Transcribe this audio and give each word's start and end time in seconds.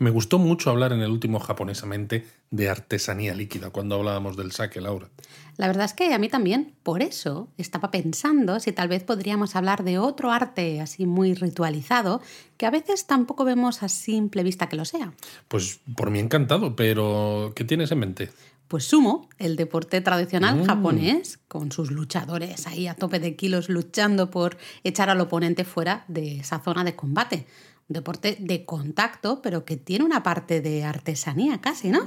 Me 0.00 0.10
gustó 0.10 0.38
mucho 0.38 0.70
hablar 0.70 0.92
en 0.92 1.00
el 1.00 1.10
último 1.10 1.40
japonesamente 1.40 2.24
de 2.52 2.68
artesanía 2.68 3.34
líquida 3.34 3.70
cuando 3.70 3.96
hablábamos 3.96 4.36
del 4.36 4.52
sake, 4.52 4.80
Laura. 4.80 5.08
La 5.56 5.66
verdad 5.66 5.86
es 5.86 5.92
que 5.92 6.14
a 6.14 6.18
mí 6.18 6.28
también, 6.28 6.72
por 6.84 7.02
eso 7.02 7.48
estaba 7.58 7.90
pensando 7.90 8.60
si 8.60 8.70
tal 8.70 8.86
vez 8.86 9.02
podríamos 9.02 9.56
hablar 9.56 9.82
de 9.82 9.98
otro 9.98 10.30
arte 10.30 10.80
así 10.80 11.04
muy 11.04 11.34
ritualizado, 11.34 12.22
que 12.56 12.66
a 12.66 12.70
veces 12.70 13.06
tampoco 13.06 13.44
vemos 13.44 13.82
a 13.82 13.88
simple 13.88 14.44
vista 14.44 14.68
que 14.68 14.76
lo 14.76 14.84
sea. 14.84 15.12
Pues 15.48 15.80
por 15.96 16.10
mí 16.10 16.20
encantado, 16.20 16.76
pero 16.76 17.52
¿qué 17.56 17.64
tienes 17.64 17.90
en 17.90 17.98
mente? 17.98 18.30
Pues 18.68 18.84
sumo, 18.84 19.28
el 19.38 19.56
deporte 19.56 20.00
tradicional 20.00 20.58
Mm. 20.62 20.64
japonés, 20.66 21.40
con 21.48 21.72
sus 21.72 21.90
luchadores 21.90 22.68
ahí 22.68 22.86
a 22.86 22.94
tope 22.94 23.18
de 23.18 23.34
kilos 23.34 23.68
luchando 23.68 24.30
por 24.30 24.58
echar 24.84 25.10
al 25.10 25.20
oponente 25.20 25.64
fuera 25.64 26.04
de 26.06 26.36
esa 26.38 26.60
zona 26.60 26.84
de 26.84 26.94
combate. 26.94 27.46
Un 27.90 27.94
deporte 27.94 28.36
de 28.38 28.66
contacto, 28.66 29.40
pero 29.40 29.64
que 29.64 29.78
tiene 29.78 30.04
una 30.04 30.22
parte 30.22 30.60
de 30.60 30.84
artesanía 30.84 31.62
casi, 31.62 31.88
¿no? 31.88 32.04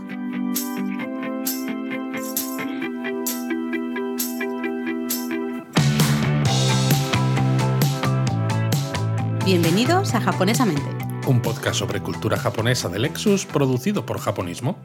Bienvenidos 9.43 10.13
a 10.13 10.21
Japonesamente. 10.21 10.83
Un 11.25 11.41
podcast 11.41 11.79
sobre 11.79 11.99
cultura 11.99 12.37
japonesa 12.37 12.87
de 12.87 12.99
Lexus 12.99 13.47
producido 13.47 14.05
por 14.05 14.19
Japonismo. 14.19 14.77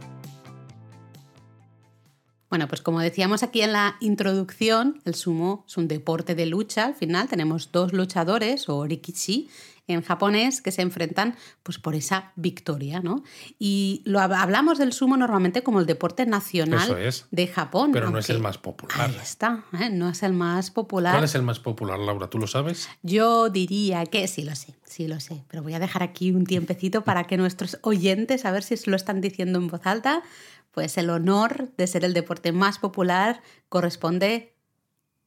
Bueno, 2.48 2.68
pues 2.68 2.80
como 2.80 3.00
decíamos 3.00 3.42
aquí 3.42 3.60
en 3.60 3.72
la 3.72 3.96
introducción, 4.00 5.02
el 5.04 5.14
sumo 5.14 5.66
es 5.68 5.76
un 5.76 5.88
deporte 5.88 6.34
de 6.34 6.46
lucha. 6.46 6.86
Al 6.86 6.94
final 6.94 7.28
tenemos 7.28 7.70
dos 7.70 7.92
luchadores, 7.92 8.70
o 8.70 8.86
rikishi, 8.86 9.50
en 9.88 10.02
japonés, 10.02 10.60
que 10.62 10.72
se 10.72 10.82
enfrentan 10.82 11.36
pues, 11.62 11.78
por 11.78 11.94
esa 11.94 12.32
victoria, 12.36 13.00
¿no? 13.00 13.22
Y 13.58 14.02
lo 14.04 14.18
hab- 14.18 14.36
hablamos 14.36 14.78
del 14.78 14.92
sumo 14.92 15.16
normalmente 15.16 15.62
como 15.62 15.78
el 15.80 15.86
deporte 15.86 16.26
nacional 16.26 16.98
es. 16.98 17.26
de 17.30 17.46
Japón. 17.46 17.92
Pero 17.92 18.10
no 18.10 18.18
es 18.18 18.28
el 18.30 18.40
más 18.40 18.58
popular. 18.58 19.10
Ahí 19.10 19.16
está, 19.22 19.64
¿eh? 19.80 19.88
no 19.90 20.08
es 20.10 20.22
el 20.22 20.32
más 20.32 20.70
popular. 20.70 21.12
¿Cuál 21.14 21.24
es 21.24 21.34
el 21.34 21.42
más 21.42 21.60
popular, 21.60 21.98
Laura? 21.98 22.28
¿Tú 22.28 22.38
lo 22.38 22.46
sabes? 22.46 22.88
Yo 23.02 23.48
diría 23.48 24.04
que 24.06 24.26
sí 24.26 24.42
lo 24.42 24.56
sé, 24.56 24.74
sí 24.84 25.06
lo 25.06 25.20
sé, 25.20 25.44
pero 25.48 25.62
voy 25.62 25.74
a 25.74 25.78
dejar 25.78 26.02
aquí 26.02 26.32
un 26.32 26.44
tiempecito 26.46 27.04
para 27.04 27.24
que 27.24 27.36
nuestros 27.36 27.78
oyentes, 27.82 28.44
a 28.44 28.50
ver 28.50 28.64
si 28.64 28.74
lo 28.90 28.96
están 28.96 29.20
diciendo 29.20 29.58
en 29.60 29.68
voz 29.68 29.86
alta, 29.86 30.22
pues 30.72 30.98
el 30.98 31.08
honor 31.10 31.70
de 31.78 31.86
ser 31.86 32.04
el 32.04 32.12
deporte 32.12 32.50
más 32.52 32.78
popular 32.78 33.40
corresponde 33.68 34.55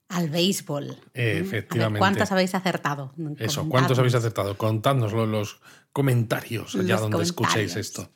al 0.10 0.30
béisbol. 0.30 0.90
Eh. 1.14 1.22
A 1.22 1.24
ver, 1.24 1.38
efectivamente. 1.38 2.00
¿Cuántas 2.00 2.32
habéis 2.32 2.54
acertado? 2.56 3.14
Eso, 3.38 3.70
¿cuántos 3.70 3.98
habéis 4.00 4.16
acertado? 4.16 4.58
Contádnoslo 4.58 5.24
en 5.24 5.32
los 5.32 5.62
comentarios, 5.94 6.76
allá 6.76 6.96
Los 6.96 7.02
donde 7.02 7.24
escuchéis 7.24 7.76
esto. 7.76 8.12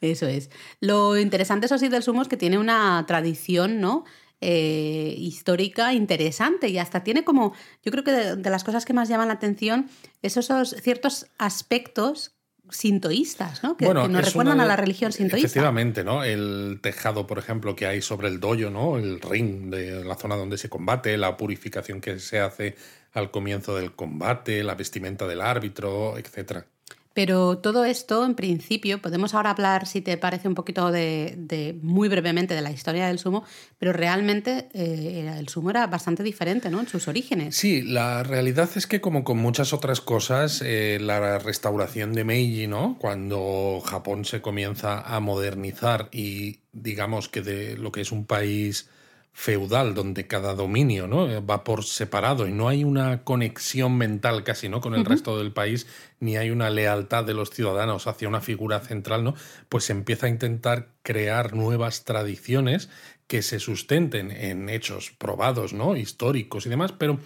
Eso 0.00 0.26
es. 0.26 0.50
Lo 0.80 1.18
interesante, 1.18 1.66
eso 1.66 1.78
sí, 1.78 1.88
del 1.88 2.02
sumo 2.02 2.22
es 2.22 2.28
que 2.28 2.36
tiene 2.36 2.58
una 2.58 3.04
tradición, 3.06 3.80
¿no? 3.80 4.04
Eh, 4.42 5.14
histórica 5.18 5.92
interesante 5.92 6.68
y 6.68 6.78
hasta 6.78 7.04
tiene 7.04 7.24
como, 7.24 7.52
yo 7.82 7.92
creo 7.92 8.04
que 8.04 8.12
de, 8.12 8.36
de 8.36 8.50
las 8.50 8.64
cosas 8.64 8.86
que 8.86 8.94
más 8.94 9.06
llaman 9.06 9.28
la 9.28 9.34
atención 9.34 9.90
es 10.22 10.38
esos 10.38 10.76
ciertos 10.80 11.26
aspectos 11.36 12.39
sintoístas, 12.70 13.62
¿no? 13.62 13.76
Que, 13.76 13.86
que 13.86 13.94
nos 13.94 14.24
recuerdan 14.24 14.54
una 14.54 14.64
a 14.64 14.66
la 14.66 14.76
religión 14.76 15.12
sintoísta. 15.12 15.46
Efectivamente, 15.46 16.04
¿no? 16.04 16.24
El 16.24 16.78
tejado, 16.82 17.26
por 17.26 17.38
ejemplo, 17.38 17.76
que 17.76 17.86
hay 17.86 18.02
sobre 18.02 18.28
el 18.28 18.40
doyo, 18.40 18.70
¿no? 18.70 18.96
El 18.96 19.20
ring 19.20 19.70
de 19.70 20.04
la 20.04 20.16
zona 20.16 20.36
donde 20.36 20.58
se 20.58 20.68
combate, 20.68 21.16
la 21.16 21.36
purificación 21.36 22.00
que 22.00 22.18
se 22.18 22.40
hace 22.40 22.76
al 23.12 23.30
comienzo 23.30 23.74
del 23.74 23.92
combate, 23.92 24.62
la 24.62 24.74
vestimenta 24.74 25.26
del 25.26 25.40
árbitro, 25.40 26.16
etcétera. 26.16 26.66
Pero 27.12 27.58
todo 27.58 27.84
esto, 27.84 28.24
en 28.24 28.34
principio, 28.36 29.02
podemos 29.02 29.34
ahora 29.34 29.50
hablar, 29.50 29.86
si 29.88 30.00
te 30.00 30.16
parece, 30.16 30.46
un 30.46 30.54
poquito 30.54 30.92
de, 30.92 31.34
de- 31.36 31.76
muy 31.82 32.08
brevemente 32.08 32.54
de 32.54 32.60
la 32.62 32.70
historia 32.70 33.08
del 33.08 33.18
sumo, 33.18 33.44
pero 33.78 33.92
realmente 33.92 34.68
eh, 34.74 35.34
el 35.36 35.48
sumo 35.48 35.70
era 35.70 35.86
bastante 35.88 36.22
diferente, 36.22 36.70
¿no? 36.70 36.78
En 36.80 36.86
sus 36.88 37.08
orígenes. 37.08 37.56
Sí, 37.56 37.82
la 37.82 38.22
realidad 38.22 38.70
es 38.76 38.86
que 38.86 39.00
como 39.00 39.24
con 39.24 39.38
muchas 39.38 39.72
otras 39.72 40.00
cosas, 40.00 40.62
eh, 40.64 40.98
la 41.00 41.38
restauración 41.40 42.12
de 42.12 42.24
Meiji, 42.24 42.68
¿no? 42.68 42.96
Cuando 43.00 43.80
Japón 43.84 44.24
se 44.24 44.40
comienza 44.40 45.00
a 45.00 45.18
modernizar 45.18 46.08
y 46.12 46.60
digamos 46.72 47.28
que 47.28 47.42
de 47.42 47.76
lo 47.76 47.90
que 47.90 48.02
es 48.02 48.12
un 48.12 48.24
país 48.24 48.88
feudal 49.40 49.94
donde 49.94 50.26
cada 50.26 50.54
dominio 50.54 51.06
¿no? 51.06 51.26
Eh, 51.26 51.40
va 51.40 51.64
por 51.64 51.82
separado 51.84 52.46
y 52.46 52.52
no 52.52 52.68
hay 52.68 52.84
una 52.84 53.24
conexión 53.24 53.96
mental 53.96 54.44
casi 54.44 54.68
¿no? 54.68 54.82
con 54.82 54.94
el 54.94 55.06
resto 55.06 55.38
del 55.38 55.50
país 55.50 55.86
ni 56.18 56.36
hay 56.36 56.50
una 56.50 56.68
lealtad 56.68 57.24
de 57.24 57.32
los 57.32 57.48
ciudadanos 57.48 58.06
hacia 58.06 58.28
una 58.28 58.42
figura 58.42 58.80
central, 58.80 59.24
¿no? 59.24 59.34
pues 59.70 59.84
se 59.84 59.92
empieza 59.92 60.26
a 60.26 60.28
intentar 60.28 60.88
crear 61.02 61.54
nuevas 61.54 62.04
tradiciones 62.04 62.90
que 63.30 63.42
se 63.42 63.60
sustenten 63.60 64.32
en 64.32 64.68
hechos 64.68 65.12
probados, 65.16 65.72
¿no? 65.72 65.94
históricos 65.94 66.66
y 66.66 66.68
demás, 66.68 66.90
pero 66.90 67.20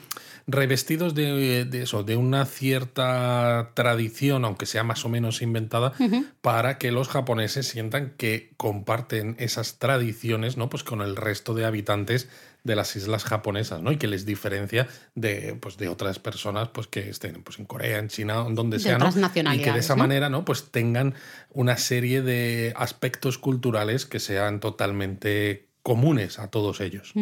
revestidos 0.47 1.15
de, 1.15 1.65
de 1.65 1.83
eso, 1.83 2.03
de 2.03 2.19
una 2.19 2.45
cierta 2.45 3.71
tradición, 3.73 4.45
aunque 4.45 4.67
sea 4.67 4.85
más 4.85 5.07
o 5.07 5.09
menos 5.09 5.41
inventada, 5.41 5.95
para 6.43 6.77
que 6.77 6.93
los 6.93 7.09
japoneses 7.09 7.69
sientan 7.69 8.13
que 8.19 8.53
comparten 8.59 9.35
esas 9.39 9.79
tradiciones, 9.79 10.59
¿no? 10.59 10.69
Pues 10.69 10.85
con 10.85 11.01
el 11.01 11.17
resto 11.17 11.55
de 11.55 11.65
habitantes 11.65 12.29
de 12.65 12.77
las 12.77 12.97
islas 12.97 13.25
japonesas, 13.25 13.81
¿no? 13.81 13.91
Y 13.91 13.97
que 13.97 14.07
les 14.07 14.27
diferencia 14.27 14.87
de, 15.15 15.57
pues, 15.59 15.79
de 15.79 15.89
otras 15.89 16.19
personas 16.19 16.69
pues, 16.69 16.87
que 16.87 17.09
estén 17.09 17.43
pues, 17.43 17.59
en 17.59 17.65
Corea, 17.65 17.99
en 17.99 18.09
China, 18.09 18.45
en 18.47 18.55
donde 18.55 18.77
De 18.77 18.83
sea, 18.83 18.99
¿no? 18.99 19.09
Y 19.55 19.63
que 19.63 19.73
de 19.73 19.79
esa 19.79 19.95
¿no? 19.95 20.01
manera, 20.03 20.29
¿no? 20.29 20.45
Pues 20.45 20.71
tengan 20.71 21.15
una 21.49 21.79
serie 21.79 22.21
de 22.21 22.75
aspectos 22.77 23.39
culturales 23.39 24.05
que 24.05 24.21
sean 24.21 24.61
totalmente 24.61 25.73
comunes 25.85 26.39
a 26.39 26.49
todos 26.49 26.81
ellos. 26.81 27.13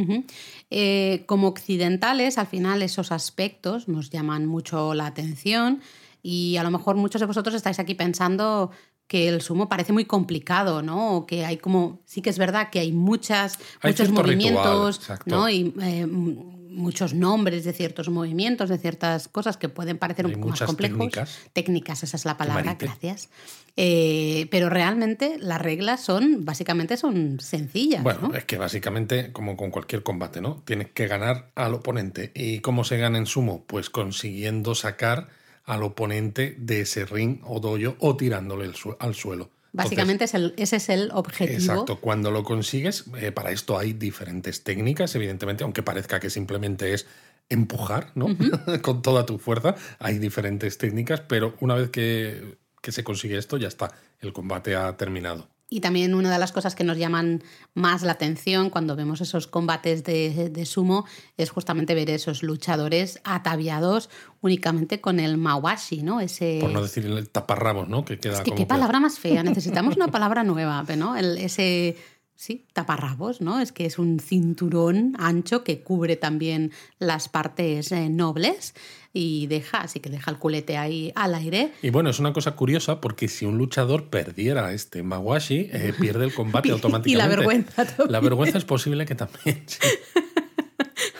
Eh, 0.70 1.24
como 1.26 1.48
occidentales, 1.48 2.38
al 2.38 2.46
final 2.46 2.80
esos 2.82 3.10
aspectos 3.10 3.88
nos 3.88 4.08
llaman 4.10 4.46
mucho 4.46 4.94
la 4.94 5.06
atención 5.06 5.82
y 6.22 6.56
a 6.58 6.62
lo 6.62 6.70
mejor 6.70 6.94
muchos 6.94 7.20
de 7.20 7.26
vosotros 7.26 7.56
estáis 7.56 7.80
aquí 7.80 7.96
pensando 7.96 8.70
que 9.08 9.28
el 9.28 9.42
sumo 9.42 9.68
parece 9.68 9.92
muy 9.92 10.04
complicado, 10.04 10.80
¿no? 10.80 11.16
O 11.16 11.26
que 11.26 11.44
hay 11.44 11.56
como, 11.56 12.02
sí 12.06 12.22
que 12.22 12.30
es 12.30 12.38
verdad 12.38 12.70
que 12.70 12.78
hay 12.78 12.92
muchas, 12.92 13.58
Hay 13.80 13.90
muchos 13.90 14.08
ritual, 14.08 14.26
movimientos. 14.26 15.10
¿no? 15.26 15.50
Y 15.50 15.74
eh, 15.82 16.06
muchos 16.06 17.14
nombres 17.14 17.64
de 17.64 17.72
ciertos 17.72 18.08
movimientos, 18.10 18.68
de 18.68 18.78
ciertas 18.78 19.26
cosas 19.26 19.56
que 19.56 19.68
pueden 19.68 19.98
parecer 19.98 20.24
un 20.24 20.34
poco 20.34 20.48
más 20.50 20.62
complejos. 20.62 20.98
técnicas. 20.98 21.38
Técnicas, 21.52 22.02
esa 22.04 22.16
es 22.16 22.24
la 22.24 22.36
palabra, 22.36 22.76
gracias. 22.78 23.28
Eh, 23.76 24.48
pero 24.50 24.68
realmente 24.68 25.36
las 25.38 25.60
reglas 25.60 26.02
son, 26.04 26.44
básicamente 26.44 26.96
son 26.98 27.40
sencillas, 27.40 28.02
Bueno, 28.02 28.28
¿no? 28.28 28.34
es 28.34 28.44
que 28.44 28.58
básicamente, 28.58 29.32
como 29.32 29.56
con 29.56 29.70
cualquier 29.70 30.02
combate, 30.02 30.40
¿no? 30.42 30.62
Tienes 30.66 30.88
que 30.90 31.06
ganar 31.06 31.50
al 31.54 31.72
oponente. 31.74 32.32
¿Y 32.34 32.58
cómo 32.60 32.84
se 32.84 32.98
gana 32.98 33.16
en 33.18 33.26
sumo? 33.26 33.64
Pues 33.66 33.88
consiguiendo 33.88 34.74
sacar 34.74 35.28
al 35.64 35.82
oponente 35.84 36.54
de 36.58 36.82
ese 36.82 37.06
ring 37.06 37.38
o 37.44 37.60
doyo 37.60 37.96
o 38.00 38.16
tirándole 38.16 38.64
el 38.66 38.74
su- 38.74 38.96
al 38.98 39.14
suelo. 39.14 39.44
Entonces, 39.44 39.72
Básicamente 39.72 40.24
es 40.24 40.34
el- 40.34 40.54
ese 40.58 40.76
es 40.76 40.88
el 40.90 41.10
objetivo. 41.14 41.56
Exacto, 41.58 41.98
cuando 41.98 42.30
lo 42.30 42.42
consigues, 42.44 43.04
eh, 43.18 43.32
para 43.32 43.52
esto 43.52 43.78
hay 43.78 43.94
diferentes 43.94 44.64
técnicas, 44.64 45.14
evidentemente, 45.14 45.64
aunque 45.64 45.82
parezca 45.82 46.20
que 46.20 46.28
simplemente 46.28 46.92
es 46.92 47.06
empujar, 47.48 48.12
¿no? 48.14 48.26
Con 48.82 49.00
toda 49.00 49.24
tu 49.24 49.38
fuerza, 49.38 49.74
hay 49.98 50.18
diferentes 50.18 50.76
técnicas, 50.76 51.20
pero 51.22 51.54
una 51.60 51.74
vez 51.74 51.88
que, 51.88 52.58
que 52.82 52.92
se 52.92 53.02
consigue 53.04 53.38
esto, 53.38 53.56
ya 53.56 53.68
está, 53.68 53.92
el 54.20 54.34
combate 54.34 54.76
ha 54.76 54.94
terminado. 54.98 55.48
Y 55.70 55.80
también 55.80 56.14
una 56.14 56.30
de 56.30 56.38
las 56.38 56.52
cosas 56.52 56.74
que 56.74 56.84
nos 56.84 56.98
llaman 56.98 57.42
más 57.72 58.02
la 58.02 58.12
atención 58.12 58.68
cuando 58.68 58.94
vemos 58.94 59.22
esos 59.22 59.46
combates 59.46 60.04
de, 60.04 60.50
de 60.50 60.66
sumo 60.66 61.06
es 61.38 61.48
justamente 61.48 61.94
ver 61.94 62.10
esos 62.10 62.42
luchadores 62.42 63.20
ataviados 63.24 64.10
únicamente 64.42 65.00
con 65.00 65.18
el 65.18 65.38
mawashi, 65.38 66.02
¿no? 66.02 66.20
Ese... 66.20 66.58
Por 66.60 66.72
no 66.72 66.82
decir 66.82 67.06
el 67.06 67.26
taparrabos, 67.30 67.88
¿no? 67.88 68.04
Que 68.04 68.18
queda 68.18 68.34
es 68.34 68.40
que 68.40 68.50
como 68.50 68.58
qué 68.58 68.66
palabra 68.66 69.00
más 69.00 69.18
fea. 69.18 69.42
Necesitamos 69.44 69.96
una 69.96 70.08
palabra 70.08 70.44
nueva, 70.44 70.84
¿no? 70.94 71.16
El- 71.16 71.38
ese 71.38 71.96
sí, 72.34 72.66
taparrabos, 72.74 73.40
¿no? 73.40 73.58
Es 73.60 73.72
que 73.72 73.86
es 73.86 73.98
un 73.98 74.18
cinturón 74.20 75.14
ancho 75.18 75.64
que 75.64 75.80
cubre 75.82 76.16
también 76.16 76.72
las 76.98 77.30
partes 77.30 77.92
eh, 77.92 78.10
nobles 78.10 78.74
y 79.14 79.46
deja, 79.46 79.82
así 79.82 80.00
que 80.00 80.08
deja 80.10 80.30
el 80.30 80.38
culete 80.38 80.76
ahí 80.78 81.12
al 81.14 81.34
aire. 81.34 81.72
Y 81.82 81.90
bueno, 81.90 82.10
es 82.10 82.18
una 82.18 82.32
cosa 82.32 82.52
curiosa 82.52 83.00
porque 83.00 83.28
si 83.28 83.44
un 83.44 83.58
luchador 83.58 84.08
perdiera 84.08 84.72
este 84.72 85.02
Mawashi, 85.02 85.68
eh, 85.72 85.92
pierde 86.00 86.24
el 86.24 86.34
combate 86.34 86.68
Y 86.68 86.70
la 86.70 86.74
automáticamente. 86.76 87.36
vergüenza 87.36 87.84
también. 87.84 88.12
La 88.12 88.20
vergüenza 88.20 88.58
es 88.58 88.64
posible 88.64 89.04
que 89.06 89.14
también. 89.14 89.62
sí. 89.66 89.78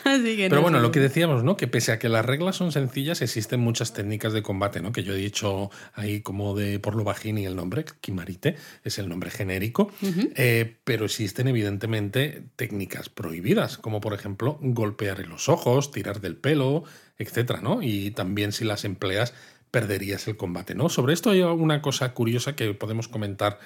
Así 0.03 0.35
que 0.35 0.49
Pero 0.49 0.57
no 0.57 0.61
bueno, 0.61 0.79
lo 0.79 0.91
que 0.91 0.99
decíamos, 0.99 1.43
¿no? 1.43 1.57
Que 1.57 1.67
pese 1.67 1.91
a 1.91 1.99
que 1.99 2.09
las 2.09 2.25
reglas 2.25 2.55
son 2.55 2.71
sencillas, 2.71 3.21
existen 3.21 3.59
muchas 3.59 3.93
técnicas 3.93 4.33
de 4.33 4.41
combate, 4.41 4.81
¿no? 4.81 4.91
Que 4.91 5.03
yo 5.03 5.13
he 5.13 5.17
dicho 5.17 5.69
ahí 5.93 6.21
como 6.21 6.55
de 6.55 6.79
por 6.79 6.95
lo 6.95 7.03
bajín 7.03 7.37
y 7.37 7.45
el 7.45 7.55
nombre, 7.55 7.85
Kimarite, 8.01 8.55
es 8.83 8.99
el 8.99 9.09
nombre 9.09 9.31
genérico. 9.31 9.91
Eh, 10.35 10.75
pero 10.83 11.05
existen 11.05 11.47
evidentemente 11.47 12.43
técnicas 12.55 13.09
prohibidas, 13.09 13.77
como 13.77 14.01
por 14.01 14.13
ejemplo 14.13 14.59
golpear 14.61 15.21
en 15.21 15.29
los 15.29 15.49
ojos, 15.49 15.91
tirar 15.91 16.21
del 16.21 16.35
pelo, 16.35 16.83
etcétera, 17.17 17.61
¿no? 17.61 17.81
Y 17.81 18.11
también 18.11 18.51
si 18.51 18.65
las 18.65 18.85
empleas 18.85 19.33
perderías 19.71 20.27
el 20.27 20.37
combate, 20.37 20.75
¿no? 20.75 20.87
Sobre 20.89 21.13
esto 21.13 21.31
hay 21.31 21.41
una 21.41 21.81
cosa 21.81 22.13
curiosa 22.13 22.55
que 22.55 22.73
podemos 22.75 23.07
comentar 23.07 23.59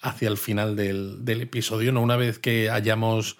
hacia 0.00 0.28
el 0.28 0.38
final 0.38 0.76
del, 0.76 1.22
episodio, 1.26 1.92
¿no? 1.92 2.00
Una 2.00 2.16
vez 2.16 2.38
que 2.38 2.70
hayamos 2.70 3.36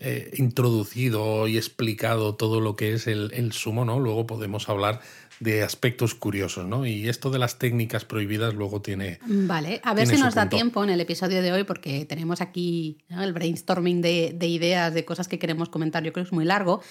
eh, 0.00 0.32
introducido 0.36 1.46
y 1.46 1.56
explicado 1.56 2.34
todo 2.34 2.60
lo 2.60 2.74
que 2.74 2.92
es 2.92 3.06
el, 3.06 3.30
el, 3.32 3.52
sumo, 3.52 3.84
¿no? 3.84 4.00
Luego 4.00 4.26
podemos 4.26 4.68
hablar 4.68 5.00
de 5.38 5.62
aspectos 5.62 6.14
curiosos, 6.14 6.66
¿no? 6.66 6.86
Y 6.86 7.08
esto 7.08 7.30
de 7.30 7.38
las 7.38 7.58
técnicas 7.58 8.04
prohibidas 8.04 8.54
luego 8.54 8.82
tiene. 8.82 9.20
Vale, 9.26 9.80
a 9.84 9.94
ver 9.94 10.08
si 10.08 10.16
nos 10.16 10.34
da 10.34 10.48
tiempo 10.48 10.82
en 10.82 10.90
el 10.90 11.00
episodio 11.00 11.40
de 11.40 11.52
hoy, 11.52 11.64
porque 11.64 12.04
tenemos 12.04 12.40
aquí 12.40 12.98
el 13.10 13.32
brainstorming 13.32 14.02
de, 14.02 14.34
de, 14.34 14.46
ideas, 14.48 14.92
de 14.92 15.04
cosas 15.04 15.28
que 15.28 15.38
queremos 15.38 15.68
comentar. 15.68 16.02
Yo 16.02 16.12
creo 16.12 16.24
que 16.24 16.28
es 16.28 16.32
muy 16.32 16.44
largo. 16.44 16.82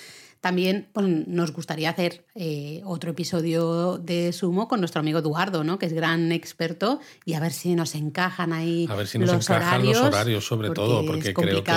También 0.45 0.89
pues, 0.93 1.07
nos 1.07 1.51
gustaría 1.53 1.89
hacer 1.89 2.23
eh, 2.35 2.83
otro 2.85 3.09
episodio 3.09 3.97
de 3.97 4.31
Sumo 4.31 4.67
con 4.67 4.79
nuestro 4.79 4.99
amigo 4.99 5.17
Eduardo, 5.17 5.63
¿no? 5.63 5.79
que 5.79 5.87
es 5.87 5.93
gran 5.93 6.31
experto, 6.31 6.99
y 7.25 7.33
a 7.33 7.39
ver 7.39 7.51
si 7.51 7.73
nos 7.73 7.95
encajan 7.95 8.53
ahí. 8.53 8.85
A 8.87 8.93
ver 8.93 9.07
si 9.07 9.17
nos 9.17 9.33
encajan 9.33 9.83
los 9.83 9.97
horarios, 9.97 10.45
sobre 10.45 10.69
todo, 10.69 11.03
porque 11.03 11.33
creo 11.33 11.63
que 11.63 11.73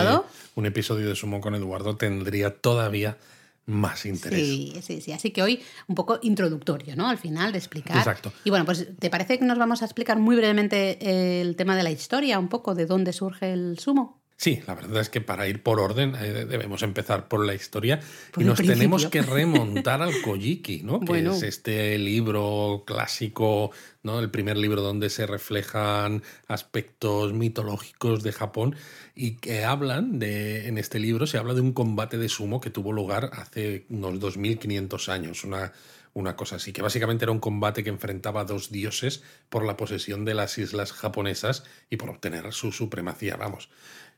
un 0.55 0.67
episodio 0.67 1.09
de 1.09 1.17
Sumo 1.17 1.41
con 1.41 1.55
Eduardo 1.55 1.97
tendría 1.97 2.61
todavía 2.61 3.17
más 3.65 4.05
interés. 4.05 4.38
Sí, 4.38 4.75
sí, 4.82 5.00
sí. 5.00 5.12
Así 5.12 5.31
que 5.31 5.43
hoy 5.43 5.62
un 5.87 5.94
poco 5.94 6.19
introductorio, 6.20 6.94
¿no? 6.94 7.09
Al 7.09 7.17
final 7.17 7.53
de 7.53 7.59
explicar. 7.59 7.97
Exacto. 7.97 8.35
Y 8.44 8.50
bueno, 8.50 8.67
pues 8.67 8.87
¿te 8.99 9.09
parece 9.09 9.38
que 9.38 9.47
nos 9.47 9.56
vamos 9.56 9.81
a 9.81 9.87
explicar 9.87 10.19
muy 10.19 10.37
brevemente 10.37 11.41
el 11.41 11.56
tema 11.56 11.75
de 11.75 11.85
la 11.85 11.91
historia, 11.91 12.38
un 12.38 12.50
poco 12.50 12.75
de 12.75 12.85
dónde 12.85 13.15
surge 13.15 13.50
el 13.50 13.79
sumo? 13.79 14.18
Sí, 14.40 14.62
la 14.69 14.76
verdad 14.76 15.00
es 15.00 15.08
que 15.11 15.20
para 15.20 15.49
ir 15.49 15.64
por 15.64 15.81
orden 15.81 16.14
eh, 16.14 16.46
debemos 16.49 16.85
empezar 16.85 17.26
por 17.26 17.44
la 17.44 17.55
historia 17.55 17.99
y 18.37 18.44
nos 18.44 18.62
tenemos 18.62 19.06
que 19.06 19.20
remontar 19.23 20.00
al 20.00 20.23
Kojiki, 20.23 20.82
¿no? 20.85 21.00
Que 21.00 21.26
es 21.26 21.43
este 21.43 21.99
libro 21.99 22.85
clásico, 22.87 23.73
¿no? 24.05 24.20
El 24.20 24.31
primer 24.31 24.56
libro 24.56 24.81
donde 24.81 25.11
se 25.11 25.26
reflejan 25.26 26.23
aspectos 26.46 27.32
mitológicos 27.32 28.23
de 28.23 28.31
Japón 28.31 28.76
y 29.17 29.32
que 29.38 29.64
hablan 29.64 30.20
de, 30.20 30.69
en 30.69 30.79
este 30.79 31.00
libro 31.00 31.26
se 31.26 31.38
habla 31.38 31.55
de 31.55 31.61
un 31.61 31.73
combate 31.73 32.17
de 32.17 32.29
sumo 32.29 32.61
que 32.61 32.70
tuvo 32.70 32.93
lugar 32.93 33.31
hace 33.32 33.87
unos 33.88 34.20
2500 34.20 35.08
años, 35.08 35.43
una 35.43 35.73
una 36.14 36.37
cosa 36.37 36.56
así, 36.56 36.73
que 36.73 36.82
básicamente 36.82 37.25
era 37.25 37.32
un 37.32 37.38
combate 37.38 37.84
que 37.84 37.91
enfrentaba 37.91 38.41
a 38.41 38.44
dos 38.44 38.70
dioses 38.70 39.23
por 39.49 39.64
la 39.64 39.76
posesión 39.76 40.25
de 40.25 40.34
las 40.34 40.58
islas 40.58 40.93
japonesas 40.93 41.64
y 41.91 41.96
por 41.96 42.11
obtener 42.11 42.52
su 42.52 42.73
supremacía, 42.73 43.37
vamos. 43.37 43.69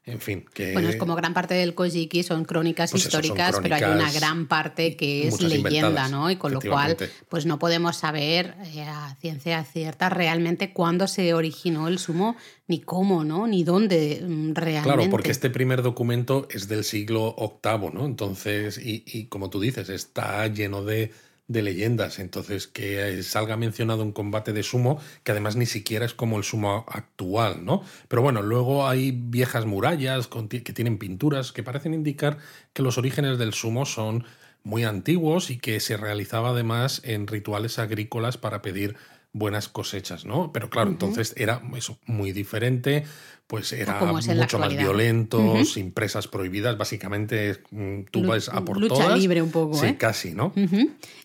En 0.07 0.19
fin, 0.19 0.47
que... 0.55 0.73
Bueno, 0.73 0.89
es 0.89 0.97
como 0.97 1.15
gran 1.15 1.35
parte 1.35 1.53
del 1.53 1.75
Kojiki, 1.75 2.23
son 2.23 2.45
crónicas 2.45 2.91
pues 2.91 3.05
históricas, 3.05 3.57
pero 3.63 3.75
hay 3.75 3.85
una 3.85 4.11
gran 4.11 4.49
parte 4.49 4.97
que 4.97 5.29
es 5.29 5.43
leyenda, 5.43 6.09
¿no? 6.09 6.31
Y 6.31 6.37
con 6.37 6.53
lo 6.53 6.61
cual, 6.61 6.97
pues 7.29 7.45
no 7.45 7.59
podemos 7.59 7.99
saber 7.99 8.55
eh, 8.75 8.83
a 8.83 9.15
ciencia 9.21 9.63
cierta 9.63 10.09
realmente 10.09 10.73
cuándo 10.73 11.07
se 11.07 11.35
originó 11.35 11.87
el 11.87 11.99
sumo, 11.99 12.37
ni 12.67 12.81
cómo, 12.81 13.25
¿no? 13.25 13.47
Ni 13.47 13.63
dónde 13.63 14.21
realmente. 14.55 14.81
Mm, 14.81 14.83
claro, 14.83 15.11
porque 15.11 15.31
este 15.31 15.51
primer 15.51 15.83
documento 15.83 16.49
es 16.51 16.67
del 16.67 16.85
siglo 16.85 17.37
VIII, 17.39 17.91
¿no? 17.93 18.07
Entonces, 18.07 18.79
y, 18.79 19.05
y 19.07 19.27
como 19.27 19.51
tú 19.51 19.61
dices, 19.61 19.91
está 19.91 20.47
lleno 20.47 20.83
de 20.83 21.13
de 21.51 21.63
leyendas. 21.63 22.21
Entonces, 22.21 22.69
que 22.69 23.23
salga 23.25 23.57
mencionado 23.57 24.05
un 24.05 24.13
combate 24.13 24.53
de 24.53 24.63
sumo, 24.63 25.01
que 25.25 25.33
además 25.33 25.57
ni 25.57 25.67
siquiera 25.67 26.07
es 26.07 26.15
como 26.15 26.39
el 26.39 26.45
sumo 26.45 26.85
actual, 26.89 27.65
¿no? 27.65 27.83
Pero 28.07 28.23
bueno, 28.23 28.41
luego 28.41 28.87
hay 28.87 29.11
viejas 29.11 29.67
murallas 29.67 30.29
que 30.29 30.73
tienen 30.73 30.97
pinturas 30.97 31.51
que 31.51 31.65
parecen 31.65 31.93
indicar 31.93 32.39
que 32.73 32.83
los 32.83 32.99
orígenes 32.99 33.37
del 33.39 33.53
sumo 33.53 33.85
son 33.85 34.25
muy 34.63 34.85
antiguos 34.85 35.51
y 35.51 35.59
que 35.59 35.81
se 35.81 35.97
realizaba 35.97 36.51
además 36.51 37.01
en 37.05 37.27
rituales 37.27 37.81
agrícolas 37.81 38.37
para 38.37 38.63
pedir 38.63 38.95
buenas 39.33 39.69
cosechas, 39.69 40.25
¿no? 40.25 40.53
Pero 40.53 40.71
claro, 40.71 40.91
entonces 40.91 41.35
era 41.37 41.63
eso, 41.77 41.99
muy 42.07 42.31
diferente, 42.31 43.05
pues 43.51 43.73
era 43.73 44.01
mucho 44.01 44.61
más 44.61 44.77
violento, 44.77 45.65
sin 45.65 45.91
presas 45.91 46.29
prohibidas, 46.29 46.79
básicamente 46.79 47.61
mm, 47.73 48.03
tú 48.13 48.23
vas 48.23 48.49
a 48.49 48.65
por 48.65 48.79
lucha 48.79 49.17
libre 49.17 49.43
un 49.43 49.51
poco, 49.51 49.77
sí, 49.77 49.87
¿eh? 49.87 49.97
casi, 49.99 50.35
¿no? 50.35 50.53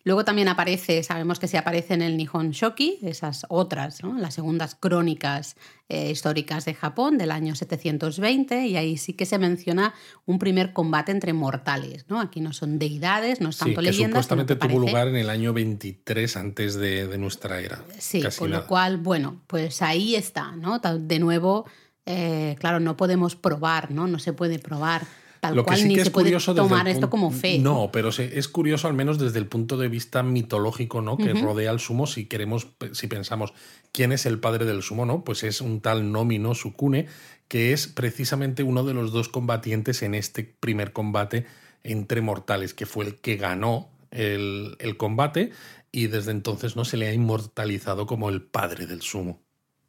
Luego 0.03 0.25
también 0.25 0.47
aparece, 0.47 1.03
sabemos 1.03 1.37
que 1.37 1.47
se 1.47 1.59
aparece 1.59 1.93
en 1.93 2.01
el 2.01 2.17
Nihon 2.17 2.49
Shoki, 2.49 2.97
esas 3.03 3.45
otras, 3.47 4.01
¿no? 4.01 4.17
las 4.17 4.33
segundas 4.33 4.73
crónicas 4.73 5.55
eh, 5.87 6.09
históricas 6.09 6.65
de 6.65 6.73
Japón 6.73 7.19
del 7.19 7.29
año 7.29 7.53
720, 7.53 8.65
y 8.65 8.75
ahí 8.75 8.97
sí 8.97 9.13
que 9.13 9.27
se 9.27 9.37
menciona 9.37 9.93
un 10.25 10.39
primer 10.39 10.73
combate 10.73 11.11
entre 11.11 11.31
mortales, 11.31 12.05
¿no? 12.09 12.19
Aquí 12.19 12.41
no 12.41 12.53
son 12.53 12.79
deidades, 12.79 13.39
no 13.39 13.49
es 13.49 13.57
tanto 13.59 13.81
sí, 13.81 13.87
que 13.87 13.93
Supuestamente 13.93 14.55
tuvo 14.55 14.79
lugar 14.79 15.09
en 15.09 15.17
el 15.17 15.29
año 15.29 15.53
23 15.53 16.37
antes 16.37 16.73
de, 16.73 17.15
nuestra 17.19 17.59
era. 17.59 17.83
Sí, 17.99 18.23
con 18.35 18.49
lo 18.49 18.65
cual, 18.65 18.97
bueno, 18.97 19.43
pues 19.45 19.83
ahí 19.83 20.15
está, 20.15 20.53
¿no? 20.53 20.79
De 20.79 21.19
nuevo 21.19 21.65
eh, 22.05 22.55
claro, 22.59 22.79
no 22.79 22.97
podemos 22.97 23.35
probar, 23.35 23.91
¿no? 23.91 24.07
No 24.07 24.19
se 24.19 24.33
puede 24.33 24.59
probar 24.59 25.05
tal 25.39 25.63
cual, 25.63 25.87
ni 25.87 25.99
se 25.99 26.11
puede 26.11 26.35
tomar 26.39 26.87
esto 26.87 27.09
como 27.09 27.31
fe. 27.31 27.59
No, 27.59 27.89
pero 27.91 28.09
es 28.09 28.47
curioso 28.47 28.87
al 28.87 28.93
menos 28.93 29.19
desde 29.19 29.39
el 29.39 29.47
punto 29.47 29.77
de 29.77 29.87
vista 29.87 30.23
mitológico, 30.23 31.01
¿no? 31.01 31.17
Que 31.17 31.33
rodea 31.33 31.71
al 31.71 31.79
sumo, 31.79 32.07
si 32.07 32.25
queremos, 32.25 32.67
si 32.93 33.07
pensamos 33.07 33.53
quién 33.91 34.11
es 34.11 34.25
el 34.25 34.39
padre 34.39 34.65
del 34.65 34.81
sumo, 34.81 35.05
¿no? 35.05 35.23
Pues 35.23 35.43
es 35.43 35.61
un 35.61 35.81
tal 35.81 36.11
Nomino 36.11 36.55
Sukune, 36.55 37.07
que 37.47 37.73
es 37.73 37.87
precisamente 37.87 38.63
uno 38.63 38.83
de 38.83 38.93
los 38.93 39.11
dos 39.11 39.29
combatientes 39.29 40.01
en 40.01 40.15
este 40.15 40.43
primer 40.43 40.93
combate 40.93 41.45
entre 41.83 42.21
mortales, 42.21 42.73
que 42.73 42.85
fue 42.85 43.05
el 43.05 43.15
que 43.15 43.35
ganó 43.35 43.89
el, 44.09 44.75
el 44.79 44.97
combate 44.97 45.51
y 45.91 46.07
desde 46.07 46.31
entonces 46.31 46.75
no 46.75 46.85
se 46.85 46.97
le 46.97 47.07
ha 47.07 47.13
inmortalizado 47.13 48.07
como 48.07 48.29
el 48.29 48.41
padre 48.41 48.87
del 48.87 49.01
sumo 49.01 49.45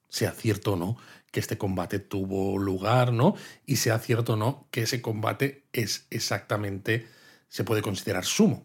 sea 0.08 0.30
cierto 0.30 0.74
o 0.74 0.76
no 0.76 0.96
que 1.37 1.41
este 1.41 1.59
combate 1.59 1.99
tuvo 1.99 2.56
lugar, 2.56 3.12
¿no? 3.12 3.35
Y 3.67 3.77
sea 3.77 3.99
cierto 3.99 4.33
o 4.33 4.37
no 4.37 4.69
que 4.71 4.85
ese 4.85 5.03
combate 5.03 5.65
es 5.75 6.06
exactamente, 6.09 7.06
se 7.50 7.62
puede 7.62 7.83
considerar 7.83 8.25
sumo. 8.25 8.65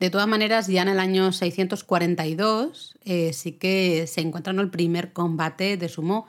De 0.00 0.10
todas 0.10 0.26
maneras, 0.26 0.66
ya 0.66 0.82
en 0.82 0.88
el 0.88 0.98
año 0.98 1.30
642 1.30 2.98
eh, 3.04 3.32
sí 3.32 3.52
que 3.52 4.08
se 4.08 4.20
encuentra 4.20 4.52
el 4.52 4.68
primer 4.68 5.12
combate 5.12 5.76
de 5.76 5.88
sumo 5.88 6.26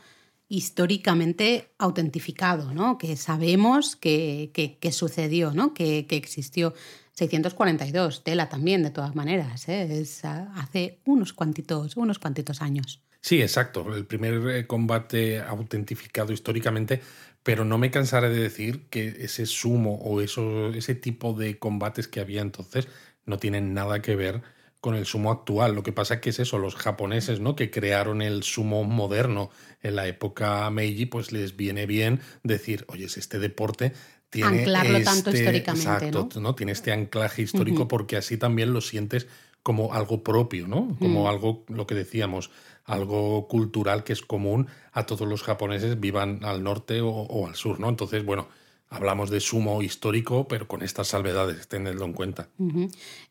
históricamente 0.48 1.72
autentificado, 1.80 2.72
¿no? 2.76 3.00
Que 3.00 3.18
sabemos 3.18 3.96
que, 3.96 4.52
que, 4.80 4.92
sucedió, 4.92 5.54
¿no? 5.56 5.74
Que, 5.74 6.06
que, 6.06 6.18
existió. 6.18 6.76
642, 7.14 8.24
tela 8.24 8.48
también, 8.48 8.84
de 8.84 8.92
todas 8.92 9.16
maneras, 9.16 9.68
¿eh? 9.70 10.02
es 10.02 10.24
hace 10.24 11.00
unos 11.06 11.34
cuantitos, 11.34 11.98
unos 11.98 12.20
cuantitos 12.20 12.62
años. 12.62 13.02
Sí, 13.22 13.42
exacto. 13.42 13.96
El 13.96 14.06
primer 14.06 14.50
eh, 14.50 14.68
combate 14.68 15.40
autentificado 15.40 16.34
históricamente, 16.34 17.02
pero 17.44 17.64
no 17.66 17.78
me 17.78 17.92
cansaré 17.92 18.30
de 18.30 18.42
decir 18.42 18.88
que 18.90 19.16
ese 19.20 19.46
sumo 19.46 19.96
o 19.96 20.22
eso, 20.22 20.70
ese 20.70 20.96
tipo 20.96 21.34
de 21.34 21.58
combates 21.60 22.08
que 22.08 22.20
había 22.20 22.42
entonces 22.42 22.88
no 23.26 23.38
tienen 23.38 23.74
nada 23.74 24.02
que 24.02 24.16
ver 24.16 24.42
con 24.82 24.96
el 24.96 25.06
sumo 25.06 25.32
actual. 25.32 25.76
Lo 25.76 25.84
que 25.84 25.94
pasa 25.94 26.16
es 26.16 26.22
que 26.22 26.32
es 26.32 26.40
eso, 26.40 26.58
los 26.58 26.76
japoneses, 26.76 27.40
¿no? 27.40 27.56
Que 27.56 27.70
crearon 27.70 28.24
el 28.24 28.42
sumo 28.42 28.84
moderno 28.84 29.52
en 29.84 29.96
la 29.96 30.08
época 30.08 30.68
Meiji, 30.72 31.06
pues 31.06 31.32
les 31.32 31.56
viene 31.56 31.86
bien 31.86 32.20
decir, 32.44 32.86
oye, 32.88 33.06
este 33.06 33.38
deporte 33.38 33.94
tiene 34.32 34.62
anclarlo 34.62 35.04
tanto 35.04 35.30
este 35.30 35.42
históricamente, 35.42 36.08
exacto, 36.08 36.40
¿no? 36.40 36.56
Tiene 36.56 36.72
este 36.72 36.92
anclaje 36.92 37.44
histórico 37.44 37.88
porque 37.88 38.18
así 38.18 38.38
también 38.38 38.74
lo 38.74 38.82
sientes 38.82 39.28
como 39.62 39.94
algo 39.94 40.24
propio, 40.24 40.68
¿no? 40.68 40.96
Como 40.98 41.24
mm. 41.24 41.28
algo, 41.28 41.64
lo 41.68 41.86
que 41.86 41.94
decíamos, 41.94 42.50
algo 42.86 43.48
cultural 43.48 44.04
que 44.04 44.14
es 44.14 44.22
común 44.22 44.68
a 44.92 45.06
todos 45.06 45.28
los 45.28 45.44
japoneses, 45.44 46.00
vivan 46.00 46.44
al 46.44 46.64
norte 46.64 47.02
o, 47.02 47.48
al 47.48 47.56
sur, 47.56 47.80
¿no? 47.80 47.90
Entonces, 47.90 48.26
bueno, 48.26 48.48
hablamos 48.90 49.30
de 49.30 49.40
sumo 49.40 49.82
histórico, 49.82 50.48
pero 50.48 50.68
con 50.68 50.82
estas 50.82 51.08
salvedades, 51.08 51.68
tenedlo 51.68 52.06
en 52.06 52.14
cuenta. 52.14 52.50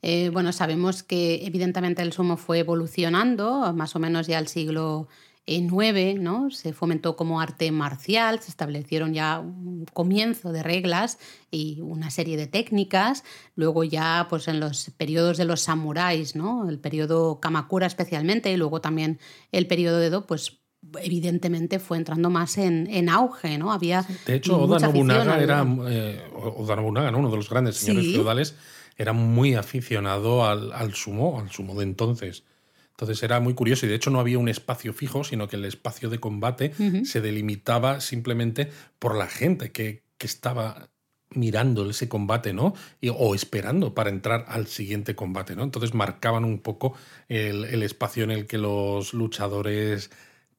Eh, 0.03 0.31
bueno, 0.33 0.53
sabemos 0.53 1.03
que 1.03 1.47
evidentemente 1.47 2.03
el 2.03 2.13
sumo 2.13 2.37
fue 2.37 2.61
evolucionando, 2.61 3.73
más 3.75 3.95
o 3.95 3.99
menos 3.99 4.27
ya 4.27 4.39
al 4.39 4.49
siglo 4.49 5.09
9 5.47 6.15
¿no? 6.21 6.51
se 6.51 6.73
fomentó 6.73 7.17
como 7.17 7.41
arte 7.41 7.71
marcial, 7.73 8.41
se 8.41 8.51
establecieron 8.51 9.15
ya 9.15 9.41
un 9.41 9.85
comienzo 9.93 10.53
de 10.53 10.63
reglas 10.63 11.19
y 11.51 11.81
una 11.81 12.11
serie 12.11 12.37
de 12.37 12.47
técnicas. 12.47 13.25
Luego 13.57 13.85
ya 13.85 14.27
pues 14.31 14.49
en 14.49 14.61
los 14.61 14.91
periodos 14.97 15.37
de 15.39 15.45
los 15.45 15.63
samuráis, 15.63 16.37
¿no? 16.37 16.69
el 16.69 16.79
periodo 16.79 17.41
Kamakura 17.41 17.87
especialmente 17.87 18.53
y 18.53 18.57
luego 18.57 18.81
también 18.81 19.19
el 19.53 19.67
periodo 19.67 19.99
de 19.99 20.07
Edo, 20.07 20.27
pues 20.27 20.61
evidentemente 21.01 21.79
fue 21.79 21.99
entrando 21.99 22.31
más 22.31 22.57
en, 22.59 22.89
en 22.91 23.09
auge, 23.09 23.59
¿no? 23.59 23.71
Había 23.73 24.07
de 24.27 24.37
hecho, 24.37 24.59
Oda 24.63 24.79
Nobunaga 24.79 25.39
era 25.39 25.67
eh, 25.89 26.23
Oda 26.35 26.77
Nobunaga, 26.77 27.15
uno 27.17 27.31
de 27.31 27.37
los 27.37 27.51
grandes 27.51 27.77
señores 27.77 28.13
feudales, 28.13 28.55
era 28.97 29.13
muy 29.13 29.55
aficionado 29.55 30.47
al, 30.47 30.73
al 30.73 30.95
sumo, 30.95 31.39
al 31.39 31.51
sumo 31.51 31.75
de 31.75 31.85
entonces. 31.85 32.45
Entonces 33.01 33.23
era 33.23 33.41
muy 33.41 33.55
curioso 33.55 33.87
y 33.87 33.89
de 33.89 33.95
hecho 33.95 34.11
no 34.11 34.21
había 34.21 34.39
un 34.39 34.51
espacio 34.51 34.93
fijo, 34.93 35.25
sino 35.25 35.49
que 35.49 35.57
el 35.57 35.65
espacio 35.65 36.11
de 36.11 36.21
combate 36.21 36.75
se 37.05 37.23
delimitaba 37.23 38.01
simplemente 38.01 38.71
por 38.99 39.17
la 39.17 39.27
gente 39.27 39.73
que, 39.73 40.03
estaba 40.21 40.91
mirando 41.31 41.89
ese 41.89 42.11
combate, 42.11 42.53
¿no? 42.53 42.75
o 43.17 43.35
esperando 43.35 43.95
para 43.95 44.11
entrar 44.11 44.45
al 44.49 44.67
siguiente 44.67 45.15
combate, 45.15 45.57
¿no? 45.57 45.63
Entonces 45.63 45.95
marcaban 45.95 46.45
un 46.45 46.59
poco 46.59 46.95
el, 47.29 47.65
el 47.65 47.83
espacio 47.83 48.25
en 48.25 48.31
el 48.33 48.47
que 48.47 48.59
los 48.59 49.15
luchadores 49.15 50.11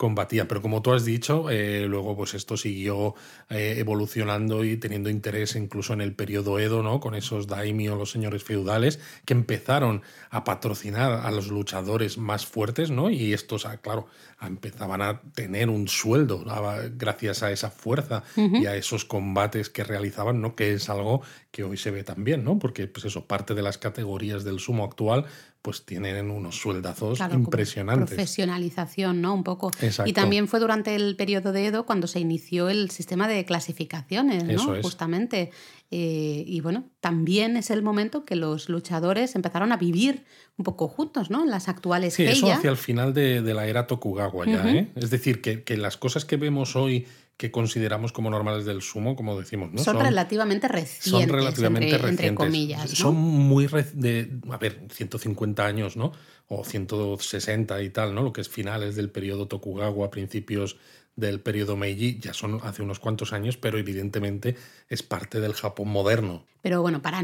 combatía. 0.02 0.48
Pero 0.48 0.64
como 0.64 0.82
tú 0.82 0.94
has 0.94 1.06
dicho, 1.06 1.52
eh, 1.52 1.86
luego 1.88 2.18
pues 2.18 2.34
esto 2.34 2.58
siguió 2.58 3.14
eh, 3.52 3.76
evolucionando 3.78 4.66
y 4.66 4.76
teniendo 4.78 5.12
interés 5.12 5.56
incluso 5.56 5.94
en 5.94 6.02
el 6.02 6.16
periodo 6.16 6.58
Edo, 6.58 6.82
¿no? 6.82 7.00
Con 7.00 7.14
esos 7.14 7.46
daimyo, 7.46 7.96
los 7.96 8.10
señores 8.10 8.44
feudales, 8.44 9.00
que 9.26 9.34
empezaron 9.34 10.02
a 10.32 10.44
patrocinar 10.44 11.12
a 11.24 11.30
los 11.30 11.50
luchadores 11.50 12.18
más 12.18 12.48
fuertes, 12.48 12.90
¿no? 12.90 13.12
Y 13.12 13.34
estos, 13.34 13.68
ah, 13.68 13.78
claro, 13.78 14.08
empezaban 14.42 15.04
a 15.04 15.22
tener 15.36 15.70
un 15.70 15.88
sueldo 15.88 16.44
gracias 16.98 17.44
a 17.44 17.52
esa 17.52 17.70
fuerza 17.70 18.24
y 18.36 18.66
a 18.66 18.76
esos 18.76 19.06
combates 19.06 19.70
que 19.70 19.84
realizaban, 19.84 20.42
¿no? 20.42 20.56
Que 20.56 20.74
es 20.74 20.90
algo 20.90 21.22
que 21.52 21.64
hoy 21.64 21.78
se 21.78 21.92
ve 21.92 22.04
también, 22.04 22.44
¿no? 22.44 22.58
Porque, 22.58 22.88
pues 22.88 23.06
eso, 23.06 23.28
parte 23.28 23.54
de 23.54 23.62
las 23.62 23.78
categorías 23.78 24.44
del 24.44 24.60
sumo 24.60 24.84
actual 24.84 25.26
pues 25.62 25.86
tienen 25.86 26.32
unos 26.32 26.56
sueldazos 26.56 27.20
impresionantes. 27.32 28.16
Profesionalización, 28.16 29.22
¿no? 29.22 29.34
Un 29.34 29.44
poco. 29.44 29.72
Y 30.06 30.14
también 30.14 30.48
fue 30.48 30.60
durante 30.60 30.96
el 30.96 31.16
periodo 31.16 31.52
de 31.52 31.68
Edo 31.68 31.86
cuando 31.86 32.08
se 32.08 32.20
inició 32.20 32.70
el 32.70 32.90
sistema 32.90 33.28
de 33.28 33.46
clasificaciones, 33.46 34.44
¿no? 34.44 34.82
Justamente. 34.82 35.52
Eh, 35.92 36.44
y 36.48 36.62
bueno, 36.62 36.86
también 37.00 37.58
es 37.58 37.70
el 37.70 37.84
momento 37.84 38.24
que 38.24 38.36
los 38.36 38.70
luchadores 38.70 39.36
empezaron 39.36 39.72
a 39.72 39.78
vivir 39.78 40.24
un 40.58 40.64
poco 40.64 40.88
juntos, 40.88 41.30
¿no? 41.30 41.44
En 41.44 41.50
las 41.50 41.68
actuales 41.68 42.14
Sí, 42.14 42.24
eso 42.24 42.52
hacia 42.52 42.70
el 42.70 42.78
final 42.78 43.14
de, 43.14 43.42
la 43.54 43.68
era 43.68 43.88
Tokugawa 43.88 44.46
ya, 44.46 44.68
¿eh? 44.72 44.92
Es 44.96 45.10
decir, 45.10 45.42
que, 45.42 45.64
que 45.64 45.78
las 45.78 45.98
cosas 45.98 46.24
que 46.24 46.38
vemos 46.38 46.76
hoy 46.76 47.08
que 47.42 47.50
consideramos 47.50 48.12
como 48.12 48.30
normales 48.30 48.66
del 48.66 48.84
sumo, 48.84 49.16
como 49.16 49.36
decimos, 49.36 49.72
¿no? 49.72 49.84
Son, 49.84 50.00
relativamente 50.00 50.68
recientes. 50.68 51.12
Son 51.12 51.28
relativamente 51.28 51.98
recientes. 51.98 52.34
comillas, 52.34 52.92
Son 52.92 53.16
muy 53.16 53.68
de, 53.94 54.30
a 54.52 54.58
ver, 54.58 54.86
150 54.92 55.66
años, 55.66 55.98
¿no? 55.98 56.12
O 56.50 56.64
160 56.64 57.82
y 57.82 57.90
tal, 57.90 58.14
¿no? 58.14 58.22
Lo 58.22 58.32
que 58.32 58.42
es 58.42 58.50
finales 58.50 58.96
del 58.96 59.10
periodo 59.10 59.48
Tokugawa, 59.48 60.12
principios 60.12 60.78
del 61.16 61.40
periodo 61.40 61.76
Meiji, 61.78 62.20
ya 62.20 62.36
son 62.36 62.60
hace 62.62 62.84
unos 62.84 63.00
cuantos 63.00 63.34
años, 63.34 63.58
pero 63.58 63.80
evidentemente 63.80 64.56
es 64.88 65.02
parte 65.02 65.40
del 65.40 65.54
Japón 65.54 65.88
moderno. 65.88 66.46
Pero 66.62 66.84
bueno, 66.84 67.02
para 67.02 67.24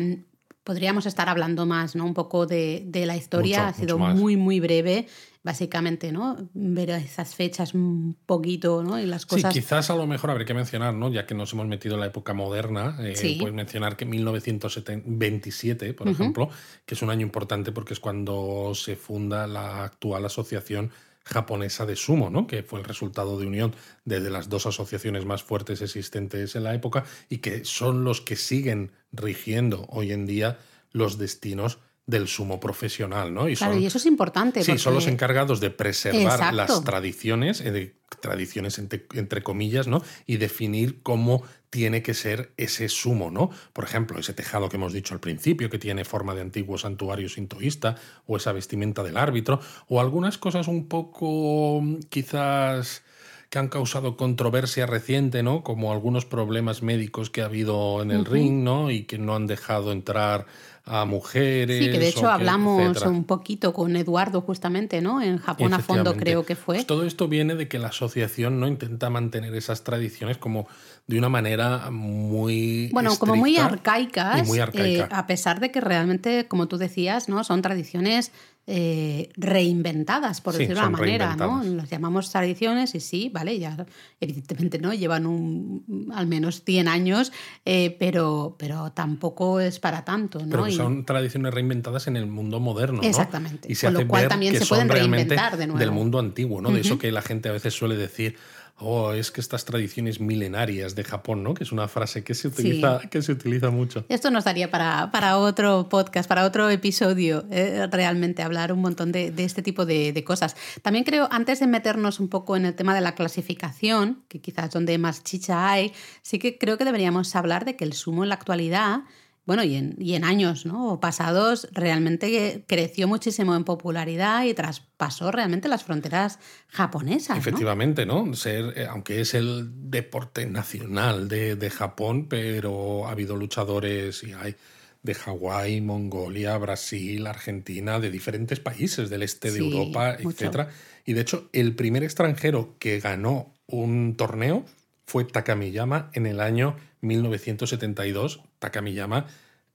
podríamos 0.64 1.06
estar 1.06 1.30
hablando 1.30 1.68
más, 1.68 1.96
¿no? 1.96 2.06
Un 2.06 2.16
poco 2.16 2.48
de, 2.48 2.90
la 3.06 3.16
historia, 3.16 3.68
ha 3.68 3.74
sido 3.74 4.00
muy, 4.00 4.36
muy 4.36 4.60
breve, 4.60 5.08
básicamente, 5.48 6.12
¿no? 6.12 6.50
Ver 6.54 6.90
esas 6.90 7.34
fechas 7.34 7.74
un 7.74 8.18
poquito, 8.26 8.84
¿no? 8.84 9.00
Y 9.00 9.06
las 9.06 9.26
cosas... 9.26 9.54
Sí, 9.54 9.62
quizás 9.62 9.90
a 9.90 9.96
lo 9.96 10.06
mejor 10.06 10.30
habría 10.30 10.46
que 10.46 10.54
mencionar, 10.54 10.94
¿no? 10.94 11.10
Ya 11.10 11.26
que 11.26 11.36
nos 11.36 11.54
hemos 11.54 11.68
metido 11.68 11.96
en 11.96 12.02
la 12.02 12.08
época 12.08 12.34
moderna, 12.34 12.98
eh, 13.00 13.38
pues 13.40 13.54
mencionar 13.54 13.96
que 13.96 14.04
1927, 14.04 15.94
por 15.94 16.10
ejemplo, 16.10 16.50
que 16.86 16.96
es 16.96 17.02
un 17.02 17.12
año 17.12 17.22
importante 17.22 17.72
porque 17.72 17.94
es 17.94 18.02
cuando 18.02 18.74
se 18.76 18.98
funda 18.98 19.48
la 19.48 19.86
actual 19.86 20.26
asociación 20.26 20.92
japonesa 21.24 21.86
de 21.86 21.96
sumo, 21.96 22.30
¿no? 22.30 22.46
que 22.46 22.62
fue 22.62 22.80
el 22.80 22.86
resultado 22.86 23.40
de 23.40 23.48
unión 23.48 23.74
de, 24.04 24.20
las 24.30 24.50
dos 24.50 24.66
asociaciones 24.66 25.24
más 25.24 25.44
fuertes 25.44 25.82
existentes 25.82 26.58
en 26.58 26.66
la 26.66 26.74
época 26.74 27.06
y 27.30 27.38
que 27.38 27.64
son 27.64 28.04
los 28.04 28.20
que 28.20 28.36
siguen 28.36 28.92
rigiendo 29.14 29.86
hoy 29.88 30.12
en 30.12 30.26
día 30.26 30.60
los 30.92 31.18
destinos 31.18 31.80
del 32.08 32.30
sumo 32.30 32.60
profesional, 32.60 33.34
¿no? 33.34 33.50
Y 33.50 33.56
claro, 33.58 33.78
y 33.78 33.86
eso 33.86 33.98
es 33.98 34.06
importante. 34.06 34.64
Sí, 34.64 34.78
son 34.78 34.94
los 34.94 35.08
encargados 35.08 35.60
de 35.60 35.70
preservar 35.70 36.54
las 36.54 36.84
tradiciones, 36.86 37.60
eh, 37.60 37.96
tradiciones 38.22 38.80
entre, 38.80 39.44
comillas, 39.44 39.88
¿no? 39.88 40.02
Y 40.26 40.38
definir 40.38 41.02
cómo 41.04 41.44
tiene 41.70 42.02
que 42.02 42.14
ser 42.14 42.54
ese 42.56 42.88
sumo, 42.88 43.30
¿no? 43.30 43.50
Por 43.74 43.84
ejemplo, 43.84 44.18
ese 44.20 44.34
tejado 44.34 44.70
que 44.70 44.78
hemos 44.78 44.94
dicho 44.94 45.14
al 45.14 45.20
principio, 45.20 45.70
que 45.70 45.80
tiene 45.80 46.06
forma 46.06 46.34
de 46.34 46.42
antiguo 46.42 46.78
santuario 46.78 47.28
sintoísta, 47.28 47.96
o 48.26 48.38
esa 48.38 48.54
vestimenta 48.54 49.04
del 49.04 49.18
árbitro, 49.18 49.60
o 49.90 50.00
algunas 50.00 50.38
cosas 50.38 50.70
un 50.70 50.88
poco 50.88 51.84
quizás 52.08 53.04
que 53.50 53.60
han 53.60 53.70
causado 53.70 54.18
controversia 54.18 54.86
reciente, 54.86 55.42
¿no? 55.42 55.64
Como 55.64 55.94
algunos 55.94 56.26
problemas 56.26 56.84
médicos 56.84 57.30
que 57.30 57.42
ha 57.42 57.46
habido 57.46 58.02
en 58.02 58.12
el 58.12 58.26
ring, 58.26 58.64
¿no? 58.64 58.92
Y 58.92 59.04
que 59.04 59.18
no 59.18 59.36
han 59.36 59.48
dejado 59.48 59.94
entrar 59.94 60.46
a 60.84 61.06
mujeres. 61.06 61.84
Sí, 61.84 61.92
que 61.92 62.00
de 62.00 62.10
hecho 62.10 62.30
hablamos 62.30 63.02
un 63.04 63.26
poquito 63.26 63.74
con 63.74 63.96
Eduardo 63.96 64.42
justamente, 64.42 65.02
¿no? 65.02 65.22
En 65.22 65.38
Japón 65.38 65.74
a 65.74 65.80
fondo 65.80 66.16
creo 66.16 66.46
que 66.46 66.56
fue. 66.56 66.76
Pues 66.76 66.88
todo 66.88 67.06
esto 67.06 67.28
viene 67.28 67.56
de 67.56 67.68
que 67.68 67.80
la 67.80 67.88
asociación 67.88 68.60
no 68.60 68.68
intenta 68.68 69.10
mantener 69.10 69.54
esas 69.56 69.84
tradiciones 69.84 70.38
como 70.38 70.68
de 71.08 71.18
una 71.18 71.30
manera 71.30 71.90
muy 71.90 72.90
bueno 72.92 73.18
como 73.18 73.36
muy 73.36 73.56
arcaicas 73.58 74.46
muy 74.46 74.60
eh, 74.60 75.08
a 75.10 75.26
pesar 75.26 75.62
de 75.62 75.72
que 75.72 75.80
realmente 75.80 76.48
como 76.50 76.68
tú 76.68 76.78
decías 76.78 77.30
no 77.30 77.46
son 77.46 77.62
tradiciones 77.62 78.34
eh, 78.70 79.30
reinventadas, 79.38 80.42
por 80.42 80.54
decirlo 80.54 80.82
de 80.82 80.88
una 80.88 80.98
manera, 80.98 81.36
¿no? 81.38 81.64
Las 81.64 81.90
llamamos 81.90 82.30
tradiciones 82.30 82.94
y 82.96 83.00
sí, 83.00 83.32
vale, 83.34 83.58
ya 83.60 83.86
evidentemente 84.20 84.78
no 84.78 84.94
llevan 84.94 85.26
un, 85.26 86.12
al 86.14 86.28
menos 86.28 86.66
100 86.66 86.90
años, 86.90 87.32
eh, 87.64 87.96
pero, 87.98 88.58
pero 88.60 88.92
tampoco 88.92 89.62
es 89.62 89.80
para 89.80 90.04
tanto, 90.04 90.40
¿no? 90.40 90.50
Pero 90.50 90.70
son 90.72 91.06
tradiciones 91.06 91.54
reinventadas 91.54 92.08
en 92.08 92.18
el 92.18 92.28
mundo 92.28 92.60
moderno, 92.60 93.02
Exactamente. 93.04 93.72
Y 93.72 93.76
se 93.76 93.88
Con 93.88 93.94
lo 93.94 94.08
cual 94.08 94.28
también 94.28 94.60
se 94.60 94.66
pueden 94.66 94.90
reinventar 94.90 95.56
de 95.56 95.68
nuevo. 95.68 95.80
Del 95.80 95.92
mundo 95.92 96.20
antiguo, 96.20 96.62
¿no? 96.62 96.70
De 96.70 96.82
eso 96.82 97.00
que 97.00 97.10
la 97.14 97.22
gente 97.22 97.48
a 97.48 97.54
veces 97.54 97.74
suele 97.74 97.96
decir, 97.96 98.36
oh, 98.80 99.14
es 99.14 99.32
que 99.32 99.42
estas 99.42 99.66
tradiciones 99.66 100.20
milenarias 100.20 100.96
de 100.96 101.04
Japón, 101.04 101.44
¿no? 101.44 101.54
Que 101.54 101.64
es 101.64 101.72
una 101.72 101.88
frase 101.88 102.24
que 102.24 102.34
se 102.34 102.48
utiliza, 102.48 103.02
que 103.10 103.22
se 103.22 103.32
utiliza 103.32 103.70
mucho. 103.70 104.06
Esto 104.10 104.32
nos 104.32 104.44
daría 104.44 104.70
para, 104.70 105.12
para 105.12 105.38
otro 105.38 105.90
podcast, 105.90 106.28
para 106.30 106.46
otro 106.46 106.70
episodio, 106.70 107.46
eh, 107.52 107.88
realmente 107.92 108.44
hablar 108.44 108.72
un 108.72 108.82
montón 108.82 109.12
de, 109.12 109.34
este 109.38 109.62
tipo 109.62 109.86
de, 109.86 110.14
de, 110.14 110.24
cosas. 110.24 110.56
También 110.82 111.04
creo, 111.04 111.28
antes 111.32 111.60
de 111.60 111.68
meternos 111.68 112.20
un 112.20 112.30
poco 112.30 112.56
en 112.56 112.66
el 112.66 112.76
tema 112.76 112.94
de 112.94 113.02
la 113.02 113.16
clasificación, 113.16 114.24
que 114.28 114.42
quizás 114.42 114.72
donde 114.72 114.98
más 114.98 115.24
chicha 115.24 115.70
hay, 115.70 115.94
sí 116.22 116.40
que 116.40 116.58
creo 116.58 116.78
que 116.78 116.86
deberíamos 116.86 117.36
hablar 117.36 117.66
de 117.66 117.76
que 117.76 117.86
el 117.86 117.94
sumo 117.94 118.24
en 118.24 118.30
la 118.30 118.36
actualidad 118.36 119.02
bueno, 119.48 119.64
y 119.64 119.76
en, 119.76 119.96
y 119.98 120.14
en 120.16 120.26
años 120.26 120.66
¿no? 120.66 121.00
pasados 121.00 121.70
realmente 121.72 122.66
creció 122.68 123.08
muchísimo 123.08 123.56
en 123.56 123.64
popularidad 123.64 124.44
y 124.44 124.54
traspasó 124.54 125.32
realmente 125.32 125.70
las 125.70 125.86
fronteras 125.86 126.38
japonesas. 126.68 127.38
Efectivamente, 127.38 128.06
¿no? 128.06 128.34
Ser, 128.36 128.74
eh, 128.76 128.86
aunque 128.88 129.22
es 129.22 129.34
el 129.34 129.90
deporte 129.90 130.46
nacional 130.48 131.30
de, 131.30 131.56
de 131.56 131.70
Japón, 131.70 132.28
pero 132.28 133.08
ha 133.08 133.12
habido 133.12 133.38
luchadores 133.38 134.22
y 134.24 134.34
hay 134.34 134.56
de 135.02 135.16
Hawái, 135.16 135.80
Mongolia, 135.80 136.58
Brasil, 136.58 137.26
Argentina, 137.26 138.00
de 138.00 138.12
diferentes 138.12 138.60
países 138.60 139.10
del 139.10 139.24
este 139.24 139.52
de 139.52 139.60
Europa, 139.60 140.18
etc. 140.20 140.68
Y 141.06 141.14
de 141.14 141.22
hecho, 141.22 141.50
el 141.54 141.74
primer 141.74 142.04
extranjero 142.04 142.76
que 142.80 143.00
ganó 143.00 143.54
un 143.66 144.16
torneo 144.18 144.66
fue 145.06 145.24
Takamiyama 145.24 146.12
en 146.14 146.26
el 146.26 146.42
año 146.42 146.76
1972. 147.00 148.42
Takamiyama 148.60 149.28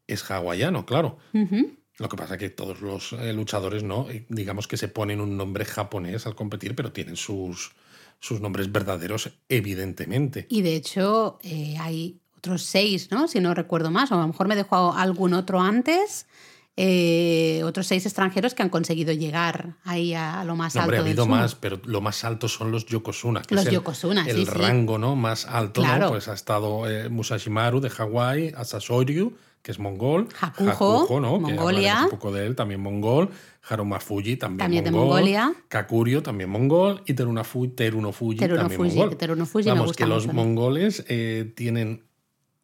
es 0.07 0.31
hawaiano, 0.31 0.85
claro. 0.87 1.19
Lo 1.99 2.09
que 2.09 2.17
pasa 2.17 2.35
es 2.35 2.41
que 2.41 2.51
todos 2.51 2.81
los 2.81 3.13
eh, 3.13 3.33
luchadores, 3.33 3.83
¿no? 3.83 4.09
Eh, 4.11 4.27
digamos 4.29 4.67
que 4.67 4.77
se 4.77 4.89
ponen 4.89 5.21
un 5.21 5.37
nombre 5.37 5.65
japonés 5.65 6.27
al 6.27 6.35
competir, 6.35 6.75
pero 6.75 6.93
tienen 6.93 7.17
sus, 7.17 7.73
sus 8.19 8.41
nombres 8.41 8.73
verdaderos, 8.73 9.31
evidentemente. 9.49 10.47
Y 10.49 10.63
de 10.63 10.75
hecho, 10.75 11.39
eh, 11.43 11.77
hay 11.79 12.21
otros 12.37 12.63
seis, 12.63 13.11
¿no? 13.11 13.29
Si 13.29 13.41
no 13.41 13.55
recuerdo 13.55 13.91
más, 13.91 14.11
o 14.11 14.17
a 14.17 14.21
lo 14.21 14.27
mejor 14.27 14.49
me 14.49 14.57
dejó 14.57 14.95
algún 14.95 15.35
otro 15.35 15.61
antes. 15.61 16.27
Eh, 16.75 17.61
otros 17.65 17.87
seis 17.87 18.07
extranjeros 18.07 18.55
que 18.55 18.63
han 18.63 18.71
conseguido 18.71 19.13
llegar 19.13 19.77
ahí 19.85 20.15
a, 20.15 20.43
lo 20.45 20.57
más 20.57 20.75
alto. 20.77 20.97
ha 20.97 21.01
habido 21.01 21.27
más, 21.27 21.55
pero 21.55 21.79
lo 21.85 22.01
más 22.01 22.25
alto 22.25 22.49
son 22.49 22.71
los 22.71 22.87
Yokozuna. 22.87 23.43
Que 23.43 23.55
los 23.55 23.67
es 23.67 23.73
Yokozuna, 23.73 24.25
el, 24.27 24.47
rango 24.47 24.97
¿no? 24.97 25.15
más 25.15 25.45
alto. 25.47 25.83
¿no? 25.85 26.09
Pues 26.09 26.29
ha 26.29 26.33
estado 26.33 26.89
eh, 26.89 27.11
Musashimaru 27.11 27.81
de 27.81 27.91
Hawái, 27.91 28.55
Asasoryu, 28.57 29.37
que 29.61 29.71
es 29.71 29.79
mongol. 29.79 30.29
Hakuho, 30.41 31.21
¿no? 31.21 31.39
Mongolia. 31.39 31.97
Que 31.99 32.05
un 32.05 32.11
poco 32.11 32.33
de 32.33 32.47
él, 32.47 32.57
también 32.57 32.81
mongol. 32.81 33.29
Harumafuji, 33.69 34.37
también, 34.37 34.59
también 34.59 34.85
mongol. 34.85 35.01
de 35.01 35.09
Mongolia. 35.09 35.55
Kakurio, 35.69 36.23
también 36.23 36.49
mongol. 36.49 37.03
Y 37.05 37.13
Terunofuji, 37.13 37.69
Terunofuji 37.69 38.39
también 38.39 38.81
mongol. 38.81 39.17
Terunofuji 39.17 39.69
Vamos, 39.69 39.93
que 39.93 40.07
los 40.07 40.27
mongoles 40.27 41.05
eh, 41.09 41.53
tienen 41.55 42.07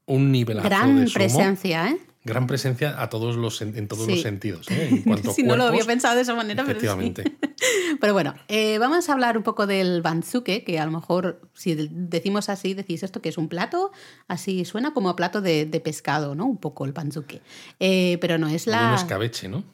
un 0.07 0.33
nivel 0.33 0.63
Gran 0.63 1.07
presencia, 1.13 1.91
¿eh? 1.91 1.99
Gran 2.29 2.47
presencia 2.47 3.01
a 3.03 3.09
todos 3.09 3.37
los, 3.37 3.61
en 3.63 3.89
todos 3.89 4.07
los 4.07 4.21
sentidos. 4.21 4.71
¿eh? 4.71 5.03
En 5.05 5.33
si 5.35 5.43
no 5.43 5.57
lo 5.57 5.65
había 5.65 5.85
pensado 5.85 6.15
de 6.15 6.23
esa 6.23 6.35
manera, 6.35 6.63
efectivamente. 6.63 7.25
pero 7.25 7.99
Pero 8.01 8.13
bueno, 8.13 8.35
eh, 8.49 8.79
vamos 8.79 9.09
a 9.09 9.13
hablar 9.13 9.37
un 9.37 9.43
poco 9.43 9.67
del 9.67 10.03
banzuke, 10.03 10.65
que 10.65 10.79
a 10.79 10.87
lo 10.87 10.93
mejor 10.93 11.41
si 11.55 11.75
decimos 11.75 12.49
así, 12.49 12.75
decís 12.75 13.03
esto 13.03 13.21
que 13.21 13.29
es 13.29 13.39
un 13.39 13.49
plato, 13.49 13.91
así 14.29 14.65
suena 14.65 14.95
como 14.95 15.09
a 15.09 15.17
plato 15.17 15.41
de, 15.41 15.67
pescado, 15.85 16.35
¿no? 16.35 16.47
Un 16.47 16.59
poco 16.59 16.85
el 16.85 16.93
banzuke. 16.93 17.43
Eh, 17.81 18.19
pero 18.21 18.39
no 18.39 18.49
es 18.49 18.67
la... 18.67 18.89
Un 18.89 18.95
escabeche, 18.95 19.49
¿no? 19.49 19.65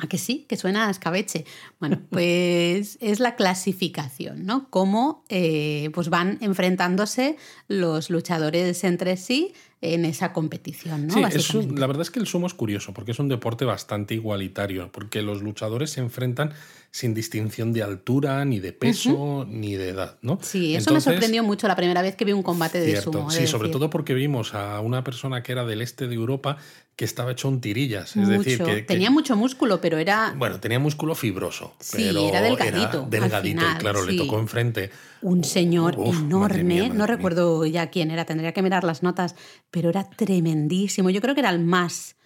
¿A 0.00 0.08
que 0.08 0.18
sí? 0.18 0.44
Que 0.48 0.56
suena 0.56 0.88
a 0.88 0.90
escabeche. 0.90 1.44
Bueno, 1.78 2.00
pues 2.10 2.98
es 3.00 3.20
la 3.20 3.36
clasificación, 3.36 4.44
¿no? 4.44 4.68
Cómo 4.70 5.24
pues 5.28 6.08
van 6.10 6.38
enfrentándose 6.40 7.36
los 7.68 8.10
luchadores 8.10 8.84
entre 8.84 9.16
sí 9.16 9.54
en 9.92 10.06
esa 10.06 10.32
competición, 10.32 11.06
¿no? 11.06 11.14
Sí, 11.14 11.22
eso, 11.30 11.62
la 11.74 11.86
verdad 11.86 12.02
es 12.02 12.10
que 12.10 12.18
el 12.18 12.26
sumo 12.26 12.46
es 12.46 12.54
curioso, 12.54 12.94
porque 12.94 13.12
es 13.12 13.18
un 13.18 13.28
deporte 13.28 13.66
bastante 13.66 14.14
igualitario, 14.14 14.90
porque 14.90 15.20
los 15.20 15.42
luchadores 15.42 15.90
se 15.90 16.00
enfrentan 16.00 16.52
sin 16.90 17.12
distinción 17.12 17.72
de 17.72 17.82
altura, 17.82 18.44
ni 18.44 18.60
de 18.60 18.72
peso, 18.72 19.44
ni 19.48 19.74
de 19.74 19.90
edad, 19.90 20.16
¿no? 20.22 20.38
Sí, 20.40 20.74
eso 20.74 20.92
me 20.94 21.00
sorprendió 21.00 21.42
mucho 21.42 21.68
la 21.68 21.76
primera 21.76 22.00
vez 22.02 22.16
que 22.16 22.24
vi 22.24 22.32
un 22.32 22.42
combate 22.42 22.80
de 22.80 23.00
sumo. 23.00 23.30
Sí, 23.30 23.46
sobre 23.46 23.68
todo 23.68 23.90
porque 23.90 24.14
vimos 24.14 24.54
a 24.54 24.80
una 24.80 25.04
persona 25.04 25.42
que 25.42 25.52
era 25.52 25.64
del 25.64 25.82
este 25.82 26.06
de 26.06 26.14
Europa 26.14 26.56
que 26.96 27.04
estaba 27.04 27.32
hecho 27.32 27.48
un 27.48 27.60
tirillas. 27.60 28.16
Es 28.16 28.28
decir, 28.28 28.62
que, 28.62 28.82
tenía 28.82 29.10
mucho 29.10 29.36
músculo, 29.36 29.80
pero 29.80 29.98
era. 29.98 30.34
Bueno, 30.38 30.60
tenía 30.60 30.78
músculo 30.78 31.14
fibroso. 31.14 31.74
Sí, 31.80 32.08
era 32.08 32.40
delgadito. 32.40 33.06
delgadito, 33.10 33.64
y 33.64 33.78
claro, 33.78 34.04
le 34.04 34.16
tocó 34.16 34.38
enfrente. 34.38 34.90
Un 35.24 35.42
señor 35.42 35.96
enorme, 35.98 36.90
no 36.90 37.06
recuerdo 37.06 37.64
ya 37.66 37.90
quién 37.90 38.10
era, 38.10 38.24
tendría 38.24 38.52
que 38.52 38.62
mirar 38.62 38.84
las 38.84 39.02
notas, 39.02 39.34
pero 39.70 39.88
era 39.88 40.08
tremendísimo. 40.08 41.10
Yo 41.10 41.20
creo 41.20 41.34
que 41.34 41.40
era 41.40 41.50
el 41.50 41.60
más 41.60 42.16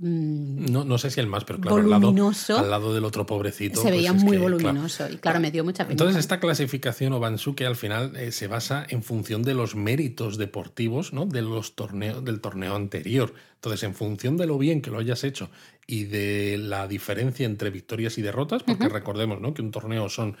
Mm. 0.00 0.70
No, 0.70 0.84
no 0.84 0.96
sé 0.96 1.10
si 1.10 1.18
el 1.18 1.26
más, 1.26 1.44
pero 1.44 1.60
claro, 1.60 1.78
al 1.78 1.90
lado, 1.90 2.14
al 2.56 2.70
lado, 2.70 2.94
del 2.94 3.04
otro 3.04 3.26
pobrecito. 3.26 3.82
Se 3.82 3.90
veía 3.90 4.12
pues 4.12 4.22
muy 4.22 4.36
voluminoso 4.36 5.08
y 5.10 5.16
claro, 5.16 5.40
me 5.40 5.50
dio 5.50 5.64
mucha 5.64 5.84
pena. 5.84 5.92
Entonces, 5.92 6.16
esta 6.20 6.38
clasificación 6.38 7.12
o 7.14 7.20
Bansuke 7.20 7.62
al 7.62 7.74
final 7.74 8.14
eh, 8.14 8.30
se 8.30 8.46
basa 8.46 8.86
en 8.88 9.02
función 9.02 9.42
de 9.42 9.54
los 9.54 9.74
méritos 9.74 10.38
deportivos 10.38 11.12
¿no? 11.12 11.26
de 11.26 11.42
los 11.42 11.74
torneos, 11.74 12.24
del 12.24 12.40
torneo 12.40 12.76
anterior. 12.76 13.34
Entonces, 13.56 13.82
en 13.82 13.94
función 13.94 14.36
de 14.36 14.46
lo 14.46 14.56
bien 14.56 14.82
que 14.82 14.90
lo 14.90 14.98
hayas 14.98 15.24
hecho 15.24 15.50
y 15.84 16.04
de 16.04 16.58
la 16.58 16.86
diferencia 16.86 17.44
entre 17.44 17.70
victorias 17.70 18.18
y 18.18 18.22
derrotas, 18.22 18.62
porque 18.62 18.88
recordemos 18.88 19.40
¿no? 19.40 19.52
que 19.52 19.62
un 19.62 19.72
torneo 19.72 20.08
son 20.08 20.36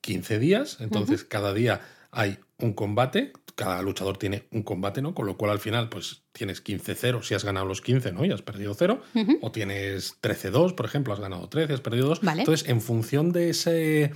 15 0.00 0.38
días, 0.38 0.78
entonces 0.80 1.24
cada 1.24 1.52
día 1.54 1.80
hay 2.10 2.38
un 2.58 2.72
combate, 2.72 3.32
cada 3.54 3.82
luchador 3.82 4.18
tiene 4.18 4.46
un 4.50 4.62
combate, 4.62 5.02
¿no? 5.02 5.14
Con 5.14 5.26
lo 5.26 5.36
cual 5.36 5.50
al 5.50 5.60
final, 5.60 5.88
pues 5.88 6.22
tienes 6.32 6.64
15-0 6.64 7.22
si 7.22 7.34
has 7.34 7.44
ganado 7.44 7.66
los 7.66 7.80
15, 7.80 8.12
¿no? 8.12 8.24
Y 8.24 8.30
has 8.30 8.42
perdido 8.42 8.74
0. 8.74 9.02
O 9.40 9.52
tienes 9.52 10.20
13-2, 10.20 10.74
por 10.74 10.86
ejemplo, 10.86 11.12
has 11.12 11.20
ganado 11.20 11.48
13, 11.48 11.72
has 11.72 11.80
perdido 11.80 12.08
2. 12.08 12.20
Entonces, 12.22 12.68
en 12.68 12.80
función 12.80 13.32
de 13.32 13.50
ese, 13.50 14.12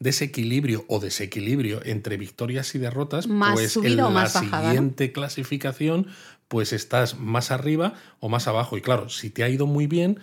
de 0.00 0.10
ese 0.10 0.24
equilibrio 0.24 0.84
o 0.88 0.98
desequilibrio 0.98 1.80
entre 1.84 2.16
victorias 2.16 2.74
y 2.74 2.78
derrotas, 2.78 3.26
pues 3.26 3.76
en 3.76 3.96
la 3.96 4.26
siguiente 4.26 5.12
clasificación, 5.12 6.08
pues 6.48 6.72
estás 6.72 7.18
más 7.18 7.52
arriba 7.52 7.94
o 8.18 8.28
más 8.28 8.48
abajo. 8.48 8.76
Y 8.76 8.80
claro, 8.80 9.08
si 9.08 9.30
te 9.30 9.44
ha 9.44 9.48
ido 9.48 9.66
muy 9.66 9.86
bien, 9.86 10.18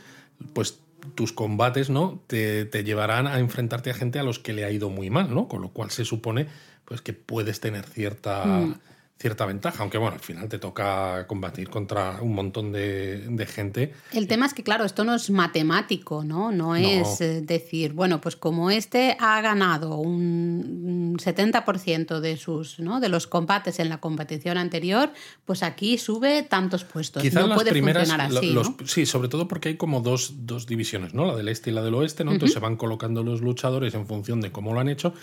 pues 0.54 0.80
tus 1.16 1.34
combates, 1.34 1.90
¿no? 1.90 2.22
Te, 2.28 2.66
te, 2.66 2.84
llevarán 2.84 3.28
a 3.28 3.40
enfrentarte 3.40 3.90
a 3.90 3.94
gente 3.94 4.20
a 4.20 4.24
los 4.24 4.40
que 4.40 4.54
le 4.54 4.66
ha 4.66 4.72
ido 4.72 4.90
muy 4.90 5.10
mal, 5.10 5.34
¿no? 5.34 5.48
Con 5.48 5.62
lo 5.62 5.70
cual 5.70 5.92
se 5.92 6.06
supone 6.06 6.48
pues 6.86 7.02
que 7.02 7.14
puedes 7.14 7.60
tener 7.60 7.86
cierta, 7.86 8.46
mm. 8.46 8.80
Cierta 9.20 9.46
ventaja, 9.46 9.82
aunque 9.82 9.98
bueno, 9.98 10.16
al 10.16 10.22
final 10.22 10.48
te 10.48 10.60
toca 10.60 11.26
combatir 11.28 11.70
contra 11.70 12.22
un 12.22 12.36
montón 12.36 12.72
de, 12.72 13.48
gente. 13.48 13.94
El 14.12 14.28
tema 14.28 14.46
es 14.46 14.54
que, 14.54 14.64
claro, 14.64 14.86
esto 14.86 15.04
no 15.04 15.16
es 15.16 15.30
matemático, 15.30 16.24
¿no? 16.24 16.52
No 16.52 16.76
es 16.76 17.22
eh, 17.22 17.42
decir, 17.42 17.94
bueno, 17.94 18.22
pues 18.22 18.36
como 18.36 18.70
este 18.70 19.18
ha 19.20 19.42
ganado 19.42 19.98
un 19.98 21.18
70% 21.18 22.20
de 22.20 22.38
sus, 22.38 22.80
¿no? 22.80 23.00
de 23.00 23.10
los 23.10 23.26
combates 23.26 23.80
en 23.80 23.90
la 23.90 24.00
competición 24.00 24.58
anterior, 24.58 25.12
pues 25.46 25.64
aquí 25.64 25.98
sube 25.98 26.44
tantos 26.44 26.84
puestos. 26.84 27.24
no 27.34 27.56
puede 27.56 27.72
funcionar 27.82 28.22
así. 28.22 28.56
Sí, 28.86 29.06
sobre 29.06 29.30
todo 29.30 29.48
porque 29.48 29.70
hay 29.70 29.78
como 29.78 30.02
dos, 30.02 30.46
dos, 30.46 30.68
divisiones, 30.68 31.14
¿no? 31.14 31.26
La 31.26 31.36
del 31.36 31.48
este 31.48 31.72
y 31.72 31.74
la 31.74 31.82
del 31.82 31.96
oeste, 31.96 32.24
¿no? 32.24 32.32
Entonces 32.32 32.54
se 32.54 32.60
van 32.60 32.76
colocando 32.76 33.24
los 33.24 33.42
luchadores 33.42 33.94
en 33.94 34.06
función 34.06 34.42
de 34.42 34.52
cómo 34.52 34.74
lo 34.74 34.80
han 34.80 34.90
hecho 34.90 35.14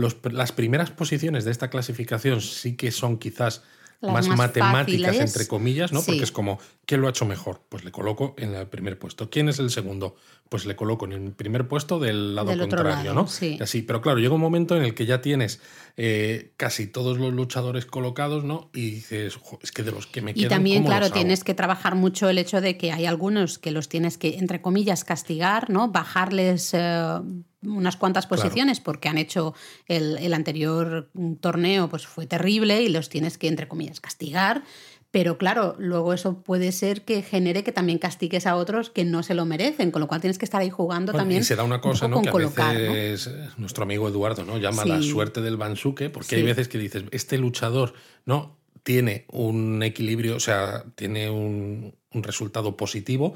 las 0.00 0.52
primeras 0.52 0.90
posiciones 0.90 1.44
de 1.44 1.50
esta 1.50 1.70
clasificación 1.70 2.40
sí 2.40 2.76
que 2.76 2.90
son 2.90 3.18
quizás 3.18 3.62
más, 4.00 4.28
matemáticas, 4.28 5.16
entre 5.16 5.46
comillas, 5.46 5.92
¿no? 5.92 6.02
Porque 6.02 6.22
es 6.22 6.32
como, 6.32 6.58
¿quién 6.86 7.00
lo 7.00 7.06
ha 7.06 7.10
hecho 7.10 7.26
mejor? 7.26 7.60
Pues 7.68 7.84
le 7.84 7.90
coloco 7.90 8.34
en 8.38 8.54
el 8.54 8.66
primer 8.66 8.98
puesto. 8.98 9.28
¿Quién 9.28 9.48
es 9.48 9.58
el 9.58 9.70
segundo? 9.70 10.16
Pues 10.48 10.64
le 10.64 10.74
coloco 10.74 11.04
en 11.04 11.12
el 11.12 11.32
primer 11.32 11.68
puesto 11.68 11.98
del 11.98 12.34
lado 12.34 12.56
contrario, 12.56 13.12
¿no? 13.12 13.26
Sí. 13.26 13.58
Así, 13.60 13.82
pero 13.82 14.00
claro, 14.00 14.18
llega 14.18 14.34
un 14.34 14.40
momento 14.40 14.76
en 14.76 14.84
el 14.84 14.94
que 14.94 15.06
ya 15.06 15.20
tienes 15.20 15.60
eh, 16.02 16.54
casi 16.56 16.86
todos 16.86 17.18
los 17.18 17.34
luchadores 17.34 17.84
colocados, 17.84 18.42
¿no? 18.42 18.70
Y 18.72 18.90
dices, 18.90 19.38
es 19.60 19.70
que 19.70 19.82
de 19.82 19.92
los 19.92 20.06
que 20.06 20.22
me 20.22 20.32
quedan. 20.32 20.46
Y 20.46 20.48
también, 20.48 20.84
claro, 20.84 21.10
tienes 21.10 21.44
que 21.44 21.52
trabajar 21.52 21.94
mucho 21.94 22.30
el 22.30 22.38
hecho 22.38 22.62
de 22.62 22.78
que 22.78 22.90
hay 22.90 23.04
algunos 23.04 23.58
que 23.58 23.70
los 23.70 23.90
tienes 23.90 24.16
que, 24.16 24.38
entre 24.38 24.62
comillas, 24.62 25.04
castigar, 25.04 25.68
¿no? 25.68 25.88
Bajarles. 25.88 26.70
Eh, 26.72 27.20
unas 27.62 27.98
cuantas 27.98 28.26
posiciones 28.26 28.80
porque 28.80 29.10
han 29.10 29.18
hecho 29.18 29.52
el, 29.86 30.32
anterior 30.32 31.10
torneo, 31.40 31.90
pues 31.90 32.06
fue 32.06 32.26
terrible 32.26 32.80
y 32.80 32.88
los 32.88 33.10
tienes 33.10 33.36
que, 33.36 33.48
entre 33.48 33.68
comillas, 33.68 34.00
castigar. 34.00 34.62
Pero 35.10 35.38
claro, 35.38 35.74
luego 35.78 36.12
eso 36.12 36.40
puede 36.42 36.70
ser 36.70 37.02
que 37.02 37.22
genere 37.22 37.64
que 37.64 37.72
también 37.72 37.98
castigues 37.98 38.46
a 38.46 38.54
otros 38.54 38.90
que 38.90 39.04
no 39.04 39.24
se 39.24 39.34
lo 39.34 39.44
merecen, 39.44 39.90
con 39.90 40.00
lo 40.00 40.06
cual 40.06 40.20
tienes 40.20 40.38
que 40.38 40.44
estar 40.44 40.60
ahí 40.60 40.70
jugando 40.70 41.12
también. 41.12 41.40
Y 41.40 41.44
se 41.44 41.56
da 41.56 41.64
una 41.64 41.80
cosa, 41.80 42.06
¿no? 42.06 42.22
Que 42.22 42.28
a 42.28 42.32
veces 42.72 43.30
nuestro 43.56 43.82
amigo 43.82 44.08
Eduardo, 44.08 44.44
¿no? 44.44 44.58
Llama 44.58 44.84
la 44.84 45.02
suerte 45.02 45.40
del 45.40 45.56
Bansuke, 45.56 46.10
porque 46.10 46.36
hay 46.36 46.42
veces 46.44 46.68
que 46.68 46.78
dices, 46.78 47.04
este 47.10 47.38
luchador, 47.38 47.94
¿no? 48.24 48.56
Tiene 48.84 49.26
un 49.32 49.82
equilibrio, 49.82 50.36
o 50.36 50.40
sea, 50.40 50.84
tiene 50.94 51.28
un, 51.28 51.94
un 52.12 52.22
resultado 52.22 52.76
positivo, 52.76 53.34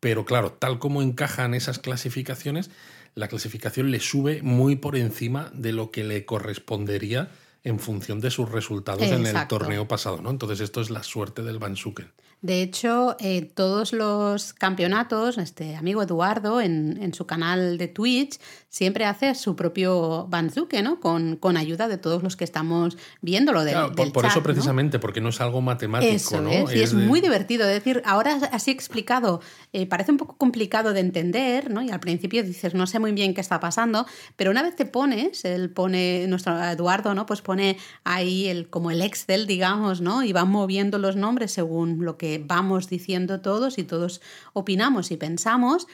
pero 0.00 0.24
claro, 0.24 0.52
tal 0.52 0.80
como 0.80 1.02
encajan 1.02 1.54
esas 1.54 1.78
clasificaciones, 1.78 2.70
la 3.14 3.28
clasificación 3.28 3.90
le 3.90 4.00
sube 4.00 4.42
muy 4.42 4.74
por 4.74 4.96
encima 4.96 5.50
de 5.54 5.72
lo 5.72 5.92
que 5.92 6.02
le 6.02 6.24
correspondería 6.24 7.30
en 7.64 7.78
función 7.78 8.20
de 8.20 8.30
sus 8.30 8.50
resultados 8.50 9.02
en 9.02 9.26
el 9.26 9.48
torneo 9.48 9.86
pasado, 9.86 10.20
¿no? 10.20 10.30
Entonces 10.30 10.60
esto 10.60 10.80
es 10.80 10.90
la 10.90 11.02
suerte 11.02 11.42
del 11.42 11.58
Bansuken. 11.58 12.12
De 12.42 12.60
hecho, 12.60 13.16
eh, 13.20 13.42
todos 13.54 13.92
los 13.92 14.52
campeonatos, 14.52 15.38
este 15.38 15.76
amigo 15.76 16.02
Eduardo 16.02 16.60
en, 16.60 17.14
su 17.14 17.24
canal 17.24 17.78
de 17.78 17.86
Twitch 17.86 18.40
siempre 18.68 19.04
hace 19.04 19.36
su 19.36 19.54
propio 19.54 20.26
Banzuke, 20.28 20.82
¿no? 20.82 20.98
Con, 20.98 21.36
con 21.36 21.56
ayuda 21.56 21.86
de 21.86 21.98
todos 21.98 22.24
los 22.24 22.34
que 22.34 22.42
estamos 22.42 22.96
viéndolo 23.20 23.62
de, 23.62 23.70
claro, 23.70 23.92
por, 24.12 24.26
eso 24.26 24.42
precisamente, 24.42 24.98
porque 24.98 25.20
no 25.20 25.28
es 25.28 25.40
algo 25.40 25.60
matemático, 25.60 26.40
¿no? 26.40 26.50
Es, 26.50 26.74
y 26.74 26.80
es, 26.80 26.94
muy 26.94 27.20
divertido. 27.20 27.64
Es 27.68 27.74
decir, 27.74 28.02
ahora 28.04 28.36
así 28.50 28.72
explicado, 28.72 29.40
eh, 29.72 29.86
parece 29.86 30.10
un 30.10 30.16
poco 30.16 30.36
complicado 30.36 30.92
de 30.92 31.00
entender, 31.00 31.70
¿no? 31.70 31.80
Y 31.80 31.90
al 31.90 32.00
principio 32.00 32.42
dices, 32.42 32.74
no 32.74 32.88
sé 32.88 32.98
muy 32.98 33.12
bien 33.12 33.34
qué 33.34 33.40
está 33.40 33.60
pasando, 33.60 34.04
pero 34.34 34.50
una 34.50 34.62
vez 34.62 34.74
te 34.74 34.84
pones, 34.84 35.44
él 35.44 35.70
pone, 35.70 36.26
nuestro 36.26 36.60
Eduardo, 36.60 37.14
¿no? 37.14 37.24
Pues 37.24 37.40
pone 37.40 37.76
ahí 38.02 38.48
el, 38.48 38.68
como 38.68 38.90
el 38.90 39.00
Excel, 39.00 39.46
digamos, 39.46 40.00
¿no? 40.00 40.24
Y 40.24 40.32
va 40.32 40.44
moviendo 40.44 40.98
los 40.98 41.14
nombres 41.14 41.52
según 41.52 42.04
lo 42.04 42.16
que 42.16 42.31
vamos 42.38 42.88
diciendo 42.88 43.40
todos 43.40 43.78
y 43.78 43.84
todos 43.84 44.20
opinamos 44.52 45.10
y 45.10 45.16
pensamos, 45.16 45.86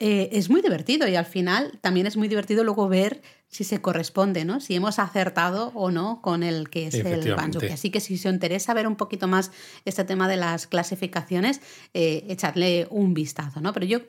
eh, 0.00 0.28
es 0.32 0.48
muy 0.48 0.62
divertido 0.62 1.08
y 1.08 1.16
al 1.16 1.26
final 1.26 1.78
también 1.80 2.06
es 2.06 2.16
muy 2.16 2.28
divertido 2.28 2.62
luego 2.62 2.88
ver 2.88 3.20
si 3.48 3.64
se 3.64 3.80
corresponde, 3.80 4.44
¿no? 4.44 4.60
Si 4.60 4.74
hemos 4.76 5.00
acertado 5.00 5.72
o 5.74 5.90
no 5.90 6.20
con 6.22 6.44
el 6.44 6.70
que 6.70 6.86
es 6.86 6.94
el 6.94 7.34
banjo. 7.34 7.60
Así 7.72 7.90
que 7.90 7.98
si 7.98 8.14
os 8.14 8.24
interesa 8.26 8.74
ver 8.74 8.86
un 8.86 8.94
poquito 8.94 9.26
más 9.26 9.50
este 9.84 10.04
tema 10.04 10.28
de 10.28 10.36
las 10.36 10.68
clasificaciones, 10.68 11.60
eh, 11.94 12.24
echadle 12.28 12.86
un 12.90 13.12
vistazo, 13.12 13.60
¿no? 13.60 13.72
Pero 13.72 13.86
yo 13.86 14.00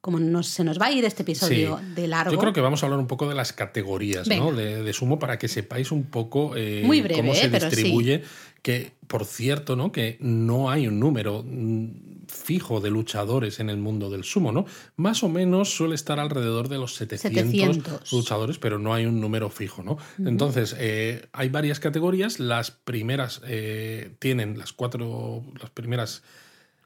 como 0.00 0.42
se 0.42 0.64
nos 0.64 0.80
va 0.80 0.86
a 0.86 0.92
ir 0.92 1.04
este 1.04 1.22
episodio 1.22 1.78
de 1.94 2.08
largo. 2.08 2.32
Yo 2.32 2.38
creo 2.38 2.54
que 2.54 2.62
vamos 2.62 2.82
a 2.82 2.86
hablar 2.86 2.98
un 2.98 3.06
poco 3.06 3.28
de 3.28 3.34
las 3.34 3.52
categorías 3.52 4.26
¿no? 4.28 4.52
de, 4.52 4.92
sumo 4.94 5.18
para 5.18 5.38
que 5.38 5.46
sepáis 5.46 5.92
un 5.92 6.04
poco 6.04 6.56
eh, 6.56 6.82
cómo 7.14 7.34
se 7.34 7.50
distribuye. 7.50 8.22
Que, 8.62 8.92
por 9.06 9.24
cierto, 9.24 9.76
¿no? 9.76 9.90
que 9.92 10.18
no 10.20 10.70
hay 10.70 10.86
un 10.86 11.00
número 11.00 11.42
mm, 11.46 12.26
fijo 12.30 12.80
de 12.80 12.90
luchadores 12.90 13.60
en 13.60 13.70
el 13.70 13.78
mundo 13.78 14.10
del 14.10 14.24
sumo, 14.24 14.52
¿no? 14.52 14.66
Más 14.96 15.22
o 15.22 15.28
menos 15.28 15.70
suele 15.74 15.94
estar 15.94 16.20
alrededor 16.20 16.68
de 16.68 16.78
los 16.78 16.94
700, 16.94 18.12
luchadores, 18.12 18.58
pero 18.58 18.78
no 18.78 18.94
hay 18.94 19.06
un 19.06 19.20
número 19.20 19.50
fijo, 19.50 19.82
¿no? 19.82 19.98
Entonces, 20.18 20.76
eh, 20.78 21.28
hay 21.32 21.48
varias 21.48 21.80
categorías. 21.80 22.38
Las 22.38 22.70
primeras 22.70 23.40
eh, 23.46 24.14
tienen 24.18 24.58
las 24.58 24.72
cuatro, 24.72 25.42
las 25.60 25.70
primeras 25.70 26.22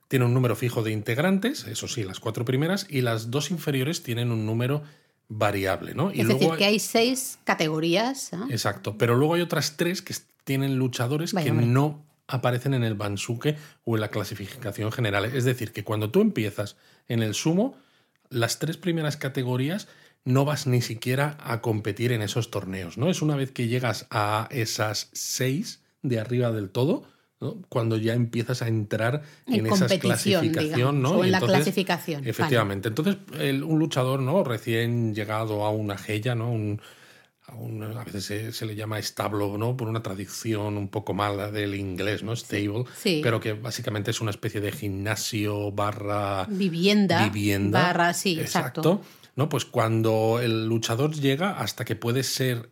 tiene 0.09 0.25
un 0.27 0.35
número 0.35 0.57
fijo 0.57 0.83
de 0.83 0.93
integrantes, 0.93 1.67
eso 1.67 1.89
sí, 1.89 2.05
las 2.05 2.21
cuatro 2.21 2.45
primeras, 2.45 2.87
y 2.89 3.01
las 3.01 3.31
dos 3.31 3.51
inferiores 3.51 4.03
tienen 4.03 4.31
un 4.31 4.47
número 4.47 4.83
variable, 5.29 5.95
¿no? 5.95 6.11
es 6.11 6.29
decir, 6.29 6.51
que 6.59 6.65
hay 6.67 6.79
seis 6.79 7.39
categorías. 7.45 8.31
Exacto, 8.51 8.97
pero 8.99 9.15
luego 9.15 9.35
hay 9.35 9.41
otras 9.41 9.77
tres 9.77 10.03
que 10.03 10.15
tienen 10.45 10.77
luchadores 10.77 11.35
que 11.35 11.51
no 11.51 12.05
aparecen 12.27 12.75
en 12.75 12.85
el 12.85 12.95
Bansuke 12.95 13.57
o 13.85 13.97
en 13.97 14.01
la 14.01 14.09
clasificación 14.09 14.93
general. 14.93 15.25
Es 15.27 15.45
decir, 15.45 15.73
que 15.73 15.85
cuando 15.85 16.11
tú 16.11 16.21
empiezas 16.21 16.77
en 17.09 17.23
el 17.23 17.35
sumo, 17.35 17.77
las 18.31 18.59
tres 18.59 18.77
primeras 18.77 19.17
categorías 19.17 19.89
no 20.25 20.45
vas 20.45 20.67
ni 20.67 20.81
siquiera 20.81 21.37
a 21.41 21.61
competir 21.61 22.13
en 22.13 22.23
esos 22.23 22.51
torneos, 22.51 22.97
¿no? 22.97 23.11
Es 23.11 23.21
una 23.21 23.37
vez 23.37 23.51
que 23.51 23.69
llegas 23.69 24.07
a 24.11 24.49
esas 24.51 25.11
seis 25.13 25.83
de 26.03 26.19
arriba 26.19 26.51
del 26.51 26.71
todo, 26.71 27.05
cuando 27.69 27.99
ya 27.99 28.15
empiezas 28.15 28.63
a 28.63 28.69
entrar 28.69 29.23
en, 29.47 29.67
esa 29.67 29.87
clasificación, 29.99 31.03
¿no? 31.03 31.11
O 31.19 31.25
en 31.25 31.31
la 31.31 31.41
clasificación. 31.41 32.27
Efectivamente. 32.27 32.89
Entonces, 32.89 33.19
un 33.63 33.79
luchador, 33.79 34.21
¿no? 34.21 34.45
Recién 34.45 35.15
llegado 35.15 35.65
a 35.65 35.71
una 35.71 35.99
gella, 35.99 36.35
¿no? 36.35 36.51
Un, 36.51 36.81
a, 37.47 38.05
veces 38.05 38.57
se, 38.57 38.67
le 38.67 38.75
llama 38.75 38.99
establo, 38.99 39.59
¿no? 39.59 39.77
Por 39.77 39.89
una 39.89 40.03
traducción 40.03 40.77
un 40.77 40.89
poco 40.89 41.13
mala 41.13 41.51
del 41.51 41.75
inglés, 41.75 42.23
¿no? 42.23 42.35
Stable. 42.35 42.85
Sí. 42.97 43.21
Pero 43.23 43.41
que 43.41 43.53
básicamente 43.53 44.11
es 44.11 44.21
una 44.21 44.31
especie 44.31 44.61
de 44.61 44.73
gimnasio 44.73 45.71
barra... 45.73 46.47
Vivienda. 46.49 47.25
Vivienda. 47.25 47.83
Barra, 47.83 48.15
sí, 48.15 48.41
exacto. 48.41 49.03
¿no? 49.37 49.49
Pues 49.49 49.65
cuando 49.65 50.41
el 50.43 50.67
luchador 50.67 51.15
llega 51.15 51.59
hasta 51.59 51.85
que 51.85 51.97
puede 51.97 52.23
ser, 52.23 52.71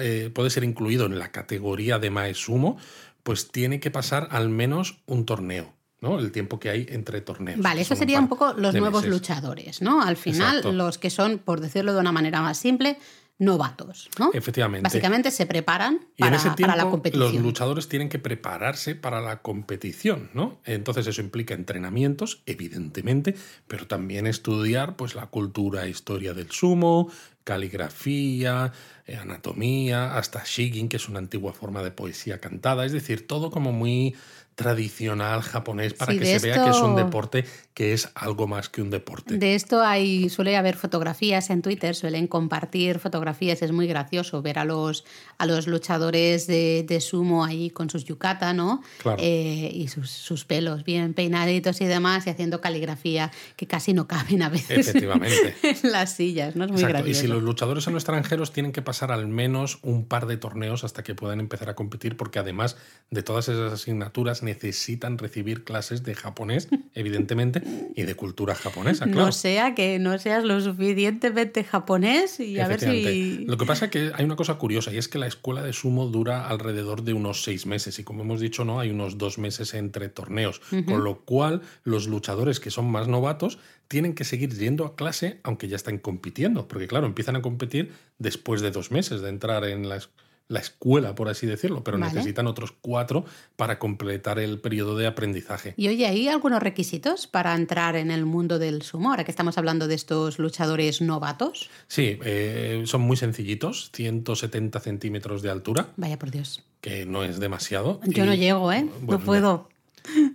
eh, 0.00 0.30
puede 0.32 0.50
ser 0.50 0.64
incluido 0.64 1.06
en 1.06 1.18
la 1.18 1.32
categoría 1.32 1.98
de 1.98 2.10
Maesumo, 2.10 2.78
pues 3.22 3.50
tiene 3.50 3.80
que 3.80 3.90
pasar 3.90 4.28
al 4.30 4.48
menos 4.48 4.98
un 5.06 5.26
torneo. 5.26 5.74
¿no? 6.00 6.18
El 6.18 6.32
tiempo 6.32 6.58
que 6.58 6.68
hay 6.68 6.86
entre 6.90 7.20
torneos. 7.20 7.60
Vale, 7.60 7.82
eso 7.82 7.94
sería 7.94 8.18
un 8.18 8.28
poco 8.28 8.54
los 8.54 8.74
nuevos 8.74 9.06
luchadores, 9.06 9.82
¿no? 9.82 10.02
Al 10.02 10.16
final, 10.16 10.76
los 10.76 10.98
que 10.98 11.10
son, 11.10 11.38
por 11.38 11.60
decirlo 11.60 11.94
de 11.94 12.00
una 12.00 12.10
manera 12.10 12.42
más 12.42 12.58
simple, 12.58 12.98
novatos, 13.42 14.08
¿no? 14.18 14.30
Efectivamente. 14.32 14.84
Básicamente 14.84 15.30
se 15.30 15.46
preparan 15.46 16.00
para, 16.16 16.76
la 16.76 16.88
competición. 16.88 17.32
Los 17.32 17.42
luchadores 17.42 17.88
tienen 17.88 18.08
que 18.08 18.18
prepararse 18.18 18.94
para 18.94 19.20
la 19.20 19.42
competición, 19.42 20.30
¿no? 20.32 20.60
Entonces 20.64 21.06
eso 21.06 21.20
implica 21.20 21.54
entrenamientos, 21.54 22.42
evidentemente, 22.46 23.34
pero 23.66 23.86
también 23.86 24.26
estudiar 24.26 24.96
pues 24.96 25.14
la 25.14 25.26
cultura 25.26 25.84
e 25.84 25.90
historia 25.90 26.34
del 26.34 26.50
sumo, 26.50 27.10
caligrafía, 27.44 28.72
eh, 29.06 29.16
anatomía, 29.16 30.16
hasta 30.16 30.42
shigin, 30.44 30.88
que 30.88 30.96
es 30.96 31.08
una 31.08 31.18
antigua 31.18 31.52
forma 31.52 31.82
de 31.82 31.90
poesía 31.90 32.38
cantada, 32.38 32.84
es 32.84 32.92
decir, 32.92 33.26
todo 33.26 33.50
como 33.50 33.72
muy 33.72 34.14
tradicional 34.62 35.42
japonés 35.42 35.94
para 35.94 36.12
que 36.12 36.38
se 36.38 36.46
vea 36.46 36.64
que 36.64 36.70
es 36.70 36.80
un 36.80 36.96
deporte 36.96 37.44
que 37.74 37.94
es 37.94 38.10
algo 38.14 38.46
más 38.46 38.68
que 38.68 38.82
un 38.82 38.90
deporte. 38.90 39.38
De 39.38 39.54
esto 39.54 39.82
hay, 39.82 40.28
suele 40.28 40.56
haber 40.56 40.76
fotografías 40.76 41.48
en 41.48 41.62
Twitter, 41.62 41.94
suelen 41.94 42.26
compartir 42.26 42.98
fotografías, 42.98 43.62
es 43.62 43.72
muy 43.72 43.86
gracioso 43.86 44.42
ver 44.42 44.58
a 44.58 44.64
los, 44.64 45.04
a 45.38 45.46
los 45.46 45.66
luchadores 45.66 46.46
de, 46.46 46.98
sumo 47.00 47.44
ahí 47.44 47.70
con 47.70 47.88
sus 47.88 48.04
yukata, 48.04 48.52
¿no? 48.52 48.82
Eh, 49.18 49.70
y 49.72 49.88
sus, 49.88 50.44
pelos 50.44 50.84
bien 50.84 51.14
peinaditos 51.14 51.80
y 51.80 51.86
demás, 51.86 52.26
y 52.26 52.30
haciendo 52.30 52.60
caligrafía 52.60 53.30
que 53.56 53.66
casi 53.66 53.94
no 53.94 54.06
caben 54.06 54.42
a 54.42 54.48
veces 54.48 54.88
Efectivamente. 54.88 55.54
en 55.62 55.92
las 55.92 56.14
sillas, 56.14 56.54
¿no? 56.54 56.64
Es 56.64 56.72
muy 56.72 56.82
gracioso. 56.82 57.10
Y 57.10 57.14
si 57.14 57.26
los 57.26 57.42
luchadores 57.42 57.84
son 57.84 57.94
extranjeros 57.94 58.52
tienen 58.52 58.72
que 58.72 58.82
pasar 58.82 59.12
al 59.12 59.26
menos 59.26 59.78
un 59.82 60.04
par 60.04 60.26
de 60.26 60.36
torneos 60.36 60.84
hasta 60.84 61.02
que 61.02 61.14
puedan 61.14 61.40
empezar 61.40 61.70
a 61.70 61.74
competir, 61.74 62.16
porque 62.16 62.38
además 62.38 62.76
de 63.10 63.22
todas 63.22 63.48
esas 63.48 63.72
asignaturas 63.72 64.42
necesitan 64.52 65.18
recibir 65.18 65.64
clases 65.64 66.02
de 66.02 66.14
japonés, 66.14 66.68
evidentemente, 66.94 67.62
y 67.94 68.02
de 68.02 68.14
cultura 68.14 68.54
japonesa, 68.54 69.06
claro. 69.06 69.26
No 69.26 69.32
sea 69.32 69.74
que 69.74 69.98
no 69.98 70.18
seas 70.18 70.44
lo 70.44 70.60
suficientemente 70.60 71.64
japonés 71.64 72.38
y 72.40 72.58
a 72.60 72.68
ver 72.68 72.80
si... 72.80 73.44
Lo 73.46 73.56
que 73.56 73.66
pasa 73.66 73.86
es 73.86 73.90
que 73.90 74.12
hay 74.14 74.24
una 74.24 74.36
cosa 74.36 74.54
curiosa 74.54 74.92
y 74.92 74.98
es 74.98 75.08
que 75.08 75.18
la 75.18 75.26
escuela 75.26 75.62
de 75.62 75.72
sumo 75.72 76.06
dura 76.06 76.48
alrededor 76.48 77.02
de 77.02 77.14
unos 77.14 77.42
seis 77.42 77.66
meses 77.66 77.98
y 77.98 78.04
como 78.04 78.22
hemos 78.22 78.40
dicho, 78.40 78.64
no 78.64 78.78
hay 78.80 78.90
unos 78.90 79.18
dos 79.18 79.38
meses 79.38 79.74
entre 79.74 80.08
torneos, 80.08 80.60
con 80.86 81.02
lo 81.02 81.20
cual 81.20 81.62
los 81.84 82.06
luchadores 82.06 82.60
que 82.60 82.70
son 82.70 82.90
más 82.90 83.08
novatos 83.08 83.58
tienen 83.88 84.14
que 84.14 84.24
seguir 84.24 84.54
yendo 84.56 84.84
a 84.84 84.96
clase 84.96 85.40
aunque 85.42 85.68
ya 85.68 85.76
están 85.76 85.98
compitiendo, 85.98 86.68
porque 86.68 86.86
claro, 86.88 87.06
empiezan 87.06 87.36
a 87.36 87.42
competir 87.42 87.92
después 88.18 88.60
de 88.60 88.70
dos 88.70 88.90
meses 88.90 89.20
de 89.22 89.28
entrar 89.28 89.64
en 89.64 89.88
la 89.88 89.96
escuela 89.96 90.31
la 90.52 90.60
escuela, 90.60 91.14
por 91.14 91.28
así 91.28 91.46
decirlo, 91.46 91.82
pero 91.82 91.98
necesitan 91.98 92.46
otros 92.46 92.72
cuatro 92.80 93.24
para 93.56 93.78
completar 93.78 94.38
el 94.38 94.60
periodo 94.60 94.96
de 94.96 95.06
aprendizaje. 95.06 95.72
Y 95.76 95.88
oye, 95.88 96.06
¿hay 96.06 96.28
algunos 96.28 96.62
requisitos 96.62 97.26
para 97.26 97.54
entrar 97.54 97.96
en 97.96 98.10
el 98.10 98.26
mundo 98.26 98.58
del 98.58 98.82
sumo? 98.82 99.10
Ahora 99.10 99.24
que 99.24 99.30
estamos 99.30 99.56
hablando 99.56 99.88
de 99.88 99.94
estos 99.94 100.38
luchadores 100.38 101.00
novatos. 101.00 101.70
Sí, 101.88 102.18
eh, 102.22 102.82
son 102.84 103.00
muy 103.00 103.16
sencillitos, 103.16 103.90
170 103.94 104.78
centímetros 104.80 105.40
de 105.40 105.50
altura. 105.50 105.88
Vaya 105.96 106.18
por 106.18 106.30
Dios. 106.30 106.62
Que 106.82 107.06
no 107.06 107.24
es 107.24 107.40
demasiado. 107.40 108.00
Yo 108.04 108.26
no 108.26 108.34
llego, 108.34 108.72
¿eh? 108.72 108.86
no 109.08 109.20
puedo. 109.20 109.70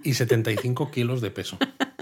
Y 0.04 0.14
75 0.16 0.90
kilos 0.92 1.22
de 1.22 1.30
peso. 1.30 1.58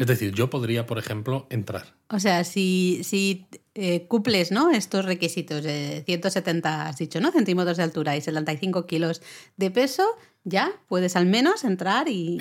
Es 0.00 0.06
decir, 0.06 0.32
yo 0.32 0.50
podría, 0.50 0.86
por 0.86 0.98
ejemplo, 0.98 1.46
entrar. 1.50 1.94
O 2.08 2.18
sea, 2.20 2.44
si, 2.44 3.00
si 3.02 3.46
eh, 3.74 4.06
cumples 4.08 4.50
¿no? 4.50 4.70
estos 4.70 5.04
requisitos 5.04 5.62
de 5.62 6.02
170, 6.06 6.88
has 6.88 6.98
dicho, 6.98 7.20
¿no? 7.20 7.30
centímetros 7.32 7.76
de 7.76 7.82
altura 7.82 8.16
y 8.16 8.20
75 8.20 8.86
kilos 8.86 9.22
de 9.56 9.70
peso, 9.70 10.06
ya 10.44 10.72
puedes 10.88 11.16
al 11.16 11.26
menos 11.26 11.64
entrar 11.64 12.08
y, 12.08 12.38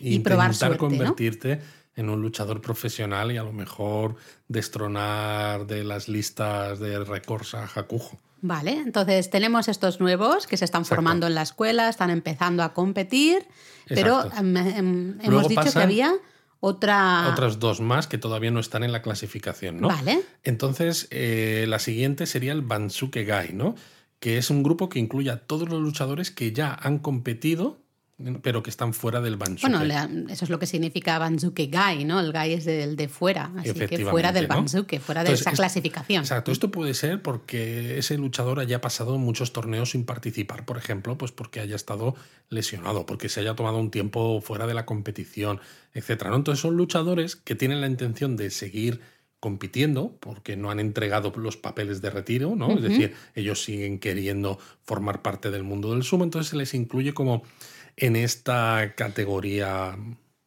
y, 0.00 0.18
probar 0.20 0.54
suerte, 0.54 0.78
convertirte 0.78 1.60
en 1.96 2.08
un 2.10 2.22
luchador 2.22 2.60
profesional 2.60 3.32
y 3.32 3.36
a 3.36 3.42
lo 3.42 3.52
mejor 3.52 4.16
destronar 4.46 5.66
de 5.66 5.84
las 5.84 6.08
listas 6.08 6.78
de 6.78 7.02
Recorsa 7.04 7.64
a 7.64 7.80
Hakujo. 7.80 8.18
Vale, 8.40 8.72
entonces 8.72 9.30
tenemos 9.30 9.66
estos 9.66 9.98
nuevos 9.98 10.46
que 10.46 10.56
se 10.56 10.64
están 10.64 10.84
formando 10.84 11.26
en 11.26 11.34
la 11.34 11.42
escuela, 11.42 11.88
están 11.88 12.10
empezando 12.10 12.62
a 12.62 12.72
competir, 12.72 13.44
pero 13.88 14.30
em, 14.38 14.56
em, 14.56 15.18
hemos 15.22 15.48
dicho 15.48 15.72
que 15.72 15.78
había 15.80 16.14
otra... 16.60 17.28
Otras 17.30 17.58
dos 17.58 17.80
más 17.80 18.06
que 18.06 18.18
todavía 18.18 18.50
no 18.50 18.60
están 18.60 18.82
en 18.82 18.92
la 18.92 19.02
clasificación, 19.02 19.80
¿no? 19.80 19.88
Vale. 19.88 20.20
Entonces, 20.42 21.08
eh, 21.10 21.66
la 21.68 21.78
siguiente 21.78 22.26
sería 22.26 22.52
el 22.52 22.62
Bansuke 22.62 23.24
Gai, 23.24 23.52
¿no? 23.52 23.74
Que 24.18 24.38
es 24.38 24.50
un 24.50 24.62
grupo 24.62 24.88
que 24.88 24.98
incluye 24.98 25.30
a 25.30 25.46
todos 25.46 25.68
los 25.68 25.80
luchadores 25.80 26.30
que 26.30 26.52
ya 26.52 26.74
han 26.74 26.98
competido 26.98 27.80
pero 28.42 28.62
que 28.62 28.70
están 28.70 28.94
fuera 28.94 29.20
del 29.20 29.36
Bansuke. 29.36 29.70
Bueno, 29.70 30.28
eso 30.28 30.44
es 30.44 30.50
lo 30.50 30.58
que 30.58 30.66
significa 30.66 31.18
Bansuke 31.18 31.68
Gai, 31.70 32.04
¿no? 32.04 32.18
El 32.18 32.32
Gai 32.32 32.52
es 32.52 32.64
del 32.64 32.96
de 32.96 33.08
fuera, 33.08 33.52
así 33.56 33.72
que 33.74 34.04
fuera 34.04 34.32
del 34.32 34.48
Bansuke, 34.48 34.98
fuera 34.98 35.22
de 35.22 35.32
esa 35.32 35.52
clasificación. 35.52 36.22
Exacto, 36.22 36.50
esto 36.50 36.70
puede 36.70 36.94
ser 36.94 37.22
porque 37.22 37.98
ese 37.98 38.18
luchador 38.18 38.58
haya 38.58 38.80
pasado 38.80 39.18
muchos 39.18 39.52
torneos 39.52 39.90
sin 39.92 40.04
participar, 40.04 40.64
por 40.64 40.78
ejemplo, 40.78 41.16
pues 41.16 41.30
porque 41.30 41.60
haya 41.60 41.76
estado 41.76 42.16
lesionado, 42.48 43.06
porque 43.06 43.28
se 43.28 43.40
haya 43.40 43.54
tomado 43.54 43.78
un 43.78 43.90
tiempo 43.90 44.40
fuera 44.40 44.66
de 44.66 44.74
la 44.74 44.84
competición, 44.84 45.60
etcétera. 45.94 46.34
Entonces 46.34 46.60
son 46.60 46.76
luchadores 46.76 47.36
que 47.36 47.54
tienen 47.54 47.80
la 47.80 47.86
intención 47.86 48.36
de 48.36 48.50
seguir 48.50 49.00
compitiendo 49.40 50.16
porque 50.18 50.56
no 50.56 50.72
han 50.72 50.80
entregado 50.80 51.32
los 51.36 51.56
papeles 51.56 52.02
de 52.02 52.10
retiro, 52.10 52.56
¿no? 52.56 52.72
Es 52.72 52.82
decir, 52.82 53.14
ellos 53.36 53.62
siguen 53.62 54.00
queriendo 54.00 54.58
formar 54.82 55.22
parte 55.22 55.52
del 55.52 55.62
mundo 55.62 55.92
del 55.92 56.02
sumo, 56.02 56.24
entonces 56.24 56.50
se 56.50 56.56
les 56.56 56.74
incluye 56.74 57.14
como 57.14 57.44
en 58.00 58.16
esta 58.16 58.94
categoría. 58.96 59.96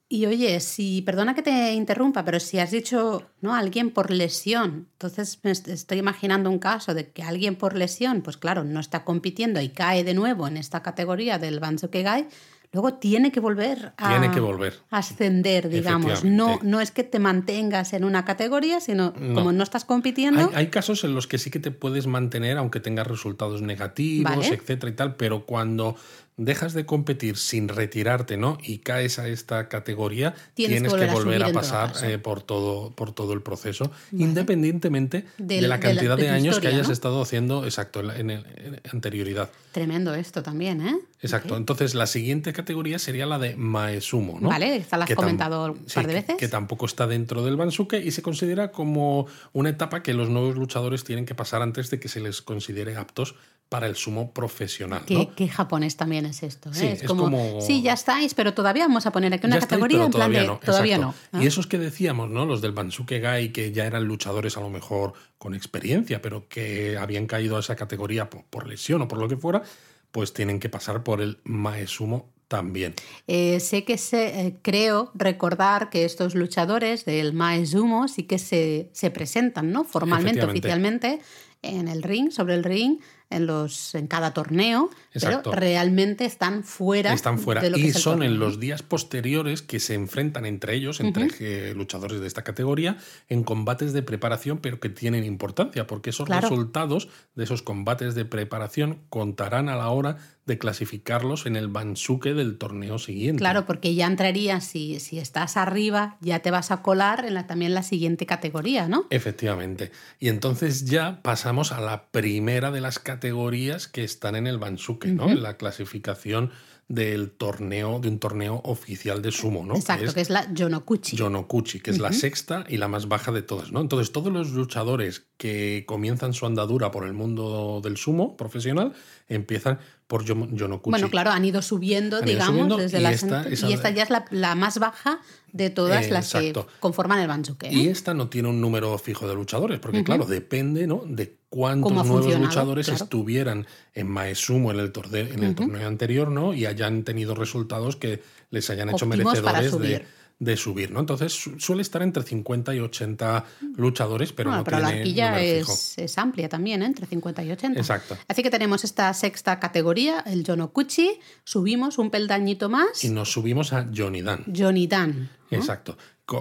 Y 0.09 0.25
oye, 0.25 0.59
si, 0.59 1.01
perdona 1.03 1.35
que 1.35 1.41
te 1.41 1.71
interrumpa, 1.71 2.25
pero 2.25 2.41
si 2.41 2.59
has 2.59 2.71
dicho, 2.71 3.29
¿no? 3.39 3.55
Alguien 3.55 3.91
por 3.91 4.11
lesión, 4.11 4.89
entonces 4.91 5.39
me 5.43 5.51
estoy 5.51 5.99
imaginando 5.99 6.49
un 6.49 6.59
caso 6.59 6.93
de 6.93 7.11
que 7.11 7.23
alguien 7.23 7.55
por 7.55 7.77
lesión, 7.77 8.21
pues 8.21 8.35
claro, 8.35 8.65
no 8.65 8.81
está 8.81 9.05
compitiendo 9.05 9.61
y 9.61 9.69
cae 9.69 10.03
de 10.03 10.13
nuevo 10.13 10.47
en 10.49 10.57
esta 10.57 10.83
categoría 10.83 11.39
del 11.39 11.61
Bansukegai, 11.61 12.27
luego 12.73 12.95
tiene 12.95 13.31
que 13.31 13.39
volver 13.39 13.93
a 13.97 14.09
tiene 14.09 14.33
que 14.33 14.39
volver. 14.39 14.79
ascender, 14.89 15.69
digamos. 15.69 16.23
No, 16.23 16.59
no 16.61 16.79
es 16.79 16.91
que 16.91 17.03
te 17.03 17.19
mantengas 17.19 17.93
en 17.93 18.03
una 18.03 18.23
categoría, 18.25 18.79
sino 18.79 19.13
como 19.13 19.51
no 19.51 19.63
estás 19.63 19.85
compitiendo. 19.85 20.51
Hay, 20.53 20.67
casos 20.67 21.03
en 21.03 21.13
los 21.13 21.27
que 21.27 21.37
sí 21.37 21.51
que 21.51 21.59
te 21.59 21.71
puedes 21.71 22.07
mantener, 22.07 22.57
aunque 22.57 22.79
tengas 22.79 23.07
resultados 23.07 23.61
negativos, 23.61 24.47
etcétera 24.47 24.89
y 24.91 24.95
tal, 24.95 25.15
pero 25.15 25.45
cuando 25.45 25.95
dejas 26.37 26.73
de 26.73 26.85
competir 26.85 27.37
sin 27.37 27.67
retirarte, 27.67 28.37
¿no? 28.37 28.57
Y 28.63 28.79
caes 28.79 29.19
a 29.19 29.27
esta 29.27 29.67
categoría, 29.67 30.33
tienes, 30.53 30.93
que 30.93 31.05
volver 31.07 31.43
a, 31.43 31.51
pasar 31.51 31.93
eh, 32.03 32.17
por, 32.17 32.41
todo, 32.41 32.95
por 32.95 33.13
todo 33.13 33.33
el 33.33 33.41
proceso, 33.41 33.91
independientemente 34.11 35.25
de 35.37 35.61
la 35.61 35.79
cantidad 35.79 36.17
de, 36.17 36.29
años 36.29 36.59
que 36.59 36.67
hayas 36.67 36.89
estado 36.89 37.21
haciendo, 37.21 37.65
exacto, 37.65 38.01
en, 38.11 38.43
anterioridad. 38.91 39.49
Tremendo 39.71 40.13
esto 40.15 40.41
también, 40.41 40.81
¿eh? 40.81 40.97
Exacto. 41.21 41.55
Entonces, 41.55 41.93
la 41.93 42.07
siguiente 42.07 42.51
categoría 42.53 42.97
sería 42.97 43.25
la 43.25 43.37
de 43.37 43.55
Maesumo, 43.55 44.39
¿no? 44.39 44.49
Vale, 44.49 44.77
esta 44.77 44.97
la 44.97 45.05
has 45.05 45.13
comentado 45.13 45.73
un 45.73 45.85
par 45.85 46.07
de 46.07 46.13
veces. 46.13 46.35
Que, 46.35 46.37
que, 46.37 46.47
tampoco 46.47 46.85
está 46.87 47.05
dentro 47.05 47.45
del 47.45 47.57
Bansuke 47.57 48.01
y 48.03 48.11
se 48.11 48.21
considera 48.21 48.71
como 48.71 49.27
una 49.53 49.69
etapa 49.69 50.01
que 50.01 50.13
los 50.13 50.29
nuevos 50.29 50.55
luchadores 50.55 51.03
tienen 51.03 51.25
que 51.25 51.35
pasar 51.35 51.61
antes 51.61 51.91
de 51.91 51.99
que 51.99 52.07
se 52.07 52.19
les 52.19 52.41
considere 52.41 52.95
aptos 52.95 53.35
para 53.71 53.87
el 53.87 53.95
sumo 53.95 54.33
profesional. 54.33 55.03
¿Qué, 55.05 55.47
japonés 55.47 55.95
también 55.95 56.25
es 56.25 56.43
esto? 56.43 56.69
¿eh? 56.75 56.99
es, 57.01 57.03
como, 57.03 57.61
sí, 57.61 57.81
ya 57.81 57.93
estáis, 57.93 58.33
pero 58.33 58.53
todavía 58.53 58.85
vamos 58.85 59.05
a 59.05 59.13
poner 59.13 59.33
aquí 59.33 59.47
una 59.47 59.61
categoría 59.61 60.03
en 60.03 60.11
plan 60.11 60.29
de 60.29 60.45
no, 60.45 60.59
todavía 60.59 60.97
no. 60.97 61.15
Y 61.39 61.47
esos 61.47 61.67
que 61.67 61.77
decíamos, 61.77 62.29
¿no? 62.29 62.45
Los 62.45 62.59
del 62.59 62.73
Bansuke 62.73 63.21
Gai, 63.21 63.53
que 63.53 63.71
ya 63.71 63.85
eran 63.85 64.03
luchadores 64.03 64.57
a 64.57 64.59
lo 64.59 64.69
mejor 64.69 65.13
con 65.37 65.55
experiencia, 65.55 66.21
pero 66.21 66.49
que 66.49 66.97
habían 66.97 67.27
caído 67.27 67.55
a 67.55 67.61
esa 67.61 67.77
categoría 67.77 68.29
por, 68.29 68.67
lesión 68.67 69.03
o 69.03 69.07
por 69.07 69.19
lo 69.19 69.29
que 69.29 69.37
fuera, 69.37 69.63
pues 70.11 70.33
tienen 70.33 70.59
que 70.59 70.67
pasar 70.67 71.01
por 71.01 71.21
el 71.21 71.37
Maesumo 71.45 72.27
también. 72.49 72.93
Eh, 73.27 73.61
sé 73.61 73.85
que 73.85 73.97
se, 73.97 74.47
eh, 74.47 74.57
creo 74.61 75.11
recordar 75.13 75.89
que 75.89 76.03
estos 76.03 76.35
luchadores 76.35 77.05
del 77.05 77.31
Maesumo 77.31 78.09
sí 78.09 78.23
que 78.23 78.37
se, 78.37 78.89
se 78.91 79.11
presentan, 79.11 79.71
¿no? 79.71 79.85
Formalmente, 79.85 80.43
oficialmente, 80.43 81.21
en 81.61 81.87
el 81.87 82.03
ring, 82.03 82.31
sobre 82.31 82.55
el 82.55 82.65
ring, 82.65 82.99
en, 83.31 83.45
los, 83.47 83.95
en 83.95 84.07
cada 84.07 84.33
torneo, 84.33 84.89
Exacto. 85.13 85.49
pero 85.51 85.59
realmente 85.61 86.25
están 86.25 86.63
fuera. 86.63 87.13
Están 87.13 87.39
fuera. 87.39 87.61
de 87.61 87.69
lo 87.69 87.77
que 87.77 87.83
y 87.83 87.87
es 87.87 87.95
el 87.95 88.01
son 88.01 88.13
torneo. 88.19 88.29
en 88.31 88.39
los 88.39 88.59
días 88.59 88.83
posteriores 88.83 89.61
que 89.61 89.79
se 89.79 89.93
enfrentan 89.95 90.45
entre 90.45 90.75
ellos, 90.75 90.99
entre 90.99 91.73
luchadores 91.73 92.19
de 92.21 92.27
esta 92.27 92.43
categoría, 92.43 92.97
en 93.29 93.43
combates 93.43 93.93
de 93.93 94.03
preparación, 94.03 94.59
pero 94.59 94.79
que 94.79 94.89
tienen 94.89 95.23
importancia, 95.23 95.87
porque 95.87 96.09
esos 96.11 96.25
Claro. 96.27 96.49
resultados 96.49 97.09
de 97.35 97.43
esos 97.43 97.61
combates 97.61 98.15
de 98.15 98.25
preparación 98.25 98.99
contarán 99.09 99.69
a 99.69 99.75
la 99.75 99.89
hora 99.89 100.17
de 100.51 100.57
clasificarlos 100.57 101.45
en 101.45 101.55
el 101.55 101.69
Bansuke 101.69 102.33
del 102.33 102.57
torneo 102.57 102.99
siguiente. 102.99 103.39
Claro, 103.39 103.65
porque 103.65 103.95
ya 103.95 104.05
entrarías, 104.05 104.65
si, 104.65 104.99
si 104.99 105.17
estás 105.17 105.55
arriba, 105.55 106.17
ya 106.19 106.39
te 106.39 106.51
vas 106.51 106.71
a 106.71 106.81
colar 106.81 107.23
en 107.25 107.35
la, 107.35 107.47
también 107.47 107.73
la 107.73 107.83
siguiente 107.83 108.25
categoría, 108.25 108.89
¿no? 108.89 109.05
Efectivamente. 109.09 109.91
Y 110.19 110.27
entonces 110.27 110.83
ya 110.83 111.21
pasamos 111.21 111.71
a 111.71 111.79
la 111.79 112.07
primera 112.07 112.69
de 112.69 112.81
las 112.81 112.99
categorías 112.99 113.87
que 113.87 114.03
están 114.03 114.35
en 114.35 114.45
el 114.45 114.57
Bansuke, 114.57 115.05
¿no? 115.05 115.29
En 115.29 115.41
la 115.41 115.55
clasificación 115.55 116.51
del 116.93 117.31
torneo, 117.31 117.99
de 117.99 118.09
un 118.09 118.19
torneo 118.19 118.61
oficial 118.65 119.21
de 119.21 119.31
sumo, 119.31 119.65
¿no? 119.65 119.75
Exacto, 119.75 120.13
que 120.13 120.21
es, 120.21 120.29
la 120.29 120.51
Yonokuchi. 120.53 121.15
Yonokuchi, 121.15 121.79
que 121.79 121.91
es 121.91 121.99
la 121.99 122.11
sexta 122.11 122.65
y 122.67 122.77
la 122.77 122.87
más 122.87 123.07
baja 123.07 123.31
de 123.31 123.41
todas, 123.41 123.71
¿no? 123.71 123.79
Entonces, 123.81 124.11
todos 124.11 124.31
los 124.31 124.51
luchadores 124.51 125.23
que 125.37 125.85
comienzan 125.87 126.33
su 126.33 126.45
andadura 126.45 126.91
por 126.91 127.05
el 127.05 127.13
mundo 127.13 127.79
del 127.83 127.97
sumo 127.97 128.35
profesional 128.37 128.93
empiezan 129.29 129.79
por 130.07 130.25
Yo- 130.25 130.35
Yonokuchi. 130.51 130.91
Bueno, 130.91 131.09
claro, 131.09 131.31
han 131.31 131.45
ido 131.45 131.61
subiendo, 131.61 132.17
Han 132.17 132.23
ido 132.23 132.31
digamos, 132.33 132.51
subiendo 132.53 132.77
desde 132.77 132.99
y 132.99 133.01
la 133.03 133.11
esta- 133.11 133.47
esa- 133.47 133.69
y 133.69 133.73
esta 133.73 133.89
ya 133.91 134.03
es 134.03 134.09
la, 134.09 134.25
la 134.29 134.55
más 134.55 134.77
baja 134.77 135.19
de 135.53 135.69
todas 135.69 136.05
Eh, 136.07 136.11
las 136.11 136.33
exacto. 136.33 136.67
que 136.67 136.73
conforman 136.79 137.19
el 137.19 137.27
Bansuke. 137.27 137.65
¿eh? 137.67 137.73
Y 137.73 137.87
esta 137.87 138.13
no 138.13 138.29
tiene 138.29 138.47
un 138.49 138.61
número 138.61 138.97
fijo 138.97 139.27
de 139.27 139.35
luchadores, 139.35 139.79
porque 139.79 140.03
claro, 140.03 140.25
depende 140.25 140.87
¿no? 140.87 141.03
de 141.05 141.35
cuántos 141.49 141.91
nuevos 141.91 142.39
luchadores 142.39 142.87
claro. 142.87 143.03
estuvieran 143.03 143.67
en 143.93 144.07
Maesumo 144.07 144.71
en 144.71 144.79
el, 144.79 144.91
torde- 144.93 145.33
en 145.33 145.43
el 145.43 145.55
torneo 145.55 145.87
anterior, 145.87 146.29
¿no? 146.29 146.53
Y 146.53 146.65
hayan 146.65 147.03
tenido 147.03 147.35
resultados 147.35 147.95
que 147.97 148.21
les 148.49 148.69
hayan 148.69 148.89
hecho 148.89 149.05
merecedores 149.05 149.77
de. 149.79 150.05
De 150.41 150.57
subir, 150.57 150.89
¿no? 150.89 150.99
Entonces 150.99 151.33
su- 151.33 151.59
suele 151.59 151.83
estar 151.83 152.01
entre 152.01 152.23
50 152.23 152.73
y 152.73 152.79
80 152.79 153.45
luchadores, 153.77 154.33
pero 154.33 154.49
Bueno, 154.49 154.61
no 154.61 154.63
pero 154.63 154.79
la 154.79 154.87
tiene 154.87 155.01
horquilla 155.01 155.39
es, 155.39 155.97
es 155.99 156.17
amplia 156.17 156.49
también, 156.49 156.81
¿eh? 156.81 156.87
entre 156.87 157.05
50 157.05 157.43
y 157.43 157.51
80. 157.51 157.79
Exacto. 157.79 158.17
Así 158.27 158.41
que 158.41 158.49
tenemos 158.49 158.83
esta 158.83 159.13
sexta 159.13 159.59
categoría, 159.59 160.21
el 160.25 160.43
Yonokuchi, 160.43 161.19
subimos 161.43 161.99
un 161.99 162.09
peldañito 162.09 162.69
más, 162.69 163.03
Y 163.03 163.09
nos 163.09 163.31
subimos 163.31 163.71
a 163.71 163.87
Johnny 163.95 164.23
Dan. 164.23 164.43
Johnny 164.51 164.87
Dan. 164.87 165.29
¿no? 165.51 165.57
Exacto. 165.57 165.95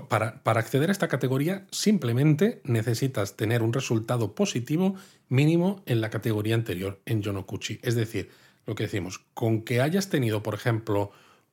Para, 0.08 0.42
para 0.44 0.60
acceder 0.60 0.88
a 0.88 0.92
esta 0.92 1.08
categoría 1.08 1.66
simplemente 1.70 2.62
necesitas 2.64 3.36
tener 3.36 3.60
un 3.62 3.72
resultado 3.74 4.34
positivo 4.34 4.94
mínimo 5.28 5.82
en 5.84 6.00
la 6.00 6.08
categoría 6.08 6.54
anterior, 6.54 7.00
en 7.04 7.20
Yonokuchi. 7.20 7.80
Es 7.82 7.96
decir, 7.96 8.30
lo 8.66 8.74
que 8.74 8.84
decimos, 8.84 9.20
con 9.34 9.62
que 9.62 9.82
hayas 9.82 10.08
tenido, 10.08 10.42
por 10.42 10.54
ejemplo, 10.54 11.10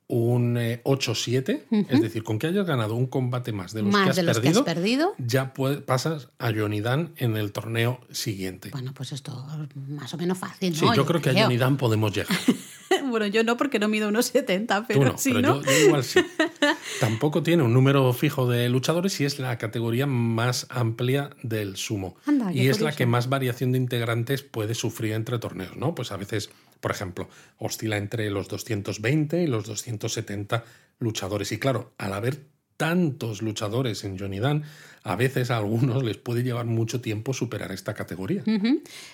un 0.07 0.57
eh, 0.57 0.81
8-7, 0.85 1.63
es 1.89 2.01
decir, 2.01 2.23
con 2.23 2.39
que 2.39 2.47
hayas 2.47 2.65
ganado 2.65 2.95
un 2.95 3.07
combate 3.07 3.51
más 3.51 3.73
de 3.73 3.81
los, 3.81 3.91
Más 3.91 4.05
que, 4.05 4.09
has 4.11 4.15
de 4.15 4.23
los 4.23 4.39
que 4.39 4.51
perdido, 4.51 4.59
has 4.61 4.75
perdido. 4.75 5.15
ya 5.17 5.53
pasas 5.85 6.29
a 6.39 6.49
Yonidan 6.51 7.13
en 7.17 7.35
el 7.35 7.51
torneo 7.51 7.99
siguiente. 8.09 8.69
Bueno, 8.71 8.93
pues 8.93 9.11
esto 9.11 9.45
más 9.75 10.13
o 10.13 10.17
menos 10.17 10.37
fácil, 10.37 10.75
sí, 10.75 10.85
¿no? 10.85 10.95
yo 10.95 11.05
creo 11.05 11.21
que 11.21 11.31
a 11.31 11.33
Yonidan 11.33 11.75
podemos 11.75 12.13
llegar. 12.13 12.37
bueno, 13.09 13.27
yo 13.27 13.43
no, 13.43 13.57
porque 13.57 13.79
no 13.79 13.89
mido 13.89 14.07
unos 14.07 14.27
70, 14.27 14.87
pero 14.87 14.99
Tú 14.99 15.05
no, 15.05 15.17
sí, 15.17 15.33
pero 15.33 15.55
¿no? 15.55 15.61
Yo, 15.61 15.71
yo 15.71 15.85
igual 15.87 16.03
sí. 16.05 16.21
Tampoco 17.01 17.43
tiene 17.43 17.63
un 17.63 17.73
número 17.73 18.11
fijo 18.13 18.49
de 18.49 18.69
luchadores 18.69 19.19
y 19.19 19.25
es 19.25 19.39
la 19.39 19.57
categoría 19.57 20.07
más 20.07 20.67
amplia 20.69 21.31
del 21.43 21.75
sumo. 21.75 22.15
Anda, 22.25 22.53
y 22.53 22.69
es 22.69 22.79
la 22.79 22.93
que 22.93 23.05
más 23.05 23.27
variación 23.27 23.73
de 23.73 23.77
integrantes 23.77 24.43
puede 24.43 24.73
sufrir 24.73 25.13
entre 25.13 25.37
torneos, 25.39 25.75
¿no? 25.75 25.95
Pues 25.95 26.11
a 26.11 26.17
veces, 26.17 26.49
por 26.79 26.91
ejemplo, 26.91 27.29
oscila 27.57 27.97
entre 27.97 28.29
los 28.29 28.47
220 28.47 29.43
y 29.43 29.47
los 29.47 29.65
270 29.65 30.63
luchadores. 30.99 31.51
Y 31.51 31.59
claro, 31.59 31.93
al 31.97 32.13
haber 32.13 32.39
tantos 32.77 33.41
luchadores 33.41 34.03
en 34.03 34.19
Johnny 34.19 34.39
Dan, 34.39 34.63
a 35.03 35.15
veces 35.15 35.49
a 35.49 35.57
algunos 35.57 36.03
les 36.03 36.17
puede 36.17 36.43
llevar 36.43 36.65
mucho 36.65 37.01
tiempo 37.01 37.33
superar 37.33 37.71
esta 37.71 37.95
categoría. 37.95 38.43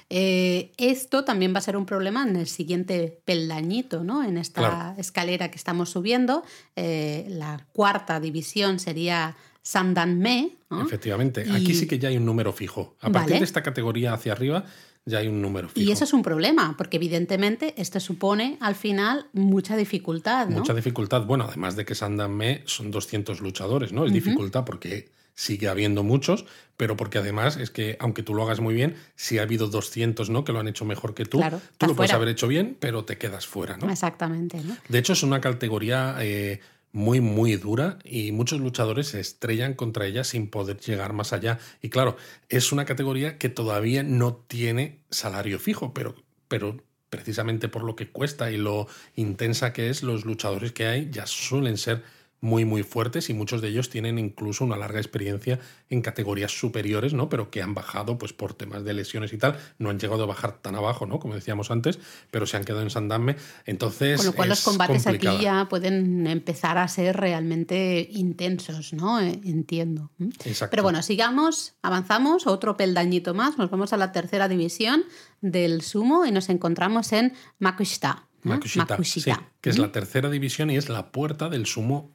Eh, 0.10 0.72
esto 0.78 1.24
también 1.24 1.54
va 1.54 1.60
a 1.60 1.62
ser 1.62 1.78
un 1.78 1.86
problema 1.86 2.24
en 2.28 2.36
el 2.36 2.48
siguiente 2.48 3.20
peldañito, 3.26 4.04
¿no? 4.04 4.24
En 4.24 4.38
esta 4.38 4.60
Claro. 4.62 5.00
escalera 5.00 5.50
que 5.50 5.58
estamos 5.58 5.90
subiendo. 5.92 6.44
Eh, 6.76 7.26
la 7.30 7.66
cuarta 7.72 8.20
división 8.20 8.80
sería 8.80 9.36
Sandanme, 9.62 10.58
¿no? 10.70 10.82
Efectivamente, 10.86 11.46
Y- 11.48 11.56
aquí 11.56 11.74
sí 11.74 11.88
que 11.88 11.98
ya 12.00 12.10
hay 12.10 12.18
un 12.18 12.26
número 12.26 12.52
fijo. 12.52 12.98
A 13.00 13.10
partir 13.10 13.30
Vale. 13.32 13.40
de 13.40 13.46
esta 13.46 13.64
categoría 13.64 14.14
hacia 14.14 14.34
arriba 14.34 14.66
ya 15.06 15.20
hay 15.20 15.28
un 15.28 15.42
número 15.42 15.70
fijo. 15.70 15.88
Y 15.88 15.92
eso 15.92 16.04
es 16.04 16.14
un 16.14 16.22
problema, 16.22 16.76
porque 16.78 16.98
evidentemente 16.98 17.74
esto 17.78 18.00
supone 18.00 18.58
al 18.60 18.76
final 18.76 19.28
mucha 19.34 19.76
dificultad, 19.76 20.48
¿no? 20.48 20.60
Mucha 20.60 20.74
dificultad. 20.74 21.26
Bueno, 21.26 21.46
además 21.48 21.76
de 21.76 21.86
que 21.86 21.96
Sandanme 21.96 22.62
son 22.66 22.92
200 22.92 23.42
luchadores, 23.42 23.92
¿no? 23.92 24.06
Es 24.06 24.14
dificultad 24.14 24.64
porque 24.64 25.10
sigue 25.36 25.68
habiendo 25.68 26.04
muchos, 26.04 26.46
pero 26.78 26.96
porque 26.96 27.18
además 27.18 27.58
es 27.58 27.72
que, 27.72 27.98
aunque 28.00 28.24
tú 28.24 28.36
lo 28.36 28.44
hagas 28.44 28.60
muy 28.60 28.74
bien, 28.74 28.96
si 29.16 29.40
ha 29.40 29.44
habido 29.44 29.68
200, 29.68 30.30
¿no? 30.30 30.44
Que 30.44 30.54
lo 30.54 30.60
han 30.60 30.68
hecho 30.68 30.86
mejor 30.86 31.14
que 31.16 31.26
tú, 31.26 31.40
Claro, 31.40 31.60
tú 31.78 31.88
lo 31.88 31.96
puedes 31.96 32.14
haber 32.14 32.30
hecho 32.30 32.48
bien, 32.48 32.78
pero 32.80 33.04
te 33.04 33.18
quedas 33.18 33.48
fuera, 33.48 33.78
¿no? 33.78 33.90
Exactamente, 33.90 34.62
¿no? 34.64 34.78
De 34.88 35.00
hecho, 35.00 35.14
es 35.14 35.24
una 35.24 35.42
categoría 35.42 36.16
eh, 36.20 36.62
muy, 36.94 37.20
muy 37.22 37.56
dura 37.58 37.98
y 38.06 38.32
muchos 38.32 38.62
luchadores 38.62 39.08
se 39.08 39.20
estrellan 39.20 39.74
contra 39.74 40.06
ella 40.06 40.24
sin 40.24 40.48
poder 40.50 40.80
llegar 40.80 41.12
más 41.12 41.34
allá. 41.34 41.60
Y 41.82 41.90
claro, 41.90 42.16
es 42.50 42.72
una 42.72 42.86
categoría 42.86 43.38
que 43.38 43.50
todavía 43.50 44.04
no 44.04 44.36
tiene 44.36 45.04
salario 45.10 45.60
fijo, 45.60 45.94
pero, 45.94 46.16
pero 46.48 46.78
precisamente 47.10 47.68
por 47.68 47.84
lo 47.84 47.96
que 47.96 48.10
cuesta 48.10 48.52
y 48.52 48.58
lo 48.58 48.88
intensa 49.16 49.74
que 49.74 49.90
es, 49.90 50.04
los 50.04 50.24
luchadores 50.24 50.72
que 50.72 50.86
hay 50.86 51.10
ya 51.12 51.26
suelen 51.26 51.78
ser 51.78 52.04
muy 52.44 52.66
muy 52.66 52.84
fuertes 52.84 53.30
y 53.30 53.34
muchos 53.34 53.62
de 53.62 53.70
ellos 53.70 53.90
tienen 53.90 54.20
incluso 54.20 54.66
una 54.66 54.76
larga 54.76 55.00
experiencia 55.00 55.62
en 55.90 56.02
categorías 56.02 56.52
superiores, 56.52 57.14
¿no? 57.14 57.30
Pero 57.30 57.50
que 57.50 57.62
han 57.62 57.74
bajado 57.74 58.18
pues 58.18 58.34
por 58.34 58.54
temas 58.54 58.84
de 58.84 58.94
lesiones 58.94 59.32
y 59.32 59.38
tal, 59.38 59.58
no 59.80 59.90
han 59.90 59.98
llegado 59.98 60.24
a 60.24 60.26
bajar 60.26 60.62
tan 60.62 60.76
abajo, 60.76 61.06
¿no? 61.06 61.20
Como 61.20 61.36
decíamos 61.36 61.72
antes, 61.72 62.00
pero 62.32 62.46
se 62.46 62.58
han 62.58 62.66
quedado 62.66 62.84
en 62.84 62.90
Sandamme. 62.90 63.38
Entonces, 63.66 64.18
Con 64.18 64.26
lo 64.26 64.34
cual 64.34 64.50
los 64.50 64.60
es 64.60 64.66
combates 64.66 65.04
complicada. 65.04 65.36
aquí 65.38 65.44
ya 65.46 65.70
pueden 65.70 66.28
empezar 66.28 66.78
a 66.78 66.86
ser 66.90 67.16
realmente 67.16 68.10
intensos, 68.12 68.92
¿no? 68.92 69.22
Eh, 69.22 69.40
Entiendo. 69.46 70.12
¿Mm? 70.18 70.30
Exacto. 70.44 70.72
Pero 70.72 70.84
bueno, 70.84 71.02
sigamos, 71.02 71.76
avanzamos, 71.82 72.46
otro 72.46 72.76
peldañito 72.76 73.34
más, 73.34 73.58
nos 73.58 73.70
vamos 73.70 73.94
a 73.94 73.98
la 73.98 74.12
tercera 74.12 74.50
división 74.50 75.06
del 75.40 75.82
sumo 75.82 76.26
y 76.26 76.32
nos 76.32 76.50
encontramos 76.50 77.14
en 77.14 77.32
Makushita. 77.60 78.28
Makushita, 78.42 78.86
Makushita. 78.90 79.36
sí, 79.36 79.42
que 79.62 79.70
es 79.70 79.78
la 79.78 79.94
tercera 79.94 80.30
división 80.30 80.70
y 80.70 80.76
es 80.76 80.90
la 80.90 81.14
puerta 81.14 81.48
del 81.48 81.66
sumo 81.66 82.12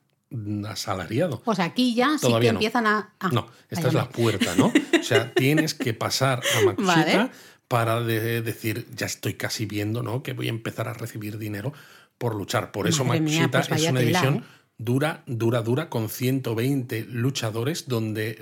asalariado. 0.68 1.42
O 1.44 1.54
sea, 1.54 1.66
aquí 1.66 1.94
ya 1.94 2.10
sí 2.18 2.22
que 2.22 2.26
Todavía 2.28 2.52
no. 2.52 2.58
empiezan 2.58 2.86
a... 2.86 3.14
ah, 3.20 3.30
no, 3.32 3.48
esta 3.70 3.88
es 3.88 3.94
la 3.94 4.08
puerta, 4.08 4.54
¿no? 4.56 4.66
O 4.66 5.02
sea, 5.02 5.32
tienes 5.34 5.74
que 5.74 5.94
pasar 5.94 6.40
a 6.66 6.72
Vale. 6.82 7.30
para 7.66 8.00
de- 8.02 8.42
decir, 8.42 8.86
ya 8.94 9.06
estoy 9.06 9.34
casi 9.34 9.66
viendo, 9.66 10.02
¿no? 10.02 10.22
Que 10.22 10.32
voy 10.34 10.46
a 10.46 10.50
empezar 10.50 10.88
a 10.88 10.92
recibir 10.94 11.38
dinero 11.38 11.72
por 12.18 12.34
luchar. 12.34 12.72
Por 12.72 12.86
eso 12.88 13.04
Madre 13.04 13.20
mía, 13.20 13.48
pues 13.50 13.70
es 13.70 13.82
una 13.82 14.00
tela, 14.00 14.00
división 14.00 14.34
¿eh? 14.36 14.42
dura, 14.78 15.22
dura, 15.26 15.62
dura, 15.62 15.88
con 15.88 16.08
120 16.08 17.06
luchadores 17.10 17.88
donde... 17.88 18.38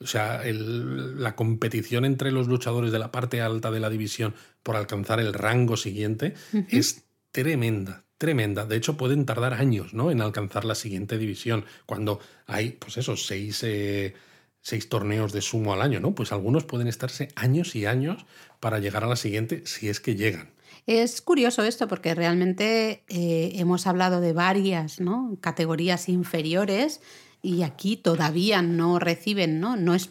o 0.00 0.06
sea, 0.06 0.42
el- 0.44 1.20
la 1.22 1.34
competición 1.36 2.04
entre 2.04 2.32
los 2.32 2.48
luchadores 2.48 2.92
de 2.92 2.98
la 2.98 3.10
parte 3.12 3.40
alta 3.40 3.70
de 3.70 3.80
la 3.80 3.88
división 3.90 4.34
por 4.62 4.76
alcanzar 4.76 5.20
el 5.20 5.32
rango 5.32 5.76
siguiente 5.76 6.34
es 6.68 7.04
tremenda, 7.32 8.04
tremenda. 8.22 8.66
De 8.66 8.76
hecho, 8.76 8.96
pueden 8.96 9.26
tardar 9.26 9.52
años 9.52 9.94
¿no? 9.94 10.12
en 10.12 10.20
alcanzar 10.20 10.64
la 10.64 10.76
siguiente 10.76 11.18
división, 11.18 11.64
cuando 11.86 12.20
hay, 12.46 12.70
pues 12.70 12.96
eso, 12.96 13.16
seis, 13.16 13.64
eh, 13.64 14.14
seis 14.60 14.88
torneos 14.88 15.32
de 15.32 15.42
sumo 15.42 15.72
al 15.72 15.82
año, 15.82 15.98
¿no? 15.98 16.14
Pues 16.14 16.30
algunos 16.30 16.62
pueden 16.62 16.86
estarse 16.86 17.30
años 17.34 17.74
y 17.74 17.84
años 17.84 18.24
para 18.60 18.78
llegar 18.78 19.02
a 19.02 19.08
la 19.08 19.16
siguiente 19.16 19.66
si 19.66 19.88
es 19.88 19.98
que 19.98 20.14
llegan. 20.14 20.50
Es 20.86 21.20
curioso 21.20 21.64
esto 21.64 21.88
porque 21.88 22.14
realmente 22.14 23.02
eh, 23.08 23.54
hemos 23.56 23.88
hablado 23.88 24.20
de 24.20 24.32
varias 24.32 25.00
¿no? 25.00 25.36
categorías 25.40 26.08
inferiores 26.08 27.00
y 27.42 27.64
aquí 27.64 27.96
todavía 27.96 28.62
no 28.62 29.00
reciben, 29.00 29.58
¿no? 29.58 29.74
No 29.74 29.96
es, 29.96 30.10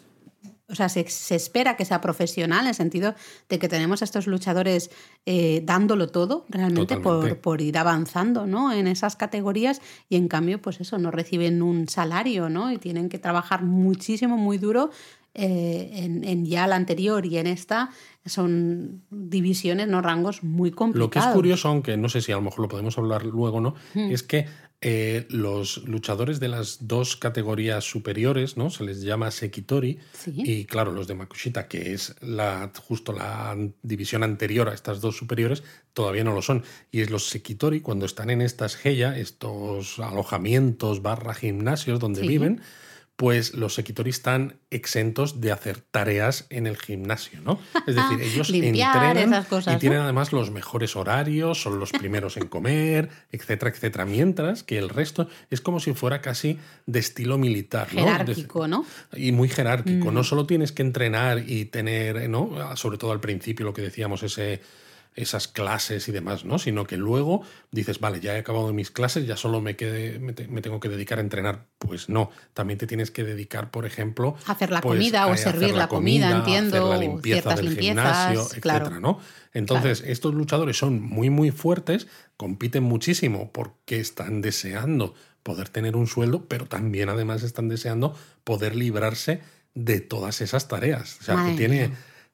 o 0.72 0.74
sea, 0.74 0.88
se, 0.88 1.08
se 1.08 1.34
espera 1.34 1.76
que 1.76 1.84
sea 1.84 2.00
profesional 2.00 2.62
en 2.62 2.68
el 2.68 2.74
sentido 2.74 3.14
de 3.50 3.58
que 3.58 3.68
tenemos 3.68 4.00
a 4.00 4.06
estos 4.06 4.26
luchadores 4.26 4.90
eh, 5.26 5.60
dándolo 5.64 6.08
todo 6.08 6.46
realmente 6.48 6.96
por, 6.96 7.36
por 7.38 7.60
ir 7.60 7.76
avanzando 7.76 8.46
¿no? 8.46 8.72
en 8.72 8.86
esas 8.86 9.14
categorías 9.14 9.82
y 10.08 10.16
en 10.16 10.28
cambio, 10.28 10.62
pues 10.62 10.80
eso, 10.80 10.98
no 10.98 11.10
reciben 11.10 11.62
un 11.62 11.88
salario 11.88 12.48
¿no? 12.48 12.72
y 12.72 12.78
tienen 12.78 13.10
que 13.10 13.18
trabajar 13.18 13.62
muchísimo, 13.62 14.38
muy 14.38 14.56
duro 14.56 14.90
eh, 15.34 15.90
en, 15.94 16.24
en, 16.24 16.44
ya 16.44 16.66
la 16.66 16.76
anterior 16.76 17.24
y 17.24 17.38
en 17.38 17.46
esta 17.46 17.90
son 18.26 19.02
divisiones, 19.10 19.88
no 19.88 20.02
rangos 20.02 20.42
muy 20.42 20.70
complicados. 20.70 21.06
Lo 21.06 21.10
que 21.10 21.18
es 21.18 21.34
curioso, 21.34 21.68
aunque 21.68 21.96
no 21.96 22.08
sé 22.08 22.20
si 22.20 22.32
a 22.32 22.36
lo 22.36 22.42
mejor 22.42 22.60
lo 22.60 22.68
podemos 22.68 22.98
hablar 22.98 23.24
luego, 23.24 23.60
¿no? 23.60 23.74
Hmm. 23.94 24.10
Es 24.10 24.22
que 24.22 24.46
eh, 24.84 25.26
los 25.30 25.86
luchadores 25.86 26.40
de 26.40 26.48
las 26.48 26.88
dos 26.88 27.16
categorías 27.16 27.84
superiores, 27.84 28.56
¿no? 28.56 28.68
Se 28.68 28.82
les 28.82 29.00
llama 29.00 29.30
Sekitori. 29.30 30.00
Y 30.26 30.64
claro, 30.64 30.90
los 30.90 31.06
de 31.06 31.14
Makushita, 31.14 31.68
que 31.68 31.94
es 31.94 32.16
la, 32.20 32.72
justo 32.88 33.12
la 33.12 33.56
división 33.82 34.24
anterior 34.24 34.68
a 34.68 34.74
estas 34.74 35.00
dos 35.00 35.16
superiores, 35.16 35.62
todavía 35.92 36.24
no 36.24 36.34
lo 36.34 36.42
son. 36.42 36.64
Y 36.90 37.00
es 37.00 37.10
los 37.10 37.28
Sekitori, 37.28 37.80
cuando 37.80 38.06
están 38.06 38.28
en 38.30 38.42
estas 38.42 38.84
Heya, 38.84 39.16
estos 39.16 40.00
alojamientos 40.00 41.00
barra 41.00 41.32
gimnasios 41.32 42.00
donde 42.00 42.22
viven, 42.22 42.60
pues 43.22 43.54
los 43.54 43.74
Sekitori 43.74 44.10
están 44.10 44.56
exentos 44.72 45.40
de 45.40 45.52
hacer 45.52 45.78
tareas 45.78 46.44
en 46.50 46.66
el 46.66 46.76
gimnasio, 46.76 47.40
¿no? 47.40 47.60
Es 47.86 47.94
decir, 47.94 48.20
ellos 48.20 48.50
entrenan 48.50 49.44
y 49.68 49.76
tienen 49.76 50.00
además 50.00 50.32
los 50.32 50.50
mejores 50.50 50.96
horarios, 50.96 51.62
son 51.62 51.78
los 51.78 51.92
primeros 51.92 52.36
en 52.36 52.48
comer, 52.48 53.10
etcétera, 53.30 53.70
etcétera, 53.70 54.06
mientras 54.06 54.64
que 54.64 54.76
el 54.76 54.88
resto 54.88 55.28
es 55.50 55.60
como 55.60 55.78
si 55.78 55.92
fuera 55.92 56.20
casi 56.20 56.58
de 56.86 56.98
estilo 56.98 57.38
militar, 57.38 57.94
¿no? 57.94 58.00
Jerárquico, 58.00 58.66
¿no? 58.66 58.84
Y 59.12 59.30
muy 59.30 59.48
jerárquico. 59.48 60.10
No 60.10 60.22
mm. 60.22 60.24
solo 60.24 60.44
tienes 60.44 60.72
que 60.72 60.82
entrenar 60.82 61.48
y 61.48 61.66
tener, 61.66 62.28
¿no? 62.28 62.76
Sobre 62.76 62.98
todo 62.98 63.12
al 63.12 63.20
principio 63.20 63.64
lo 63.64 63.72
que 63.72 63.82
decíamos, 63.82 64.24
ese 64.24 64.62
esas 65.14 65.46
clases 65.46 66.08
y 66.08 66.12
demás, 66.12 66.44
¿no? 66.44 66.58
Sino 66.58 66.86
que 66.86 66.96
luego 66.96 67.42
dices, 67.70 68.00
vale, 68.00 68.20
ya 68.20 68.34
he 68.34 68.38
acabado 68.38 68.72
mis 68.72 68.90
clases, 68.90 69.26
ya 69.26 69.36
solo 69.36 69.60
me, 69.60 69.76
quede, 69.76 70.18
me, 70.18 70.32
tengo 70.32 70.80
que 70.80 70.88
dedicar 70.88 71.18
a 71.18 71.20
entrenar. 71.20 71.66
Pues 71.78 72.08
no, 72.08 72.30
también 72.54 72.78
te 72.78 72.86
tienes 72.86 73.10
que 73.10 73.24
dedicar, 73.24 73.70
por 73.70 73.84
ejemplo, 73.84 74.36
a 74.46 74.52
hacer 74.52 74.70
la 74.70 74.80
pues, 74.80 74.96
comida 74.96 75.26
o 75.26 75.36
servir 75.36 75.74
la, 75.74 75.88
comida, 75.88 76.30
entiendo, 76.30 76.76
hacer 76.76 76.88
la 76.88 76.96
limpieza 76.96 77.54
del 77.54 77.78
gimnasio, 77.78 78.40
etcétera, 78.40 79.00
¿no? 79.00 79.18
Entonces, 79.52 80.02
estos 80.06 80.34
luchadores 80.34 80.78
son 80.78 81.00
muy, 81.02 81.28
muy 81.28 81.50
fuertes, 81.50 82.06
compiten 82.36 82.82
muchísimo 82.82 83.52
porque 83.52 84.00
están 84.00 84.40
deseando 84.40 85.14
poder 85.42 85.68
tener 85.68 85.96
un 85.96 86.06
sueldo, 86.06 86.46
pero 86.46 86.66
también 86.66 87.08
además 87.08 87.42
están 87.42 87.68
deseando 87.68 88.14
poder 88.44 88.74
librarse 88.76 89.40
de 89.74 90.00
todas 90.00 90.40
esas 90.40 90.68
tareas. 90.68 91.18
O 91.20 91.24
sea, 91.24 91.46
que 91.46 91.56
tiene 91.56 91.90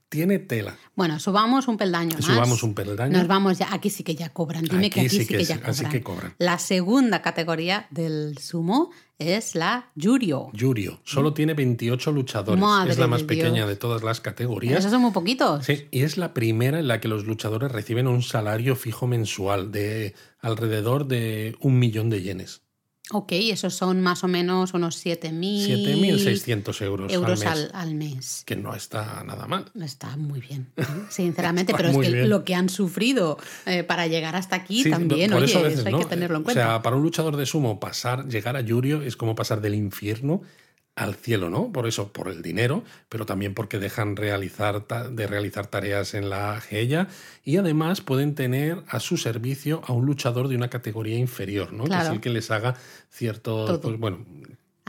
tiene 0.09 0.39
tela. 0.39 0.77
Bueno, 0.95 1.21
subamos 1.21 1.69
un 1.69 1.77
peldaño 1.77 2.15
más. 2.15 2.25
Subamos 2.25 2.63
un 2.63 2.75
peldaño. 2.75 3.17
Nos 3.17 3.27
vamos 3.27 3.59
ya. 3.59 3.73
Aquí 3.73 3.91
sí 3.91 4.03
que 4.03 4.15
ya 4.15 4.31
cobran. 4.31 4.65
Dime 4.65 4.91
que 4.91 5.01
aquí 5.01 5.09
sí, 5.11 5.27
que, 5.27 5.45
ya 5.45 5.61
cobran. 6.03 6.35
La 6.39 6.59
segunda 6.59 7.23
categoría 7.23 7.87
del 7.91 8.39
sumo 8.39 8.91
es 9.19 9.55
la 9.55 9.91
Yurio. 9.95 10.51
Yurio. 10.53 11.01
Solo 11.05 11.35
tiene 11.35 11.55
28 11.55 12.13
luchadores. 12.13 12.65
es 12.89 12.99
la 12.99 13.07
más 13.07 13.25
pequeña 13.25 13.67
de 13.67 13.77
todas 13.77 14.03
las 14.03 14.21
categorías. 14.21 14.79
Esos 14.79 14.93
son 14.93 15.03
muy 15.03 15.11
poquitos. 15.11 15.65
Sí, 15.65 15.89
y 15.91 16.03
es 16.03 16.17
la 16.17 16.33
primera 16.33 16.79
en 16.79 16.89
la 16.89 17.01
que 17.01 17.09
los 17.09 17.27
luchadores 17.27 17.71
reciben 17.71 18.07
un 18.07 18.23
salario 18.23 18.77
fijo 18.77 19.07
mensual 19.07 19.73
de 19.73 20.15
alrededor 20.41 21.07
de 21.07 21.57
un 21.61 21.79
millón 21.79 22.11
de 22.11 22.23
yenes. 22.23 22.63
Ok, 23.11 23.33
esos 23.33 23.75
son 23.75 24.03
más 24.03 24.23
o 24.23 24.29
menos 24.29 24.75
unos 24.75 25.05
7.000... 25.05 25.33
7.600 25.33 26.83
euros, 26.83 27.13
euros 27.13 27.43
al 27.43 27.59
mes, 27.59 27.71
al, 27.73 27.95
mes. 27.95 28.43
Que 28.45 28.55
no 28.55 28.75
está 28.75 29.23
nada 29.25 29.47
mal. 29.47 29.71
Está 29.81 30.17
muy 30.17 30.41
bien, 30.41 30.69
sinceramente, 31.09 31.73
pero 31.75 31.89
es 31.89 31.99
que 31.99 32.27
lo 32.27 32.45
que 32.45 32.55
han 32.55 32.69
sufrido 32.69 33.39
eh, 33.65 33.83
para 33.83 34.07
llegar 34.07 34.37
hasta 34.37 34.57
aquí 34.57 34.89
también, 34.91 35.33
oye, 35.33 35.47
eso, 35.47 35.87
hay 35.87 35.95
que 35.95 36.05
tenerlo 36.05 36.37
en 36.37 36.43
cuenta. 36.43 36.61
O 36.61 36.65
sea, 36.67 36.83
para 36.83 36.97
un 36.97 37.03
luchador 37.03 37.37
de 37.37 37.47
sumo, 37.47 37.81
pasar, 37.81 38.29
llegar 38.29 38.57
a 38.57 38.61
Yurio 38.61 39.01
es 39.01 39.17
como 39.17 39.35
pasar 39.35 39.63
del 39.63 39.75
infierno 39.75 40.43
al 40.99 41.15
cielo, 41.15 41.49
¿no? 41.49 41.71
Por 41.71 41.87
eso, 41.87 42.13
por 42.13 42.29
el 42.29 42.43
dinero, 42.43 42.83
pero 43.09 43.25
también 43.25 43.55
porque 43.55 43.79
dejan 43.79 44.17
realizar 44.17 44.87
de 44.87 45.27
realizar 45.27 45.69
tareas 45.69 46.15
en 46.15 46.29
la 46.29 46.61
GEA 46.61 47.07
y 47.45 47.57
además 47.57 48.01
pueden 48.01 48.35
tener 48.35 48.83
a 48.89 48.99
su 48.99 49.17
servicio 49.17 49.81
a 49.87 49.93
un 49.93 50.07
luchador 50.07 50.49
de 50.49 50.57
una 50.57 50.69
categoría 50.69 51.17
inferior, 51.17 51.73
¿no? 51.73 51.85
Que 51.85 51.97
es 51.97 52.09
el 52.09 52.21
que 52.21 52.31
les 52.31 52.51
haga 52.51 52.75
cierto, 53.11 53.81
pues, 53.81 53.99
bueno, 53.99 54.27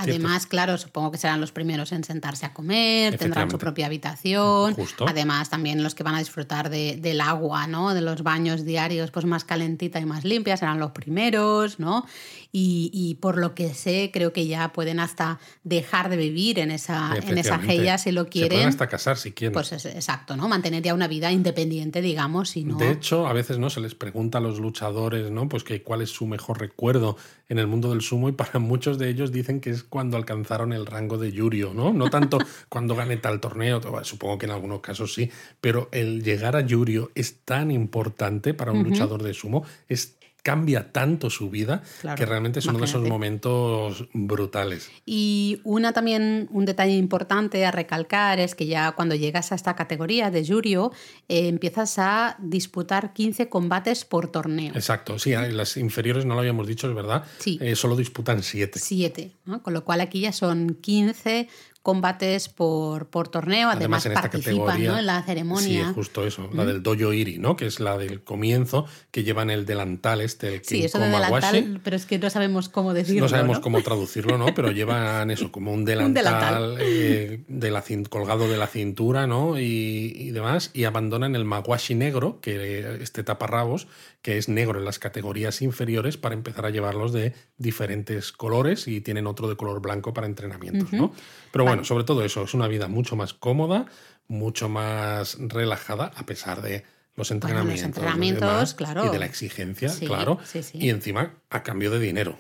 Además, 0.02 0.46
claro, 0.46 0.78
supongo 0.78 1.12
que 1.12 1.18
serán 1.18 1.42
los 1.42 1.52
primeros 1.52 1.92
en 1.92 2.04
sentarse 2.04 2.46
a 2.46 2.54
comer, 2.54 3.18
tendrán 3.18 3.52
su 3.52 3.58
propia 3.58 3.88
habitación. 3.88 4.76
Además, 5.06 5.50
también 5.50 5.84
los 5.84 5.94
que 5.94 6.04
van 6.04 6.16
a 6.16 6.20
disfrutar 6.20 6.70
de, 6.70 6.98
del 6.98 7.20
agua, 7.20 7.68
¿no? 7.68 7.94
De 7.94 8.02
los 8.02 8.24
baños 8.24 8.64
diarios, 8.64 9.12
pues 9.12 9.26
más 9.26 9.44
calentita 9.44 10.00
y 10.00 10.06
más 10.06 10.24
limpia, 10.24 10.56
serán 10.56 10.80
los 10.80 10.92
primeros, 10.92 11.80
¿no? 11.80 12.06
Y, 12.52 13.18
por 13.22 13.38
lo 13.38 13.54
que 13.54 13.74
sé, 13.76 14.10
creo 14.12 14.34
que 14.34 14.48
ya 14.48 14.74
pueden 14.74 15.00
hasta 15.00 15.40
dejar 15.64 16.10
de 16.10 16.18
vivir 16.18 16.58
en 16.58 16.72
esa, 16.72 17.16
en 17.16 17.38
esa 17.38 17.60
si 18.00 18.12
lo 18.12 18.28
quieren. 18.28 18.50
Se 18.50 18.56
pueden 18.56 18.70
hasta 18.70 18.88
casar 18.88 19.18
si 19.18 19.34
quieren. 19.34 19.54
Pues 19.54 19.72
es, 19.72 19.86
exacto, 19.86 20.36
¿no? 20.36 20.48
Mantener 20.48 20.82
ya 20.82 20.96
una 20.96 21.08
vida 21.08 21.32
independiente, 21.32 22.02
digamos, 22.02 22.50
si 22.50 22.64
no... 22.64 22.78
De 22.78 22.92
hecho, 22.92 23.28
a 23.28 23.34
veces 23.34 23.60
no 23.60 23.70
se 23.70 23.82
les 23.82 23.94
pregunta 23.94 24.40
a 24.40 24.42
los 24.42 24.60
luchadores, 24.60 25.30
¿no? 25.30 25.48
Pues 25.48 25.64
que 25.64 25.84
cuál 25.84 26.02
es 26.02 26.10
su 26.10 26.26
mejor 26.26 26.60
recuerdo 26.60 27.18
en 27.50 27.60
el 27.60 27.68
mundo 27.68 27.90
del 27.90 28.02
sumo 28.02 28.30
y 28.30 28.32
para 28.32 28.60
muchos 28.60 28.98
de 28.98 29.10
ellos 29.10 29.32
dicen 29.32 29.60
que 29.60 29.70
es 29.70 29.84
cuando 29.84 30.18
alcanzaron 30.18 30.74
el 30.74 30.86
rango 30.86 31.18
de 31.18 31.32
Yurio, 31.32 31.74
¿no? 31.74 31.94
No 31.94 32.10
tanto 32.10 32.40
cuando 32.70 32.96
gane 32.96 33.18
tal 33.18 33.40
torneo, 33.40 33.82
supongo 34.04 34.38
que 34.38 34.46
en 34.46 34.54
algunos 34.54 34.82
casos 34.82 35.14
sí, 35.14 35.30
pero 35.62 35.90
el 35.92 36.24
llegar 36.24 36.56
a 36.56 36.62
Yurio 36.62 37.12
es 37.16 37.42
tan 37.46 37.72
importante 37.72 38.54
para 38.54 38.72
un 38.72 38.84
luchador 38.84 39.24
de 39.24 39.34
sumo, 39.34 39.64
es 39.88 40.16
cambia 40.44 40.92
tanto 40.92 41.30
su 41.30 41.50
vida 41.50 41.84
que 42.16 42.26
realmente 42.26 42.60
es 42.60 42.66
uno 42.66 42.80
de 42.80 42.86
esos 42.86 43.08
momentos 43.08 44.08
brutales. 44.14 44.90
Y 45.06 45.62
una 45.64 45.94
también, 45.94 46.48
un 46.52 46.66
detalle 46.66 46.96
importante 46.96 47.66
a 47.66 47.72
recalcar 47.72 48.40
es 48.40 48.56
que 48.56 48.66
ya 48.66 48.94
cuando 48.94 49.16
llegas 49.16 49.52
a 49.52 49.56
esta 49.56 49.76
categoría 49.76 50.32
de 50.32 50.44
Yurio, 50.44 50.92
eh, 51.28 51.48
empiezas 51.48 52.00
a 52.00 52.38
disputar 52.40 53.14
15 53.14 53.50
combates 53.50 54.06
por 54.06 54.32
torneo. 54.32 54.74
Exacto, 54.76 55.20
sí, 55.20 55.32
las 55.32 55.78
inferiores 55.78 56.26
no 56.26 56.36
lo 56.36 56.42
habíamos 56.42 56.68
dicho, 56.68 56.88
es 56.88 56.96
verdad. 56.96 57.24
Sí. 57.40 57.58
Eh, 57.62 57.76
solo 57.76 57.96
disputan 57.96 58.44
7. 58.44 58.80
7, 58.80 59.32
con 59.62 59.74
lo 59.74 59.84
cual 59.84 60.02
aquí 60.02 60.22
ya 60.22 60.32
son 60.32 60.76
15 60.76 61.50
combates 61.82 62.50
por, 62.50 63.08
por 63.08 63.30
torneo, 63.30 63.70
además, 63.70 64.08
participan 64.14 64.82
en 64.82 65.06
la 65.06 65.24
ceremonia. 65.24 65.88
Sí, 65.88 65.94
justo 65.94 66.28
eso, 66.28 66.50
la 66.54 66.66
del 66.66 66.84
dojo 66.84 67.14
iri, 67.14 67.38
¿no? 67.38 67.56
que 67.56 67.66
es 67.66 67.80
la 67.80 67.98
del 67.98 68.22
comienzo, 68.22 68.86
que 69.12 69.24
llevan 69.24 69.50
el 69.50 69.66
delantal 69.66 70.20
este, 70.22 70.56
el 70.56 70.66
Sí, 70.66 70.84
eso 70.84 71.00
delantal, 71.00 71.80
pero 71.84 71.96
es 71.96 72.06
que 72.06 72.20
no 72.20 72.30
sabemos 72.30 72.68
cómo 72.68 72.94
decirlo. 72.94 73.22
No 73.22 73.30
sabemos 73.30 73.60
cómo 73.60 73.82
traducirlo, 73.82 74.38
¿no? 74.38 74.54
pero 74.54 74.72
llevan 74.74 75.32
eso, 75.32 75.52
como 75.52 75.72
un 75.72 75.86
delantal, 75.86 76.78
eh, 76.82 77.44
de 77.48 77.72
la, 77.72 77.84
colgado 78.10 78.50
de 78.50 78.58
la 78.58 78.68
cintura 78.68 79.26
¿no? 79.26 79.58
y, 79.58 80.14
y, 80.16 80.32
demás, 80.32 80.72
y 80.74 80.84
abandonan 80.84 81.36
el 81.36 81.46
mawashi 81.46 81.96
negro, 81.96 82.40
que 82.42 83.00
este 83.02 83.24
taparrabos, 83.24 83.88
que 84.22 84.38
es 84.38 84.50
negro 84.50 84.80
en 84.80 84.86
las 84.86 85.00
categorías 85.00 85.62
inferiores, 85.62 86.18
para 86.18 86.36
empezar 86.36 86.66
a 86.66 86.70
llevarlos 86.70 87.14
de 87.14 87.34
diferentes 87.58 88.32
colores 88.32 88.88
y 88.88 89.02
tienen 89.02 89.28
otro 89.28 89.48
de 89.48 89.56
color 89.56 89.82
blanco 89.82 90.14
para 90.14 90.28
entrenamientos. 90.28 90.92
¿no? 90.92 91.14
Pero 91.52 91.66
bueno, 91.66 91.86
sobre 91.86 92.04
todo 92.04 92.24
eso, 92.24 92.44
es 92.44 92.54
una 92.54 92.68
vida 92.68 92.88
mucho 92.88 93.16
más 93.16 93.34
cómoda, 93.34 93.86
mucho 94.28 94.68
más 94.70 95.38
relajada, 95.40 96.12
a 96.16 96.26
pesar 96.26 96.62
de 96.62 96.84
los 97.16 97.32
entrenamientos, 97.32 98.74
claro. 98.76 99.06
y 99.06 99.10
de 99.10 99.20
la 99.20 99.26
exigencia, 99.26 99.92
claro. 100.00 100.40
y 100.74 100.90
encima 100.90 101.36
a 101.50 101.64
cambio 101.64 101.92
de 101.92 102.00
dinero. 102.00 102.38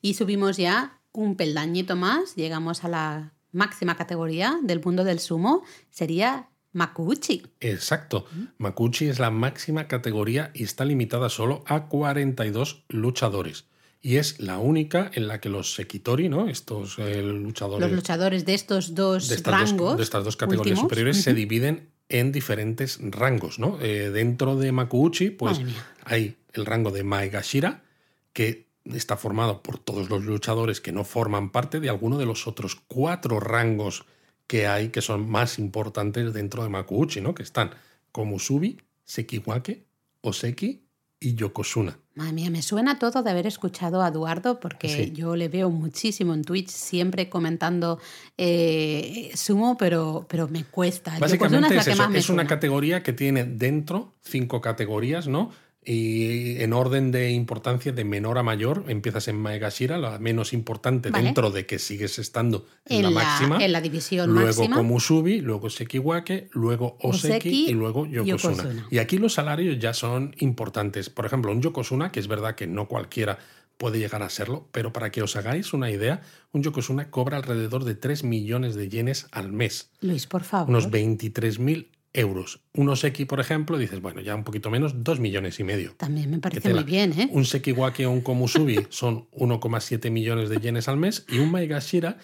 Y 0.00 0.14
subimos 0.14 0.56
ya 0.56 0.98
un 1.12 1.36
peldañito 1.36 1.94
más, 1.94 2.34
llegamos 2.34 2.84
a 2.84 2.88
la 2.88 3.32
máxima 3.52 3.96
categoría 3.96 4.58
del 4.62 4.82
mundo 4.82 5.04
del 5.04 5.20
sumo, 5.20 5.62
sería 5.90 6.48
Makuuchi. 6.72 7.42
Exacto. 7.60 8.26
Makuuchi 8.58 9.08
es 9.08 9.18
la 9.18 9.30
máxima 9.30 9.88
categoría 9.88 10.50
y 10.54 10.64
está 10.64 10.84
limitada 10.84 11.28
solo 11.28 11.64
a 11.66 11.86
42 11.86 12.84
luchadores 12.88 13.66
y 14.02 14.16
es 14.16 14.40
la 14.40 14.58
única 14.58 15.10
en 15.14 15.28
la 15.28 15.40
que 15.40 15.48
los 15.48 15.74
Sekitori, 15.74 16.28
¿no? 16.28 16.48
Estos 16.48 16.98
eh, 16.98 17.22
luchadores. 17.22 17.88
Los 17.88 17.96
luchadores 17.96 18.44
de 18.44 18.54
estos 18.54 18.96
dos 18.96 19.42
rangos. 19.44 19.96
de 19.96 20.02
estas 20.02 20.24
dos 20.24 20.36
categorías 20.36 20.80
superiores 20.80 21.22
se 21.22 21.32
dividen 21.32 21.88
en 22.08 22.32
diferentes 22.32 22.98
rangos, 23.00 23.60
¿no? 23.60 23.78
Eh, 23.80 24.10
dentro 24.10 24.56
de 24.56 24.72
Makuuchi, 24.72 25.30
pues 25.30 25.60
hay 26.04 26.36
el 26.52 26.66
rango 26.66 26.90
de 26.90 27.04
Maegashira, 27.04 27.84
que 28.32 28.66
está 28.84 29.16
formado 29.16 29.62
por 29.62 29.78
todos 29.78 30.10
los 30.10 30.24
luchadores 30.24 30.80
que 30.80 30.90
no 30.90 31.04
forman 31.04 31.50
parte 31.50 31.78
de 31.78 31.88
alguno 31.88 32.18
de 32.18 32.26
los 32.26 32.48
otros 32.48 32.76
cuatro 32.88 33.38
rangos 33.38 34.04
que 34.46 34.66
hay 34.66 34.88
que 34.88 35.00
son 35.00 35.28
más 35.28 35.58
importantes 35.58 36.32
dentro 36.32 36.62
de 36.62 36.68
Makuuchi, 36.68 37.20
¿no? 37.20 37.34
Que 37.34 37.42
están 37.42 37.70
Komusubi, 38.12 38.78
Sekiwake, 39.04 39.84
Oseki 40.20 40.82
y 41.20 41.34
Yokozuna. 41.34 41.98
Madre 42.14 42.32
mía, 42.32 42.50
me 42.50 42.60
suena 42.60 42.98
todo 42.98 43.22
de 43.22 43.30
haber 43.30 43.46
escuchado 43.46 44.02
a 44.02 44.08
Eduardo 44.08 44.60
porque 44.60 45.12
yo 45.12 45.34
le 45.34 45.48
veo 45.48 45.70
muchísimo 45.70 46.34
en 46.34 46.42
Twitch, 46.42 46.68
siempre 46.68 47.30
comentando 47.30 47.98
eh, 48.36 49.30
sumo, 49.34 49.78
pero, 49.78 50.26
pero 50.28 50.46
me 50.48 50.64
cuesta. 50.64 51.18
Básicamente 51.18 51.74
es, 51.74 51.88
es, 51.88 52.28
una 52.28 52.46
categoría 52.46 53.02
que 53.02 53.14
tiene 53.14 53.44
dentro 53.44 54.12
cinco 54.20 54.60
categorías, 54.60 55.26
¿no? 55.26 55.52
Y 55.84 56.62
en 56.62 56.72
orden 56.72 57.10
de 57.10 57.30
importancia 57.30 57.90
de 57.92 58.04
menor 58.04 58.38
a 58.38 58.42
mayor, 58.42 58.84
empiezas 58.88 59.26
en 59.28 59.36
Maegashira, 59.36 59.98
la 59.98 60.18
menos 60.18 60.52
importante 60.52 61.10
Vale. 61.10 61.24
dentro 61.24 61.50
de 61.50 61.66
que 61.66 61.78
sigues 61.78 62.18
estando 62.18 62.66
en, 62.86 62.98
En 62.98 63.02
la, 63.02 63.10
la- 63.10 63.24
máxima. 63.24 63.64
en 63.64 63.72
la 63.72 63.80
división 63.80 64.30
luego 64.32 64.46
máxima. 64.60 64.76
Komusubi, 64.76 65.40
luego 65.40 65.70
Sekiwake, 65.70 66.50
luego 66.52 66.96
Oseki, 67.00 67.32
Oseki, 67.32 67.66
y 67.70 67.72
luego. 67.72 68.06
Yokozuna. 68.06 68.86
Y 68.90 68.98
aquí 68.98 69.18
los 69.18 69.34
salarios 69.34 69.78
ya 69.78 69.92
son 69.92 70.34
importantes. 70.38 71.10
Por 71.10 71.26
ejemplo, 71.26 71.50
un 71.52 71.60
Yokozuna, 71.62 72.12
que 72.12 72.20
es 72.20 72.28
verdad 72.28 72.54
que 72.54 72.66
no 72.66 72.86
cualquiera 72.86 73.38
puede 73.76 73.98
llegar 73.98 74.22
a 74.22 74.28
serlo, 74.30 74.68
pero 74.70 74.92
para 74.92 75.10
que 75.10 75.22
os 75.22 75.34
hagáis 75.34 75.72
una 75.72 75.90
idea, 75.90 76.20
un 76.52 76.62
Yokozuna 76.62 77.10
cobra 77.10 77.38
alrededor 77.38 77.82
de 77.84 77.96
3 77.96 78.22
millones 78.22 78.76
de 78.76 78.88
yenes 78.88 79.26
al 79.32 79.50
mes 79.52 79.90
Luis, 80.00 80.28
por 80.28 80.44
favor. 80.44 80.68
unos 80.70 80.88
23.000 80.88 81.88
euros. 82.14 82.60
Un 82.74 82.88
Oseki, 82.88 83.24
por 83.24 83.40
ejemplo, 83.40 83.78
dices, 83.78 84.00
bueno, 84.00 84.20
ya 84.20 84.34
un 84.34 84.44
poquito 84.44 84.70
menos, 84.70 85.04
2 85.04 85.20
millones 85.20 85.60
y 85.60 85.64
medio. 85.64 85.94
También 85.96 86.30
me 86.30 86.38
parece 86.38 86.72
muy 86.72 86.84
bien, 86.84 87.18
¿eh? 87.18 87.28
Un 87.30 87.44
Sekiwake 87.44 88.06
o 88.06 88.10
un 88.10 88.20
Komusubi 88.20 88.86
son 88.90 89.28
1,7 89.30 90.10
millones 90.10 90.48
de 90.48 90.58
yenes 90.58 90.88
al 90.88 90.96
mes 90.96 91.24
y 91.28 91.38
un 91.38 91.50
Maegashira 91.50 92.18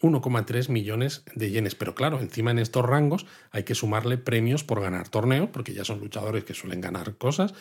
1,3 0.00 0.68
millones 0.68 1.22
de 1.34 1.50
yenes. 1.50 1.74
Pero 1.74 1.94
claro, 1.94 2.20
encima 2.20 2.50
en 2.50 2.58
estos 2.58 2.84
rangos 2.84 3.26
hay 3.50 3.64
que 3.64 3.74
sumarle 3.74 4.18
premios 4.18 4.64
por 4.64 4.80
ganar 4.80 5.08
torneos, 5.08 5.50
porque 5.52 5.74
ya 5.74 5.84
son 5.84 6.00
luchadores 6.00 6.44
que 6.44 6.54
suelen 6.54 6.80
ganar 6.80 7.16
cosas, 7.16 7.54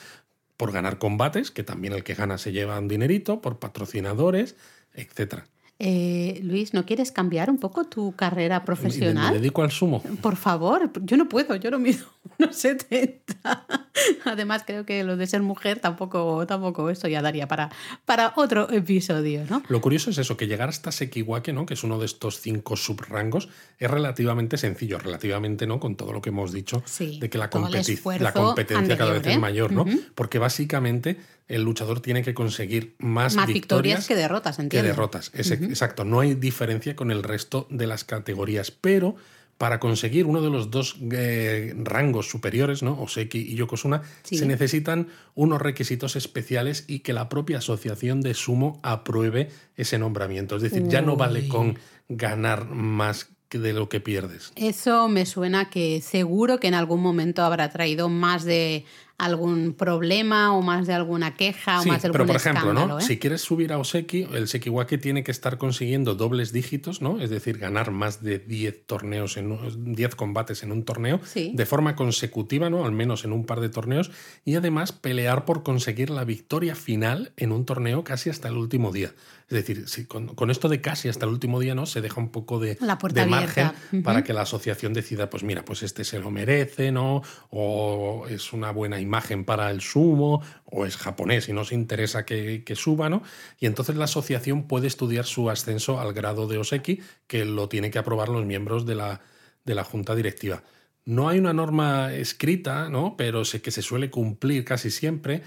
por 0.58 0.72
ganar 0.72 0.98
combates, 0.98 1.52
que 1.52 1.64
también 1.64 1.94
el 1.94 2.04
que 2.04 2.14
gana 2.14 2.38
se 2.38 2.52
lleva 2.52 2.80
un 2.80 2.88
dinerito, 2.88 3.42
por 3.42 3.60
patrocinadores, 3.60 4.56
etcétera. 4.94 5.48
Eh, 5.80 6.40
Luis, 6.44 6.74
¿no 6.74 6.86
quieres 6.86 7.12
cambiar 7.12 7.50
un 7.50 7.58
poco 7.58 7.84
tu 7.86 8.14
carrera 8.16 8.56
Y 8.58 8.60
me 8.60 8.66
profesional? 8.66 9.34
dedico 9.34 9.62
al 9.62 9.72
sumo. 9.72 10.02
Por 10.22 10.36
favor, 10.38 10.92
yo 11.04 11.18
no 11.18 11.28
puedo, 11.28 11.56
yo 11.58 11.70
no 11.72 11.80
mido 11.80 12.06
unos 12.40 12.56
70. 12.56 13.85
Además, 14.26 14.64
creo 14.66 14.86
que 14.86 15.04
lo 15.04 15.18
de 15.18 15.28
ser 15.28 15.42
mujer 15.42 15.80
tampoco, 15.80 16.46
tampoco 16.48 16.90
eso 16.90 17.08
ya 17.08 17.22
daría 17.22 17.48
para, 17.48 17.70
para 18.06 18.34
otro 18.36 18.70
episodio, 18.72 19.46
¿no? 19.50 19.64
Lo 19.68 19.82
curioso 19.82 20.10
es 20.10 20.18
eso, 20.18 20.38
que 20.38 20.48
llegar 20.48 20.70
hasta 20.70 20.92
Sekiwake, 20.92 21.54
¿no? 21.54 21.66
que 21.66 21.74
es 21.76 21.84
uno 21.84 22.00
de 22.00 22.06
estos 22.06 22.40
cinco 22.42 22.76
subrangos, 22.76 23.50
es 23.80 23.90
relativamente 23.90 24.58
sencillo, 24.58 24.98
relativamente 25.00 25.68
no 25.68 25.80
con 25.80 25.96
todo 25.96 26.14
lo 26.14 26.22
que 26.22 26.30
hemos 26.30 26.52
dicho 26.52 26.82
Sí, 26.86 27.20
de 27.20 27.30
que 27.30 27.38
la, 27.38 27.50
competi- 27.50 28.20
la 28.20 28.34
competencia 28.34 28.98
cada 28.98 29.12
vez 29.14 29.26
es 29.28 29.36
¿eh? 29.36 29.40
mayor, 29.40 29.72
¿no? 29.72 29.86
Porque 30.16 30.40
básicamente 30.40 31.18
el 31.48 31.62
luchador 31.64 32.00
tiene 32.02 32.24
que 32.24 32.34
conseguir 32.34 32.96
más, 32.98 33.36
Más 33.36 33.48
victorias 33.48 34.08
que 34.08 34.16
derrotas, 34.16 34.56
que 34.58 34.64
entiendo. 34.64 34.88
derrotas. 34.90 35.32
Es- 35.34 35.52
Exacto, 35.52 36.04
no 36.06 36.20
hay 36.22 36.34
diferencia 36.36 36.96
con 36.96 37.12
el 37.12 37.22
resto 37.24 37.68
de 37.70 37.86
las 37.88 38.04
categorías, 38.04 38.72
pero 38.72 39.16
para 39.58 39.80
conseguir 39.80 40.26
uno 40.26 40.42
de 40.42 40.50
los 40.50 40.70
dos 40.70 40.98
eh, 41.12 41.74
rangos 41.78 42.30
superiores, 42.30 42.84
¿no? 42.84 43.02
Oseki 43.02 43.40
y 43.40 43.56
Yokozuna, 43.56 44.02
Sí. 44.24 44.38
se 44.38 44.46
necesitan 44.46 45.08
unos 45.34 45.62
requisitos 45.62 46.16
especiales 46.16 46.84
y 46.88 47.00
que 47.00 47.14
la 47.14 47.30
propia 47.30 47.60
asociación 47.60 48.22
de 48.22 48.34
sumo 48.34 48.80
apruebe 48.84 49.50
ese 49.78 49.98
nombramiento. 49.98 50.58
Es 50.58 50.62
decir, 50.62 50.88
ya 50.88 51.02
no 51.02 51.16
vale 51.16 51.48
con 51.48 51.78
ganar 52.10 52.66
más 52.70 53.30
que 53.48 53.60
de 53.60 53.74
lo 53.74 53.88
que 53.90 54.00
pierdes. 54.02 54.52
Eso 54.56 55.08
me 55.08 55.26
suena 55.26 55.70
que 55.70 56.02
seguro 56.02 56.60
que 56.60 56.68
en 56.68 56.74
algún 56.74 57.02
momento 57.02 57.44
habrá 57.44 57.70
traído 57.70 58.10
más 58.10 58.44
de 58.44 58.86
algún 59.18 59.74
problema 59.74 60.52
o 60.54 60.62
más 60.62 60.88
de 60.88 60.94
alguna 60.94 61.36
queja 61.36 61.82
Sí, 61.82 61.88
o 61.90 61.92
más 61.94 62.02
de 62.02 62.08
algún 62.08 62.14
pero 62.18 62.26
por 62.28 62.36
ejemplo, 62.36 62.74
¿no? 62.74 63.00
¿eh? 63.00 63.02
si 63.02 63.18
quieres 63.18 63.42
subir 63.42 63.72
a 63.72 63.78
Oseki, 63.78 64.28
el 64.34 64.48
Sekiwake 64.50 65.00
tiene 65.00 65.24
que 65.24 65.32
estar 65.32 65.58
consiguiendo 65.58 66.16
dobles 66.16 66.52
dígitos, 66.52 67.02
¿no? 67.02 67.22
Es 67.22 67.30
decir, 67.30 67.58
ganar 67.58 67.92
más 67.92 68.22
de 68.24 68.40
10 68.40 68.86
torneos 68.86 69.38
en 69.38 69.52
un- 69.54 69.94
10 69.96 70.16
combates 70.16 70.64
en 70.64 70.72
un 70.74 70.84
torneo 70.84 71.22
Sí. 71.24 71.52
de 71.56 71.66
forma 71.66 71.96
consecutiva, 71.96 72.70
¿no? 72.70 72.86
Al 72.86 72.92
menos 72.92 73.24
en 73.24 73.32
un 73.32 73.46
par 73.46 73.62
de 73.62 73.70
torneos 73.70 74.12
y 74.44 74.56
además 74.56 74.92
pelear 74.92 75.46
por 75.46 75.64
conseguir 75.64 76.10
la 76.10 76.26
victoria 76.26 76.76
final 76.76 77.32
en 77.38 77.52
un 77.54 77.66
torneo 77.66 78.04
casi 78.04 78.30
hasta 78.30 78.50
el 78.50 78.58
último 78.58 78.92
día. 78.92 79.14
Es 79.48 79.58
decir, 79.58 79.88
si 79.88 80.06
con, 80.06 80.34
con 80.34 80.50
esto 80.50 80.70
de 80.70 80.82
casi 80.82 81.08
hasta 81.08 81.26
el 81.26 81.32
último 81.32 81.60
día, 81.60 81.76
¿no? 81.76 81.86
Se 81.86 82.02
deja 82.02 82.20
un 82.20 82.30
poco 82.30 82.60
de, 82.60 82.78
La 82.82 82.98
puerta 82.98 83.22
de 83.22 83.28
margen 83.28 83.72
para 84.04 84.24
que 84.24 84.34
la 84.34 84.42
asociación 84.42 84.92
decida, 84.94 85.30
pues 85.30 85.44
mira, 85.44 85.64
pues 85.64 85.84
este 85.84 86.04
se 86.04 86.20
lo 86.20 86.32
merece, 86.32 86.92
¿no? 86.92 87.22
O 87.52 88.26
es 88.28 88.54
una 88.54 88.72
buena 88.72 89.00
imagen 89.00 89.46
para 89.46 89.70
el 89.70 89.82
sumo, 89.82 90.42
o 90.66 90.88
es 90.88 90.98
japonés 90.98 91.48
y 91.48 91.54
no 91.54 91.64
se 91.64 91.76
interesa 91.76 92.26
que, 92.26 92.64
que 92.64 92.76
suba, 92.76 93.08
¿no? 93.08 93.22
Y 93.60 93.68
entonces 93.68 93.96
la 93.96 94.06
asociación 94.06 94.68
puede 94.68 94.88
estudiar 94.88 95.26
su 95.26 95.52
ascenso 95.52 96.00
al 96.00 96.14
grado 96.14 96.48
de 96.48 96.58
Oseki, 96.58 97.02
que 97.28 97.46
lo 97.46 97.70
tiene 97.70 97.92
que 97.92 98.00
aprobar 98.00 98.30
los 98.30 98.46
miembros 98.46 98.88
de 98.88 98.96
la, 98.96 99.22
de 99.64 99.76
la 99.76 99.84
junta 99.84 100.16
directiva. 100.16 100.64
No 101.06 101.30
hay 101.30 101.38
una 101.38 101.54
norma 101.54 102.14
escrita, 102.14 102.90
¿no? 102.90 103.16
Pero 103.16 103.46
sé 103.46 103.62
que 103.62 103.70
se 103.70 103.84
suele 103.84 104.10
cumplir 104.10 104.66
casi 104.66 104.90
siempre, 104.90 105.44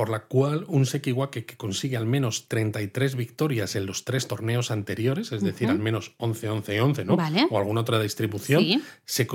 por 0.00 0.08
la 0.08 0.20
cual 0.20 0.64
un 0.66 0.86
Sekiwake 0.86 1.44
que 1.44 1.58
consigue 1.58 1.94
al 1.98 2.06
menos 2.06 2.48
33 2.48 3.16
victorias 3.16 3.76
en 3.76 3.84
los 3.84 4.06
tres 4.06 4.26
torneos 4.28 4.70
anteriores, 4.70 5.30
es 5.30 5.42
decir, 5.42 5.68
al 5.68 5.78
menos 5.78 6.14
11, 6.16 6.48
11, 6.48 6.80
11, 6.80 7.04
¿no? 7.04 7.16
Vale. 7.18 7.46
O 7.50 7.58
alguna 7.58 7.82
otra 7.82 8.00
distribución, 8.00 8.62
Sí. 8.62 8.82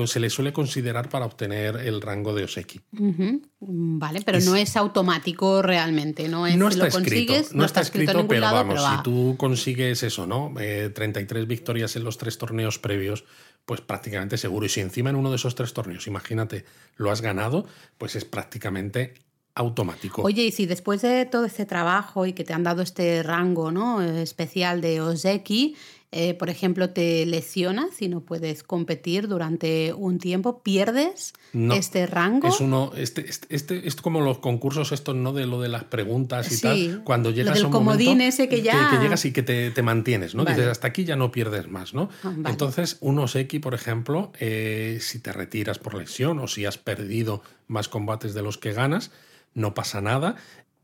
se, 0.08 0.20
le 0.20 0.32
suele 0.32 0.54
considerar 0.54 1.08
para 1.10 1.28
obtener 1.28 1.76
el 1.76 2.02
rango 2.02 2.34
de 2.34 2.46
Oseki. 2.46 2.82
Ujú. 2.98 3.44
Vale, 3.60 4.22
pero 4.26 4.40
Es- 4.40 4.46
no 4.48 4.56
es 4.56 4.76
automático 4.76 5.62
realmente, 5.62 6.28
no 6.30 6.48
es 6.48 6.58
no 6.58 6.70
está 6.70 6.86
lo 6.86 6.92
consigues, 6.92 7.42
escrito, 7.42 7.58
no 7.60 7.64
está 7.66 7.82
escrito, 7.82 8.28
pero 8.28 8.42
lado, 8.42 8.56
vamos, 8.56 8.74
pero 8.74 8.82
va. 8.86 8.98
si 8.98 9.04
tú 9.04 9.36
consigues 9.38 10.02
eso, 10.02 10.26
¿no? 10.26 10.52
Eh, 10.60 10.90
33 10.96 11.46
victorias 11.46 11.96
en 11.96 12.04
los 12.04 12.18
tres 12.18 12.40
torneos 12.40 12.80
previos, 12.80 13.24
pues 13.68 13.82
prácticamente 13.82 14.38
seguro. 14.40 14.66
Y 14.66 14.70
si 14.70 14.82
encima 14.82 15.12
en 15.12 15.16
uno 15.16 15.30
de 15.30 15.36
esos 15.36 15.54
tres 15.54 15.74
torneos, 15.74 16.08
imagínate, 16.08 16.66
lo 16.96 17.12
has 17.12 17.22
ganado, 17.22 17.68
pues 18.00 18.16
es 18.16 18.26
prácticamente 18.26 19.14
automático. 19.56 20.22
Oye, 20.22 20.44
y 20.46 20.52
si 20.52 20.66
después 20.66 21.02
de 21.02 21.26
todo 21.26 21.46
este 21.46 21.66
trabajo 21.66 22.26
y 22.26 22.34
que 22.34 22.44
te 22.44 22.54
han 22.54 22.64
dado 22.64 22.82
este 22.82 23.24
rango 23.24 23.72
¿no? 23.72 24.02
eh, 24.02 24.22
especial 24.22 24.82
de 24.82 25.02
Oseki, 25.02 25.76
eh, 26.12 26.34
por 26.34 26.50
ejemplo, 26.50 26.92
te 26.92 27.26
lesionas 27.26 28.02
y 28.02 28.08
no 28.08 28.22
puedes 28.22 28.64
competir 28.64 29.28
durante 29.28 29.92
un 29.92 30.18
tiempo, 30.18 30.62
pierdes 30.62 31.34
No, 31.52 31.74
este 31.74 32.06
rango. 32.06 32.48
Es 32.48 32.62
uno, 32.62 32.92
este, 32.96 33.28
este, 33.30 33.54
este- 33.54 33.86
es 33.88 33.96
como 33.98 34.22
los 34.22 34.38
concursos 34.38 34.94
estos, 34.94 35.14
¿no? 35.16 35.34
De 35.34 35.46
lo 35.46 35.60
de 35.60 35.68
las 35.68 35.84
preguntas 35.86 36.50
y 36.54 36.56
Sí, 36.56 36.62
tal. 36.62 37.02
Cuando 37.04 37.32
lo 37.32 37.36
llegas 37.36 37.56
del 37.56 37.64
a 37.64 37.68
un 37.68 37.72
comodín 37.74 38.08
momento 38.12 38.30
ese 38.30 38.48
que 38.48 38.62
ya- 38.62 38.88
que, 38.90 38.98
llegas 38.98 39.26
y 39.26 39.34
que 39.34 39.44
te, 39.44 39.72
te 39.72 39.82
mantienes, 39.82 40.36
¿no? 40.36 40.46
Vale. 40.46 40.56
Dices, 40.56 40.72
hasta 40.72 40.88
aquí 40.88 41.04
ya 41.04 41.18
no 41.18 41.32
pierdes 41.34 41.68
más, 41.68 41.94
¿no? 41.94 42.08
Ah, 42.24 42.32
vale. 42.38 42.50
Entonces, 42.50 42.98
un 43.02 43.20
Oseki, 43.20 43.60
por 43.60 43.74
ejemplo, 43.74 44.32
eh, 44.40 45.00
si 45.02 45.20
te 45.20 45.34
retiras 45.34 45.80
por 45.80 45.96
lesión 45.96 46.40
o 46.40 46.48
si 46.48 46.66
has 46.66 46.78
perdido 46.78 47.42
más 47.68 47.90
combates 47.90 48.34
de 48.34 48.42
los 48.42 48.58
que 48.58 48.72
ganas, 48.72 49.12
no 49.56 49.74
pasa 49.74 50.00
nada, 50.02 50.36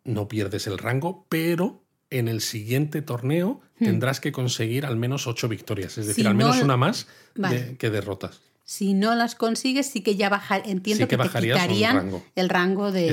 no 0.03 0.28
pierdes 0.28 0.65
el 0.65 0.80
rango, 0.80 1.28
pero 1.30 1.84
en 2.09 2.28
el 2.28 2.41
siguiente 2.41 3.01
torneo 3.03 3.61
tendrás 3.78 4.19
que 4.19 4.32
conseguir 4.32 4.86
al 4.86 4.95
menos 4.97 5.28
ocho 5.28 5.47
victorias, 5.47 5.97
es 5.97 6.07
decir, 6.07 6.24
Hmm. 6.24 6.28
Si 6.28 6.30
al 6.30 6.36
menos 6.36 6.57
no- 6.57 6.63
una 6.65 6.78
más 6.78 7.07
de- 7.36 7.78
que 7.78 7.89
derrotas. 7.91 8.41
Si 8.65 8.93
no 8.93 9.15
las 9.15 9.36
consigues, 9.36 9.88
sí 9.88 10.01
que 10.01 10.15
ya 10.15 10.30
bajar, 10.30 10.63
entiendo 10.65 11.03
Sí 11.05 11.07
que 11.09 11.17
que, 11.17 11.24
te 11.24 11.39
quitarían 11.41 11.95
rango. 11.97 12.24
el 12.36 12.49
rango 12.49 12.91
de, 12.91 13.07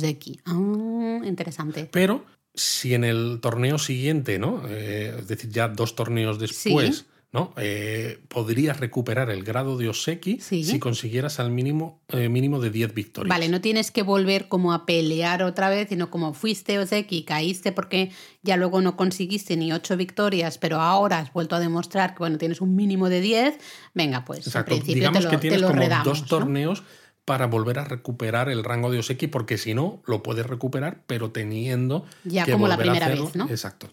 de. 0.00 0.40
Ah, 0.46 1.20
interesante. 1.24 1.88
Pero 1.92 2.24
si 2.54 2.94
en 2.94 3.04
el 3.04 3.38
torneo 3.40 3.78
siguiente, 3.78 4.38
¿no? 4.38 4.62
Eh, 4.68 5.14
es 5.18 5.28
decir, 5.28 5.50
ya 5.50 5.68
dos 5.68 5.94
torneos 5.96 6.38
después, 6.38 6.98
Sí. 6.98 7.04
¿No? 7.32 7.54
Eh, 7.56 8.20
podrías 8.28 8.78
recuperar 8.78 9.30
el 9.30 9.42
grado 9.42 9.78
de 9.78 9.88
Oseki 9.88 10.38
Sí. 10.40 10.64
si 10.64 10.78
consiguieras 10.78 11.40
al 11.40 11.50
mínimo, 11.50 12.02
eh, 12.08 12.28
mínimo 12.28 12.60
de 12.60 12.70
10 12.70 12.92
victorias. 12.92 13.30
Vale, 13.30 13.48
no 13.48 13.62
tienes 13.62 13.90
que 13.90 14.02
volver 14.02 14.48
como 14.48 14.74
a 14.74 14.84
pelear 14.84 15.42
otra 15.42 15.70
vez, 15.70 15.88
sino 15.88 16.10
como 16.10 16.34
fuiste 16.34 16.78
Oseki, 16.78 17.24
caíste 17.24 17.72
porque 17.72 18.10
ya 18.42 18.58
luego 18.58 18.82
no 18.82 18.96
conseguiste 18.96 19.56
ni 19.56 19.72
ocho 19.72 19.96
victorias, 19.96 20.58
pero 20.58 20.80
ahora 20.80 21.20
has 21.20 21.32
vuelto 21.32 21.56
a 21.56 21.60
demostrar 21.60 22.12
que 22.12 22.18
bueno, 22.18 22.36
tienes 22.36 22.60
un 22.60 22.76
mínimo 22.76 23.08
de 23.08 23.22
10. 23.22 23.54
Venga, 23.94 24.26
pues 24.26 24.46
Exacto. 24.46 24.74
en 24.74 24.80
principio 24.80 25.00
Digamos 25.00 25.18
te 25.20 25.24
lo, 25.24 25.30
que 25.30 25.36
te 25.36 25.40
tienes 25.40 25.60
lo 25.62 25.68
como 25.68 25.80
redamos, 25.80 26.28
dos 26.28 26.40
¿no? 26.48 26.74
Para 27.24 27.46
volver 27.46 27.78
a 27.78 27.84
recuperar 27.84 28.48
el 28.48 28.64
rango 28.64 28.90
de 28.90 28.98
Oseki, 28.98 29.28
porque 29.28 29.56
si 29.56 29.74
no, 29.74 30.02
lo 30.06 30.22
puedes 30.24 30.44
recuperar, 30.46 31.02
pero 31.06 31.30
teniendo 31.30 32.04
Ya 32.24 32.44
que 32.44 32.52
como 32.52 32.66
la 32.66 32.74
volver 32.76 32.88
a 32.88 32.92
primera 32.92 33.06
hacerlo. 33.06 33.24
vez, 33.26 33.36
¿no? 33.36 33.48
Exacto. 33.48 33.90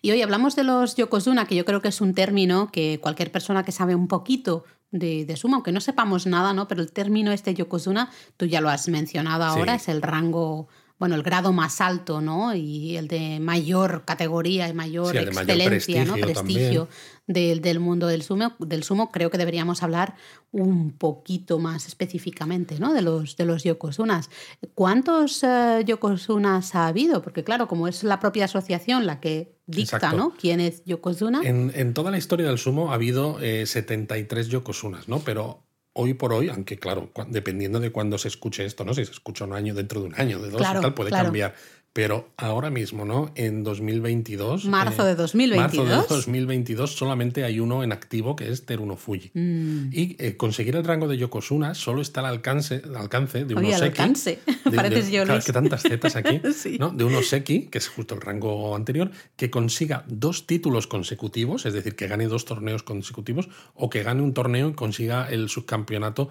Y 0.00 0.10
hoy 0.10 0.22
hablamos 0.22 0.56
de 0.56 0.64
los 0.64 0.96
yokozuna, 0.96 1.46
que 1.46 1.56
yo 1.56 1.64
creo 1.66 1.82
que 1.82 1.88
es 1.88 2.00
un 2.00 2.14
término 2.14 2.70
que 2.72 3.00
cualquier 3.02 3.30
persona 3.30 3.64
que 3.64 3.72
sabe 3.72 3.94
un 3.94 4.08
poquito 4.08 4.64
de, 4.90 5.26
de 5.26 5.36
sumo, 5.36 5.56
aunque 5.56 5.72
no 5.72 5.82
sepamos 5.82 6.26
nada, 6.26 6.54
¿no? 6.54 6.66
Pero 6.68 6.80
el 6.80 6.90
término 6.90 7.32
este 7.32 7.52
yokozuna, 7.52 8.10
tú 8.38 8.46
ya 8.46 8.62
lo 8.62 8.70
has 8.70 8.88
mencionado 8.88 9.44
ahora, 9.44 9.74
Sí. 9.78 9.82
es 9.82 9.88
el 9.88 10.00
rango, 10.00 10.68
bueno, 10.98 11.14
el 11.14 11.22
grado 11.22 11.52
más 11.52 11.80
alto, 11.80 12.20
¿no? 12.20 12.54
Y 12.54 12.96
el 12.96 13.06
de 13.06 13.38
mayor 13.40 14.04
categoría 14.04 14.68
y 14.68 14.74
mayor 14.74 15.12
Sí, 15.12 15.18
excelencia, 15.18 16.04
¿no? 16.04 16.14
prestigio 16.14 16.42
Prestigio 16.42 16.88
del, 17.28 17.60
del 17.60 17.78
mundo 17.78 18.08
del 18.08 18.22
sumo, 18.22 18.54
del 18.58 18.82
sumo. 18.82 19.12
Creo 19.12 19.30
que 19.30 19.38
deberíamos 19.38 19.82
hablar 19.84 20.16
un 20.50 20.92
poquito 20.92 21.58
más 21.60 21.86
específicamente, 21.86 22.80
¿no? 22.80 22.92
De 22.92 23.02
los, 23.02 23.36
de 23.36 23.44
los 23.44 23.62
yokozunas. 23.62 24.28
¿Cuántos 24.74 25.44
eh, 25.44 25.82
yokozunas 25.86 26.74
ha 26.74 26.88
habido? 26.88 27.22
Porque 27.22 27.44
claro, 27.44 27.68
como 27.68 27.86
es 27.86 28.02
la 28.02 28.18
propia 28.18 28.46
asociación 28.46 29.06
la 29.06 29.20
que 29.20 29.56
dicta, 29.66 29.98
Exacto. 29.98 30.16
¿no? 30.16 30.34
¿Quién 30.38 30.58
es 30.58 30.82
yokozuna? 30.84 31.42
En, 31.44 31.70
en 31.76 31.94
toda 31.94 32.10
la 32.10 32.18
historia 32.18 32.48
del 32.48 32.58
sumo 32.58 32.90
ha 32.90 32.94
habido 32.94 33.38
eh, 33.40 33.66
73 33.66 34.48
yokozunas, 34.48 35.06
¿no? 35.08 35.20
Pero 35.20 35.67
hoy 36.00 36.14
por 36.14 36.32
hoy, 36.32 36.48
aunque 36.48 36.78
claro, 36.78 37.10
dependiendo 37.26 37.80
de 37.80 37.90
cuándo 37.90 38.18
se 38.18 38.28
escuche 38.28 38.64
esto, 38.64 38.84
¿no? 38.84 38.94
Si 38.94 39.04
se 39.04 39.10
escucha 39.10 39.44
un 39.44 39.52
año, 39.52 39.74
dentro 39.74 40.00
de 40.00 40.06
un 40.06 40.14
año, 40.14 40.38
de 40.38 40.48
dos 40.48 40.60
y 40.60 40.80
tal, 40.80 40.94
puede 40.94 41.10
cambiar. 41.10 41.54
Pero 41.92 42.28
ahora 42.36 42.70
mismo, 42.70 43.04
¿no? 43.04 43.32
En 43.34 43.64
2022. 43.64 44.66
Marzo 44.66 45.04
de 45.04 45.16
2022. 45.16 45.86
Marzo 45.88 46.02
de 46.02 46.16
2022 46.16 46.92
solamente 46.92 47.44
hay 47.44 47.58
uno 47.58 47.82
en 47.82 47.92
activo 47.92 48.36
que 48.36 48.50
es 48.50 48.66
Teruno 48.66 48.96
Fuji. 48.96 49.30
Mm. 49.34 49.88
Y 49.92 50.16
eh, 50.18 50.36
conseguir 50.36 50.76
el 50.76 50.84
rango 50.84 51.08
de 51.08 51.16
Yokozuna 51.16 51.74
solo 51.74 52.00
está 52.00 52.20
al 52.20 52.26
alcance, 52.26 52.82
al 52.84 52.96
alcance 52.96 53.44
de 53.44 53.54
unos 53.54 53.74
Oye, 53.74 53.74
alcance. 53.74 54.38
Pareces 54.74 55.10
yo 55.10 55.24
que 55.24 55.52
tantas 55.52 55.82
zetas 55.82 56.14
aquí. 56.14 56.40
¿no? 56.78 56.90
De 56.90 57.04
unos 57.04 57.28
Seki, 57.28 57.62
que 57.62 57.78
es 57.78 57.88
justo 57.88 58.14
el 58.14 58.20
rango 58.20 58.76
anterior, 58.76 59.10
que 59.36 59.50
consiga 59.50 60.04
dos 60.06 60.46
títulos 60.46 60.86
consecutivos, 60.86 61.66
es 61.66 61.72
decir, 61.72 61.96
que 61.96 62.06
gane 62.06 62.26
dos 62.28 62.44
torneos 62.44 62.82
consecutivos, 62.82 63.48
o 63.74 63.90
que 63.90 64.02
gane 64.02 64.22
un 64.22 64.34
torneo 64.34 64.68
y 64.68 64.74
consiga 64.74 65.28
el 65.28 65.48
subcampeonato 65.48 66.28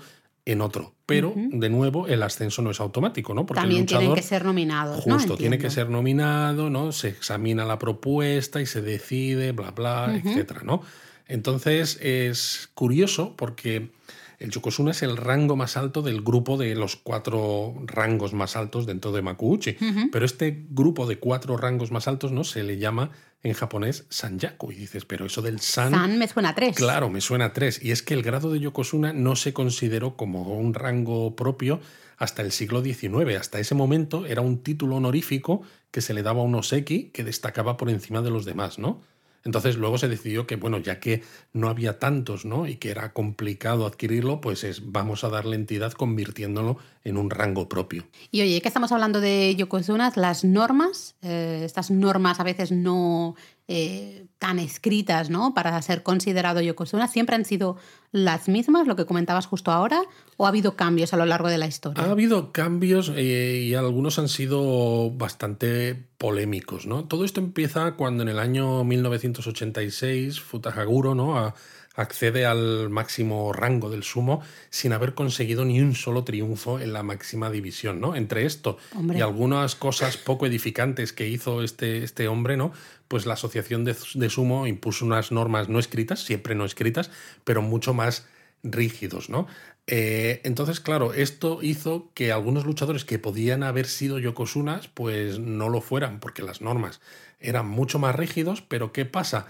en 0.48 0.62
otro. 0.62 0.94
Pero, 1.06 1.34
de 1.36 1.70
nuevo, 1.70 2.08
el 2.08 2.24
ascenso 2.24 2.62
no 2.62 2.72
es 2.72 2.80
automático, 2.80 3.34
¿no? 3.34 3.46
Porque 3.46 3.62
También 3.62 3.86
tienen 3.86 4.14
que 4.14 4.22
ser 4.22 4.46
nominados. 4.46 5.04
Justo, 5.04 5.36
tiene 5.36 5.58
que 5.58 5.70
ser 5.70 5.90
nominado, 5.90 6.70
¿no? 6.70 6.94
Se 6.94 7.10
examina 7.10 7.66
la 7.66 7.78
propuesta 7.78 8.62
y 8.62 8.66
se 8.66 8.82
decide, 8.82 9.52
bla, 9.52 9.72
bla, 9.72 10.22
etcétera, 10.24 10.62
¿no? 10.64 10.82
Entonces 11.28 12.00
es 12.02 12.70
curioso 12.74 13.36
porque 13.36 13.92
el 14.40 14.52
Yokozuna 14.52 14.92
es 14.92 15.02
el 15.02 15.18
rango 15.18 15.58
más 15.58 15.76
alto 15.76 16.02
del 16.02 16.22
grupo 16.22 16.58
de 16.58 16.76
los 16.76 16.96
cuatro 16.96 17.74
rangos 17.86 18.34
más 18.34 18.56
altos 18.56 18.86
dentro 18.86 19.12
de 19.12 19.22
Makuuchi. 19.22 19.76
Pero 20.12 20.26
este 20.26 20.66
grupo 20.70 21.08
de 21.08 21.20
cuatro 21.20 21.58
rangos 21.58 21.92
más 21.92 22.08
altos 22.08 22.32
no 22.32 22.46
se 22.46 22.64
le 22.64 22.78
llama 22.78 23.12
en 23.48 23.54
japonés 23.54 24.06
Sanyaku. 24.10 24.72
Y 24.72 24.76
dices, 24.76 25.06
pero 25.06 25.26
eso 25.26 25.42
del 25.42 25.60
San. 25.60 25.92
San 25.92 26.18
me 26.18 26.28
suena 26.28 26.50
a 26.50 26.56
tres. 26.56 26.76
Claro, 26.76 27.10
me 27.10 27.22
suena 27.22 27.46
a 27.46 27.54
tres. 27.54 27.84
Y 27.84 27.92
es 27.92 28.02
que 28.02 28.14
el 28.14 28.24
grado 28.24 28.52
de 28.52 28.60
Yokozuna 28.60 29.14
no 29.14 29.36
se 29.36 29.54
consideró 29.54 30.16
como 30.16 30.58
un 30.58 30.74
rango 30.74 31.36
propio 31.36 31.80
hasta 32.18 32.42
el 32.42 32.52
siglo 32.52 32.84
XIX. 32.84 33.38
Hasta 33.40 33.60
ese 33.60 33.76
momento 33.76 34.26
era 34.26 34.42
un 34.42 34.64
título 34.64 34.96
honorífico 34.96 35.62
que 35.92 36.02
se 36.02 36.14
le 36.14 36.24
daba 36.24 36.42
a 36.42 36.44
un 36.44 36.56
Oseki 36.56 37.12
que 37.12 37.24
destacaba 37.24 37.78
por 37.78 37.90
encima 37.90 38.22
de 38.22 38.30
los 38.30 38.46
demás, 38.46 38.80
¿no? 38.80 39.02
Entonces 39.48 39.78
luego 39.78 39.98
se 39.98 40.10
decidió 40.10 40.46
que, 40.46 40.58
bueno, 40.58 40.78
ya 40.78 41.00
que 41.00 41.24
no 41.54 41.70
había 41.70 42.00
tantos, 42.00 42.44
¿no? 42.44 42.68
Y 42.68 42.76
que 42.76 42.92
era 42.92 43.14
complicado 43.14 43.86
adquirirlo, 43.86 44.42
pues 44.42 44.66
es, 44.66 44.92
vamos 44.92 45.24
a 45.24 45.30
darle 45.30 45.56
entidad 45.56 45.94
convirtiéndolo 45.94 46.78
en 47.06 47.16
un 47.16 47.30
rango 47.30 47.70
propio. 47.70 48.06
Y 48.30 48.42
oye, 48.42 48.60
que 48.60 48.68
estamos 48.68 48.92
hablando 48.92 49.22
de 49.22 49.56
Yokozunas, 49.56 50.18
las 50.18 50.44
normas, 50.44 51.16
eh, 51.22 51.62
estas 51.64 51.90
normas 51.92 52.42
a 52.42 52.44
veces 52.44 52.74
no 52.74 53.36
eh, 53.68 54.26
tan 54.40 54.60
escritas 54.60 55.30
¿no? 55.30 55.54
para 55.54 55.82
ser 55.82 56.02
considerado 56.04 56.62
Yokozuna, 56.62 57.08
siempre 57.08 57.36
han 57.36 57.44
sido 57.44 57.78
las 58.12 58.48
mismas, 58.48 58.88
lo 58.88 58.96
que 58.96 59.06
comentabas 59.06 59.46
justo 59.46 59.72
ahora, 59.72 60.02
o 60.38 60.46
ha 60.46 60.50
habido 60.50 60.76
cambios 60.76 61.14
a 61.14 61.18
lo 61.18 61.26
largo 61.26 61.50
de 61.50 61.58
la 61.58 61.68
historia? 61.68 62.04
Ha 62.04 62.12
habido 62.12 62.52
cambios 62.54 63.12
eh, 63.16 63.66
y 63.68 63.74
algunos 63.74 64.20
han 64.20 64.30
sido 64.30 65.12
bastante 65.12 66.08
polémicos. 66.18 66.88
¿no? 66.88 67.06
Todo 67.06 67.26
esto 67.26 67.42
empieza 67.42 67.96
cuando 67.96 68.24
en 68.24 68.30
el 68.30 68.40
año 68.40 68.84
1986 68.84 70.40
Futahaguro 70.40 71.14
¿no? 71.14 71.54
Accede 71.98 72.46
al 72.46 72.90
máximo 72.90 73.52
rango 73.52 73.90
del 73.90 74.04
sumo 74.04 74.42
sin 74.70 74.94
haber 74.94 75.16
conseguido 75.16 75.66
ni 75.66 75.82
un 75.82 75.96
solo 75.96 76.24
triunfo 76.24 76.80
en 76.80 76.94
la 76.94 77.04
máxima 77.04 77.50
división, 77.50 78.00
¿no? 78.00 78.16
Entre 78.16 78.46
esto 78.46 78.78
y 79.14 79.20
algunas 79.22 79.76
cosas 79.76 80.16
poco 80.16 80.46
edificantes 80.46 81.12
que 81.12 81.28
hizo 81.28 81.64
este, 81.64 82.04
este 82.04 82.28
hombre, 82.28 82.56
¿no? 82.56 82.72
Pues 83.08 83.26
la 83.26 83.34
asociación 83.34 83.84
de, 83.84 83.96
de, 84.14 84.30
sumo 84.30 84.68
impuso 84.68 85.06
unas 85.06 85.32
normas 85.32 85.70
no 85.70 85.80
escritas, 85.80 86.24
siempre 86.24 86.56
no 86.56 86.66
escritas, 86.66 87.10
pero 87.44 87.62
mucho 87.62 87.94
más 87.94 88.28
rígidos, 88.64 89.30
¿no? 89.30 89.48
Eh, 89.88 90.42
entonces, 90.44 90.80
claro, 90.80 91.14
esto 91.14 91.60
hizo 91.62 92.12
que 92.14 92.32
algunos 92.32 92.66
luchadores 92.66 93.06
que 93.06 93.20
podían 93.20 93.64
haber 93.64 93.88
sido 93.88 94.20
yokosunas, 94.20 94.88
pues 94.90 95.40
no 95.40 95.70
lo 95.70 95.82
fueran, 95.82 96.20
porque 96.20 96.44
las 96.44 96.62
normas 96.62 97.02
eran 97.40 97.68
mucho 97.68 97.98
más 97.98 98.16
rígidos, 98.16 98.62
pero 98.62 98.92
¿qué 98.92 99.06
pasa? 99.06 99.48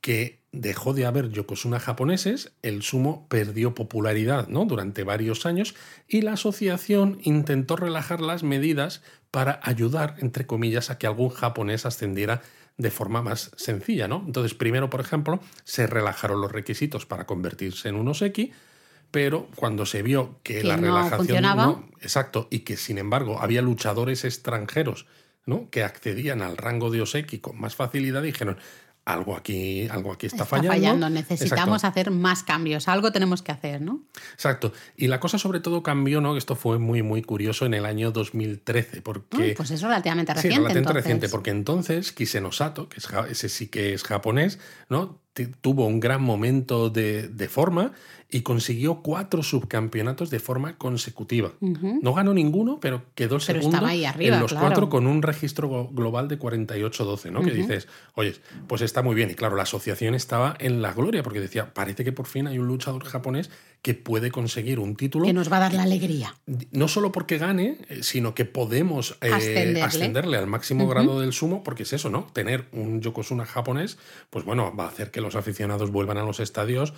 que 0.00 0.37
dejó 0.52 0.94
de 0.94 1.06
haber 1.06 1.30
Yokozuna 1.30 1.78
japoneses, 1.78 2.52
el 2.62 2.82
sumo 2.82 3.26
perdió 3.28 3.74
popularidad 3.74 4.48
¿no? 4.48 4.64
durante 4.64 5.04
varios 5.04 5.46
años 5.46 5.74
y 6.06 6.22
la 6.22 6.32
asociación 6.32 7.18
intentó 7.22 7.76
relajar 7.76 8.20
las 8.20 8.42
medidas 8.42 9.02
para 9.30 9.60
ayudar, 9.62 10.16
entre 10.18 10.46
comillas, 10.46 10.90
a 10.90 10.98
que 10.98 11.06
algún 11.06 11.28
japonés 11.28 11.84
ascendiera 11.84 12.40
de 12.78 12.90
forma 12.90 13.22
más 13.22 13.50
sencilla. 13.56 14.08
¿no? 14.08 14.22
Entonces, 14.26 14.54
primero, 14.54 14.88
por 14.88 15.00
ejemplo, 15.00 15.40
se 15.64 15.86
relajaron 15.86 16.40
los 16.40 16.50
requisitos 16.50 17.04
para 17.04 17.26
convertirse 17.26 17.88
en 17.88 17.96
un 17.96 18.08
Oseki, 18.08 18.52
pero 19.10 19.48
cuando 19.56 19.86
se 19.86 20.02
vio 20.02 20.38
que, 20.42 20.62
la 20.62 20.76
relajación 20.76 21.42
no, 21.42 21.88
exacto, 22.00 22.46
y 22.50 22.60
que 22.60 22.76
sin 22.76 22.98
embargo 22.98 23.40
había 23.40 23.62
luchadores 23.62 24.24
extranjeros 24.24 25.06
¿no? 25.46 25.70
que 25.70 25.82
accedían 25.82 26.42
al 26.42 26.58
rango 26.58 26.90
de 26.90 27.00
Oseki 27.00 27.38
con 27.38 27.58
más 27.58 27.74
facilidad, 27.74 28.22
dijeron, 28.22 28.58
algo 29.08 29.34
aquí, 29.34 29.88
algo 29.88 30.12
aquí 30.12 30.26
está, 30.26 30.44
fallando. 30.44 31.08
Necesitamos 31.08 31.84
hacer 31.84 32.10
más 32.10 32.42
cambios, 32.42 32.88
algo 32.88 33.10
tenemos 33.10 33.40
que 33.40 33.52
hacer, 33.52 33.80
¿no? 33.80 34.02
Exacto. 34.34 34.72
Y 34.96 35.06
la 35.06 35.18
cosa 35.18 35.38
sobre 35.38 35.60
todo 35.60 35.82
cambió, 35.82 36.20
¿no? 36.20 36.36
Esto 36.36 36.56
fue 36.56 36.78
muy, 36.78 37.02
muy 37.02 37.22
curioso 37.22 37.64
en 37.64 37.72
el 37.72 37.86
año 37.86 38.10
2013, 38.10 39.00
porque... 39.00 39.54
pues 39.56 39.70
es 39.70 39.80
relativamente 39.80 40.34
reciente. 40.34 40.56
Sí, 40.56 40.60
relativamente 40.60 40.92
reciente, 40.92 41.28
porque 41.30 41.50
entonces 41.50 42.12
Kisenosato, 42.12 42.90
que 42.90 42.98
es, 42.98 43.08
ese 43.30 43.48
sí 43.48 43.68
que 43.68 43.94
es 43.94 44.04
japonés, 44.04 44.58
¿no? 44.90 45.20
tuvo 45.60 45.86
un 45.86 46.00
gran 46.00 46.20
momento 46.20 46.90
de, 46.90 47.28
de 47.28 47.48
forma 47.48 47.92
y 48.30 48.42
consiguió 48.42 49.02
cuatro 49.02 49.42
subcampeonatos 49.42 50.28
de 50.28 50.38
forma 50.38 50.76
consecutiva. 50.76 51.52
No 51.60 52.12
ganó 52.12 52.34
ninguno, 52.34 52.78
pero 52.80 53.02
quedó 53.14 53.40
segundo 53.40 53.80
en 53.88 54.40
los 54.40 54.52
cuatro 54.52 54.90
con 54.90 55.06
un 55.06 55.22
registro 55.22 55.88
global 55.92 56.28
de 56.28 56.38
48-12, 56.38 57.30
¿no? 57.32 57.40
Que 57.42 57.52
dices, 57.52 57.88
oye, 58.14 58.34
pues 58.66 58.82
está 58.82 59.02
muy 59.02 59.14
bien. 59.14 59.30
Y 59.30 59.34
claro, 59.34 59.56
la 59.56 59.62
asociación 59.62 60.14
estaba 60.14 60.56
en 60.58 60.82
la 60.82 60.92
gloria 60.92 61.22
porque 61.22 61.40
decía, 61.40 61.72
parece 61.72 62.04
que 62.04 62.12
por 62.12 62.26
fin 62.26 62.46
hay 62.46 62.58
un 62.58 62.66
luchador 62.66 63.04
japonés 63.04 63.50
que 63.80 63.94
puede 63.94 64.30
conseguir 64.30 64.78
un 64.78 64.96
título. 64.96 65.24
Que 65.24 65.32
nos 65.32 65.50
va 65.50 65.58
a 65.58 65.60
dar 65.60 65.74
la 65.74 65.84
alegría. 65.84 66.34
No 66.72 66.88
solo 66.88 67.12
porque 67.12 67.38
gane, 67.38 67.78
sino 68.02 68.34
que 68.34 68.44
podemos 68.44 69.16
eh, 69.20 69.80
ascenderle. 69.82 70.36
al 70.36 70.46
máximo 70.46 70.86
grado 70.88 71.20
del 71.20 71.32
sumo, 71.32 71.62
porque 71.62 71.84
es 71.84 71.92
eso, 71.92 72.10
¿no? 72.10 72.26
Tener 72.32 72.66
un 72.72 73.00
Yokozuna 73.00 73.46
japonés, 73.46 73.96
pues 74.30 74.44
bueno, 74.44 74.74
va 74.76 74.84
a 74.84 74.88
hacer 74.88 75.10
que 75.10 75.20
los 75.20 75.36
aficionados 75.36 75.90
vuelvan 75.90 76.18
a 76.18 76.24
los 76.24 76.40
estadios 76.40 76.92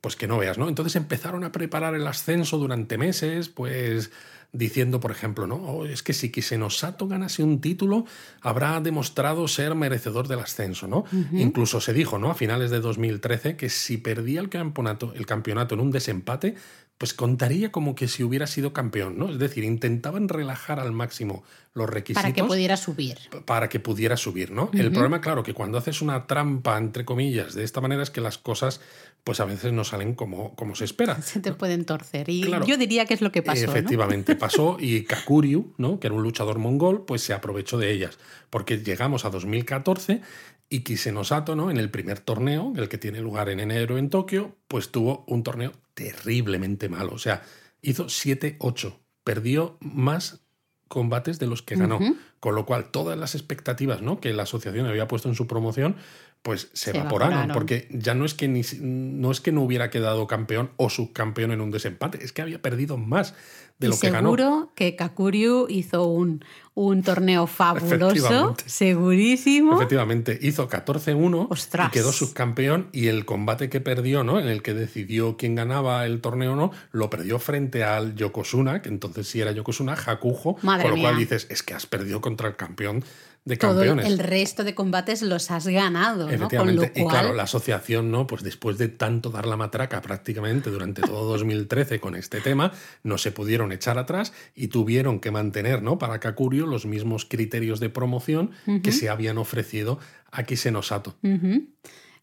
pues 0.00 0.16
que 0.16 0.26
no 0.26 0.38
veas, 0.38 0.58
¿no? 0.58 0.68
Entonces 0.68 0.96
empezaron 0.96 1.44
a 1.44 1.52
preparar 1.52 1.94
el 1.94 2.06
ascenso 2.06 2.58
durante 2.58 2.98
meses, 2.98 3.48
pues 3.48 4.10
diciendo, 4.52 5.00
por 5.00 5.10
ejemplo, 5.10 5.46
¿no? 5.46 5.56
Oh, 5.56 5.86
es 5.86 6.02
que 6.02 6.12
si 6.12 6.30
Kisenosato 6.30 7.06
ganase 7.08 7.42
un 7.42 7.60
título, 7.60 8.06
habrá 8.40 8.80
demostrado 8.80 9.48
ser 9.48 9.74
merecedor 9.74 10.28
del 10.28 10.40
ascenso, 10.40 10.86
¿no? 10.86 11.04
Incluso 11.32 11.80
se 11.80 11.92
dijo, 11.92 12.18
¿no? 12.18 12.30
A 12.30 12.34
finales 12.34 12.70
de 12.70 12.80
2013 12.80 13.56
que 13.56 13.68
si 13.68 13.98
perdía 13.98 14.40
el 14.40 14.48
campeonato, 14.48 15.12
el 15.14 15.26
campeonato 15.26 15.74
en 15.74 15.80
un 15.80 15.90
desempate, 15.90 16.54
pues 16.98 17.12
contaría 17.12 17.70
como 17.70 17.94
que 17.94 18.08
si 18.08 18.22
hubiera 18.22 18.46
sido 18.46 18.72
campeón, 18.72 19.18
¿no? 19.18 19.30
Es 19.30 19.38
decir, 19.38 19.64
intentaban 19.64 20.28
relajar 20.28 20.80
al 20.80 20.92
máximo 20.92 21.44
los 21.74 21.90
requisitos. 21.90 22.22
Para 22.22 22.34
que 22.34 22.44
pudiera 22.44 22.76
subir. 22.78 23.18
Para 23.44 23.68
que 23.68 23.80
pudiera 23.80 24.16
subir, 24.16 24.50
¿no? 24.50 24.70
El 24.72 24.90
problema, 24.92 25.20
claro, 25.20 25.42
que 25.42 25.52
cuando 25.52 25.76
haces 25.76 26.00
una 26.00 26.26
trampa, 26.26 26.78
entre 26.78 27.04
comillas, 27.04 27.54
de 27.54 27.64
esta 27.64 27.82
manera 27.82 28.02
es 28.02 28.10
que 28.10 28.22
las 28.22 28.38
cosas, 28.38 28.80
pues 29.26 29.40
a 29.40 29.44
veces 29.44 29.72
no 29.72 29.82
salen 29.82 30.14
como, 30.14 30.54
como 30.54 30.76
se 30.76 30.84
espera. 30.84 31.20
Se 31.20 31.40
te 31.40 31.52
pueden 31.52 31.84
torcer. 31.84 32.28
Y 32.28 32.48
yo 32.64 32.76
diría 32.76 33.06
que 33.06 33.14
es 33.14 33.20
lo 33.20 33.32
que 33.32 33.42
pasó. 33.42 33.64
Efectivamente, 33.64 34.36
pasó 34.36 34.76
y 34.78 35.02
Kakuryu, 35.02 35.74
¿no? 35.78 35.98
Que 35.98 36.06
era 36.06 36.14
un 36.14 36.22
luchador 36.22 36.60
mongol, 36.60 37.04
pues 37.04 37.22
se 37.22 37.32
aprovechó 37.32 37.76
de 37.76 37.90
ellas. 37.90 38.20
Porque 38.50 38.78
llegamos 38.78 39.24
a 39.24 39.30
2014 39.30 40.20
y 40.68 40.80
Kisenosato, 40.84 41.56
¿no? 41.56 41.72
En 41.72 41.78
el 41.78 41.90
primer 41.90 42.20
torneo, 42.20 42.72
el 42.76 42.88
que 42.88 42.98
tiene 42.98 43.20
lugar 43.20 43.48
en 43.48 43.58
enero 43.58 43.98
en 43.98 44.10
Tokio, 44.10 44.54
pues 44.68 44.92
tuvo 44.92 45.24
un 45.26 45.42
torneo 45.42 45.72
terriblemente 45.94 46.88
malo. 46.88 47.12
O 47.12 47.18
sea, 47.18 47.42
hizo 47.82 48.04
7-8. 48.06 48.96
Perdió 49.24 49.76
más 49.80 50.46
combates 50.86 51.40
de 51.40 51.48
los 51.48 51.62
que 51.62 51.74
ganó. 51.74 51.98
Con 52.38 52.54
lo 52.54 52.64
cual, 52.64 52.90
todas 52.92 53.18
las 53.18 53.34
expectativas 53.34 54.02
¿no? 54.02 54.20
que 54.20 54.32
la 54.32 54.44
asociación 54.44 54.86
había 54.86 55.08
puesto 55.08 55.28
en 55.28 55.34
su 55.34 55.48
promoción, 55.48 55.96
pues 56.42 56.68
se, 56.74 56.90
evaporaron, 56.90 57.48
Porque 57.52 57.88
ya 57.90 58.14
no 58.14 58.24
es, 58.24 58.34
que 58.34 58.46
ni, 58.46 58.62
no 58.80 59.32
es 59.32 59.40
que 59.40 59.50
no 59.50 59.62
hubiera 59.62 59.90
quedado 59.90 60.28
campeón 60.28 60.70
o 60.76 60.88
subcampeón 60.90 61.50
en 61.50 61.60
un 61.60 61.72
desempate, 61.72 62.24
es 62.24 62.32
que 62.32 62.40
había 62.40 62.62
perdido 62.62 62.96
más 62.96 63.34
de 63.78 63.88
lo 63.88 63.98
que 63.98 64.10
ganó. 64.10 64.28
Seguro 64.28 64.72
que 64.74 64.96
Kakuryu 64.96 65.66
hizo 65.68 66.06
un, 66.06 66.44
un 66.74 67.02
torneo 67.02 67.46
fabuloso, 67.46 68.54
segurísimo. 68.64 69.74
Efectivamente, 69.74 70.38
hizo 70.40 70.68
14-1 70.68 71.88
y 71.88 71.90
quedó 71.90 72.12
subcampeón 72.12 72.88
y 72.92 73.08
el 73.08 73.24
combate 73.24 73.68
que 73.68 73.80
perdió, 73.80 74.24
¿no? 74.24 74.38
En 74.38 74.46
el 74.46 74.62
que 74.62 74.72
decidió 74.72 75.36
quién 75.36 75.54
ganaba 75.54 76.06
el 76.06 76.20
torneo 76.20 76.52
o 76.52 76.56
no, 76.56 76.70
lo 76.92 77.10
perdió 77.10 77.38
frente 77.38 77.84
al 77.84 78.14
Yokozuna, 78.14 78.82
que 78.82 78.88
entonces 78.88 79.28
sí 79.28 79.40
era 79.40 79.52
Yokozuna, 79.52 79.94
Hakujo, 79.94 80.56
con 80.56 80.90
lo 80.90 80.96
cual 80.96 81.18
dices, 81.18 81.46
es 81.50 81.62
que 81.62 81.74
has 81.74 81.86
perdido 81.86 82.20
contra 82.20 82.48
el 82.48 82.56
campeón 82.56 83.04
de 83.46 83.56
todo 83.56 83.76
campeones. 83.76 84.04
el 84.06 84.18
resto 84.18 84.62
de 84.64 84.74
combates 84.74 85.22
los 85.22 85.50
has 85.50 85.66
ganado, 85.66 86.24
¿no? 86.24 86.24
Con 86.26 86.34
Efectivamente. 86.34 86.86
lo 86.88 86.92
cual, 86.92 87.06
Y 87.06 87.08
claro, 87.08 87.32
la 87.34 87.44
asociación, 87.44 88.10
¿no? 88.10 88.26
Pues 88.26 88.42
después 88.42 88.76
de 88.76 88.88
tanto 88.88 89.30
dar 89.30 89.46
la 89.46 89.56
matraca 89.56 90.02
prácticamente 90.02 90.68
durante 90.70 91.00
todo 91.00 91.24
2013 91.32 91.98
con 92.00 92.14
este 92.16 92.40
tema, 92.42 92.72
no 93.04 93.16
se 93.16 93.32
pudieron 93.32 93.72
echar 93.72 93.96
atrás 93.98 94.34
y 94.54 94.68
tuvieron 94.68 95.20
que 95.20 95.30
mantener, 95.30 95.82
¿no? 95.82 95.96
Para 95.96 96.20
Kakurio 96.20 96.66
los 96.66 96.84
mismos 96.84 97.24
criterios 97.24 97.80
de 97.80 97.88
promoción 97.88 98.50
que 98.82 98.92
se 98.92 99.08
habían 99.08 99.38
ofrecido 99.38 99.98
a 100.30 100.42
Kisenosato. 100.42 101.16
Ujú. 101.22 101.68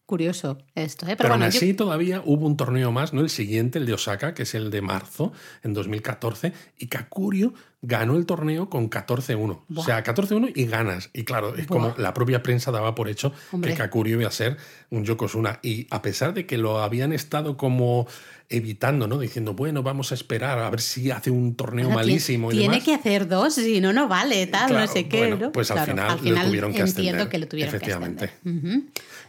Curioso 0.06 0.58
esto, 0.74 1.06
¿eh? 1.06 1.16
Pero, 1.16 1.30
Pero, 1.30 1.34
aún 1.34 1.42
yo- 1.44 1.48
así 1.48 1.72
todavía 1.72 2.20
hubo 2.26 2.46
un 2.46 2.58
torneo 2.58 2.92
más, 2.92 3.14
¿no? 3.14 3.22
El 3.22 3.30
siguiente, 3.30 3.78
el 3.78 3.86
de 3.86 3.94
Osaka, 3.94 4.34
que 4.34 4.42
es 4.42 4.54
el 4.54 4.70
de 4.70 4.82
marzo, 4.82 5.32
en 5.62 5.72
2014, 5.72 6.52
y 6.76 6.88
Kakurio 6.88 7.54
ganó 7.86 8.16
el 8.16 8.24
torneo 8.24 8.70
con 8.70 8.88
14-1. 8.88 9.60
O 9.76 9.84
sea, 9.84 10.02
14-1 10.02 10.52
y 10.54 10.64
ganas. 10.66 11.10
Y 11.12 11.24
claro, 11.24 11.54
es 11.54 11.66
Buah. 11.66 11.80
como 11.80 11.94
la 11.98 12.14
propia 12.14 12.42
prensa 12.42 12.70
daba 12.70 12.94
por 12.94 13.08
hecho 13.08 13.32
Hombre. 13.52 13.72
que 13.72 13.76
Kakurio 13.76 14.18
iba 14.20 14.28
a 14.28 14.32
ser 14.32 14.56
un 14.90 15.04
Yokozuna. 15.04 15.58
Y 15.62 15.86
a 15.90 16.00
pesar 16.02 16.32
de 16.32 16.46
que 16.46 16.56
lo 16.56 16.80
habían 16.80 17.12
estado 17.12 17.56
como 17.56 18.06
evitando, 18.48 19.06
¿no? 19.06 19.18
Diciendo, 19.18 19.54
bueno, 19.54 19.82
vamos 19.82 20.12
a 20.12 20.14
esperar 20.14 20.58
a 20.58 20.70
ver 20.70 20.80
si 20.80 21.10
hace 21.10 21.30
un 21.30 21.54
torneo 21.56 21.90
malísimo 21.90 22.52
y 22.52 22.56
Tiene 22.58 22.82
que 22.82 22.94
hacer 22.94 23.26
dos, 23.28 23.54
si 23.54 23.80
no, 23.80 23.92
no 23.92 24.06
vale, 24.08 24.46
tal, 24.46 24.72
no 24.72 24.86
sé 24.86 25.08
qué. 25.08 25.18
bueno, 25.18 25.36
¿no? 25.36 25.52
pues 25.52 25.70
al 25.70 25.84
Claro, 25.84 26.18
final 26.18 26.40
lo 26.42 26.46
tuvieron 26.48 26.72
que 26.72 26.80
entiendo 26.80 27.22
ascender, 27.22 27.28
que 27.28 27.38
lo 27.38 27.48
tuvieron 27.48 27.70
que 27.70 27.76
efectivamente. 27.76 28.30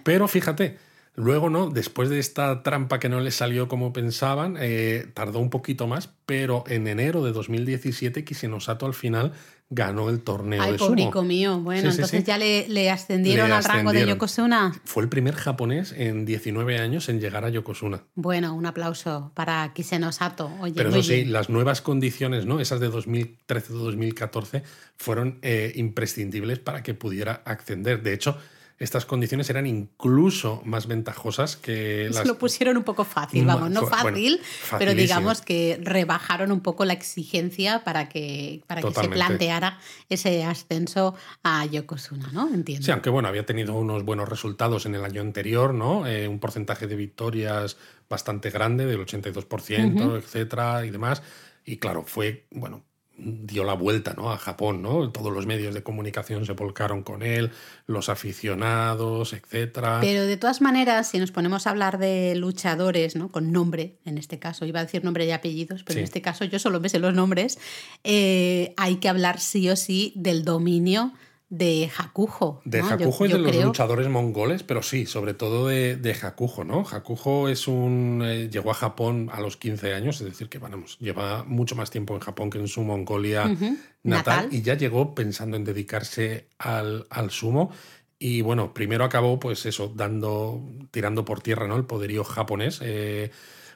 Pero 0.03 0.27
fíjate, 0.27 0.77
luego, 1.15 1.49
¿no? 1.49 1.69
Después 1.69 2.09
de 2.09 2.19
esta 2.19 2.63
trampa 2.63 2.99
que 2.99 3.09
no 3.09 3.19
les 3.19 3.35
salió 3.35 3.67
como 3.67 3.93
pensaban, 3.93 4.57
eh, 4.59 5.07
tardó 5.13 5.39
un 5.39 5.49
poquito 5.49 5.87
más, 5.87 6.09
pero 6.25 6.63
en 6.67 6.87
enero 6.87 7.23
de 7.23 7.31
2017 7.31 8.23
Kisenosato 8.23 8.85
al 8.85 8.93
final 8.93 9.33
ganó 9.71 10.11
el 10.11 10.21
torneo 10.21 10.61
Ay, 10.61 10.73
de 10.73 10.77
sumo. 10.77 11.23
mío. 11.23 11.59
Bueno, 11.59 11.89
Sí, 11.89 11.95
entonces 11.95 12.19
sí. 12.21 12.25
ya 12.27 12.37
le, 12.37 12.67
le 12.69 12.91
ascendieron 12.91 13.49
Le 13.49 13.55
al 13.55 13.63
rango 13.63 13.91
de. 13.93 14.05
Yokozuna. 14.05 14.79
Fue 14.83 15.01
el 15.01 15.09
primer 15.09 15.33
japonés 15.33 15.91
en 15.97 16.23
19 16.23 16.77
años 16.77 17.09
en 17.09 17.19
llegar 17.19 17.45
a 17.45 17.49
Yokozuna. 17.49 18.03
Bueno, 18.13 18.53
un 18.53 18.67
aplauso 18.67 19.31
para 19.33 19.73
Kiseno 19.73 20.11
Sato. 20.11 20.51
Oye, 20.59 20.73
Pero 20.75 20.89
eso 20.89 21.01
sí, 21.01 21.25
las 21.25 21.49
nuevas 21.49 21.81
condiciones, 21.81 22.45
¿no? 22.45 22.59
Esas 22.59 22.79
de 22.79 22.91
2013-2014, 22.91 24.63
fueron 24.97 25.39
eh, 25.41 25.71
imprescindibles 25.75 26.59
para 26.59 26.83
que 26.83 26.93
pudiera 26.93 27.41
ascender. 27.45 28.03
De 28.03 28.13
hecho, 28.13 28.37
estas 28.77 29.05
condiciones 29.05 29.49
eran 29.49 29.67
incluso 29.67 30.61
más 30.65 30.87
ventajosas 30.87 31.55
que 31.55 32.07
Se 32.09 32.15
las 32.15 32.27
lo 32.27 32.37
pusieron 32.37 32.75
un 32.75 32.83
poco 32.83 33.05
fácil, 33.05 33.45
vamos, 33.45 33.71
no 33.71 33.81
bueno, 33.81 33.95
fácil, 33.95 34.41
pero 34.77 34.93
digamos 34.93 35.41
que 35.41 35.79
rebajaron 35.81 36.51
un 36.51 36.59
poco 36.59 36.83
la 36.83 36.91
exigencia 36.93 37.83
para 37.85 38.09
que, 38.09 38.63
para 38.67 38.81
que 38.81 38.91
se 38.91 39.07
planteara 39.07 39.79
ese 40.09 40.43
ascenso 40.43 41.15
a 41.43 41.65
Yokozuna, 41.65 42.29
¿no? 42.33 42.53
Entiendo. 42.53 42.85
Sí, 42.85 42.91
aunque 42.91 43.09
bueno, 43.09 43.29
había 43.29 43.45
tenido 43.45 43.75
unos 43.75 44.03
buenos 44.03 44.27
resultados 44.27 44.85
en 44.85 44.95
el 44.95 45.05
año 45.05 45.21
anterior, 45.21 45.73
¿no? 45.73 46.05
Eh, 46.05 46.27
un 46.27 46.39
porcentaje 46.39 46.87
de 46.87 46.97
victorias 46.97 47.77
bastante 48.09 48.49
grande, 48.49 48.85
del 48.85 48.99
82%, 48.99 50.17
etcétera, 50.17 50.85
y 50.85 50.89
demás. 50.89 51.23
Y 51.63 51.77
claro, 51.77 52.03
fue, 52.05 52.45
bueno, 52.51 52.83
dio 53.17 53.63
la 53.63 53.73
vuelta, 53.73 54.13
¿no? 54.17 54.31
A 54.31 54.37
Japón, 54.37 54.81
¿no? 54.81 55.09
Todos 55.11 55.31
los 55.33 55.45
medios 55.45 55.73
de 55.73 55.83
comunicación 55.83 56.45
se 56.45 56.53
volcaron 56.53 57.01
con 57.03 57.23
él, 57.23 57.51
los 57.87 58.09
aficionados, 58.09 59.33
etcétera. 59.33 59.99
Pero 60.01 60.25
de 60.25 60.37
todas 60.37 60.61
maneras, 60.61 61.09
si 61.09 61.19
nos 61.19 61.31
ponemos 61.31 61.67
a 61.67 61.69
hablar 61.69 61.97
de 61.97 62.35
luchadores, 62.35 63.15
¿no? 63.15 63.29
Con 63.29 63.51
nombre, 63.51 63.95
en 64.05 64.17
este 64.17 64.39
caso, 64.39 64.65
iba 64.65 64.79
a 64.79 64.85
decir 64.85 65.03
nombre 65.03 65.25
y 65.25 65.31
apellidos, 65.31 65.83
pero 65.83 65.93
Sí. 65.93 65.99
en 65.99 66.03
este 66.05 66.21
caso 66.21 66.45
yo 66.45 66.59
solo 66.59 66.79
me 66.79 66.89
sé 66.89 66.99
los 66.99 67.13
nombres, 67.13 67.57
eh, 68.03 68.73
hay 68.77 68.97
que 68.97 69.09
hablar 69.09 69.39
sí 69.39 69.69
o 69.69 69.75
sí 69.75 70.13
del 70.15 70.43
dominio 70.43 71.13
de 71.49 71.91
Hakujo. 71.95 72.61
De 72.65 72.81
¿no? 72.81 72.87
Hakujo 72.89 73.25
y 73.25 73.29
yo 73.29 73.37
de 73.37 73.43
los 73.43 73.63
luchadores 73.63 74.07
mongoles, 74.09 74.63
pero 74.63 74.81
sí, 74.81 75.05
sobre 75.05 75.33
todo 75.33 75.67
de, 75.67 75.95
de 75.95 76.11
Hakujo, 76.13 76.63
¿no? 76.63 76.85
Hakujo 76.91 77.49
es 77.49 77.67
un. 77.67 78.21
eh, 78.25 78.49
llegó 78.49 78.71
a 78.71 78.73
Japón 78.73 79.29
a 79.31 79.39
los 79.41 79.55
15 79.57 79.93
años, 79.93 80.19
es 80.21 80.27
decir, 80.27 80.49
que 80.49 80.57
vamos, 80.57 80.97
lleva 80.99 81.43
mucho 81.43 81.75
más 81.75 81.91
tiempo 81.91 82.15
en 82.15 82.21
Japón 82.21 82.49
que 82.49 82.57
en 82.57 82.67
su 82.67 82.81
Mongolia 82.83 83.55
natal. 84.03 84.49
y 84.51 84.61
ya 84.61 84.75
llegó 84.75 85.13
pensando 85.13 85.55
en 85.57 85.63
dedicarse 85.63 86.47
al, 86.57 87.05
al 87.09 87.29
sumo. 87.31 87.71
Y 88.17 88.41
bueno, 88.41 88.73
primero 88.73 89.03
acabó, 89.03 89.39
pues 89.39 89.65
eso, 89.65 89.91
dando, 89.93 90.61
tirando 90.89 91.25
por 91.25 91.41
tierra, 91.41 91.67
¿no? 91.67 91.75
El 91.75 91.85
poderío 91.85 92.23
japonés. 92.23 92.79
eh, 92.81 93.31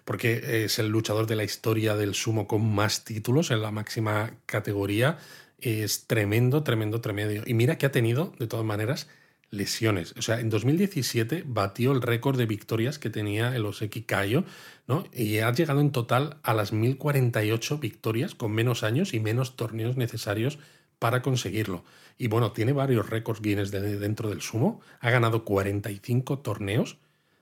porque 0.06 0.64
es 0.66 0.80
el 0.80 0.88
luchador 0.88 1.28
de 1.28 1.36
la 1.36 1.44
historia 1.44 1.96
del 1.96 2.16
sumo 2.16 2.48
con 2.48 2.74
más 2.74 3.04
títulos 3.04 3.52
en 3.52 3.62
la 3.62 3.70
máxima 3.70 4.32
categoría. 4.48 5.20
Es 5.62 6.06
tremendo, 6.08 6.64
tremendo, 6.64 7.02
tremendo. 7.02 7.44
Y 7.46 7.54
mira 7.54 7.78
que 7.78 7.86
ha 7.86 7.92
tenido, 7.92 8.34
de 8.40 8.48
todas 8.48 8.66
maneras, 8.66 9.08
lesiones. 9.52 10.14
O 10.18 10.22
sea, 10.22 10.40
en 10.40 10.50
2017 10.50 11.44
batió 11.46 11.92
el 11.92 12.02
récord 12.02 12.38
de 12.38 12.46
victorias 12.46 13.00
que 13.00 13.10
tenía 13.10 13.56
el 13.56 13.66
Oseki 13.66 14.04
Kaio, 14.04 14.46
¿no? 14.88 15.06
Y 15.14 15.40
ha 15.40 15.52
llegado 15.52 15.82
en 15.82 15.92
total 15.92 16.38
a 16.44 16.54
las 16.54 16.72
1048 16.72 17.80
victorias 17.80 18.36
con 18.36 18.52
menos 18.52 18.84
años 18.84 19.14
y 19.14 19.20
menos 19.20 19.56
torneos 19.56 19.98
necesarios 19.98 20.60
para 21.00 21.22
conseguirlo. 21.22 21.84
Y 22.18 22.28
bueno, 22.28 22.52
tiene 22.52 22.74
varios 22.74 23.10
récords 23.10 23.42
Guinness 23.42 23.72
de- 23.72 23.98
dentro 23.98 24.30
del 24.30 24.42
sumo. 24.42 24.82
Ha 25.00 25.10
ganado 25.10 25.44
45 25.46 26.40
torneos. 26.40 26.98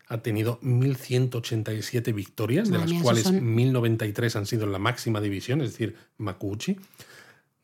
Ha 0.07 0.19
tenido 0.19 0.59
1.187 0.61 2.13
victorias, 2.13 2.69
de 2.69 2.77
las 2.77 2.89
cuales 3.03 3.23
son- 3.23 3.55
1.093 3.55 4.35
han 4.37 4.45
sido 4.45 4.63
en 4.63 4.71
la 4.71 4.79
máxima 4.79 5.19
división, 5.19 5.61
es 5.61 5.71
decir, 5.71 5.95
Makuuchi. 6.17 6.77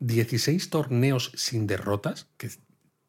16 0.04 0.70
torneos 0.70 1.32
sin 1.36 1.66
derrotas, 1.66 2.28
que 2.38 2.49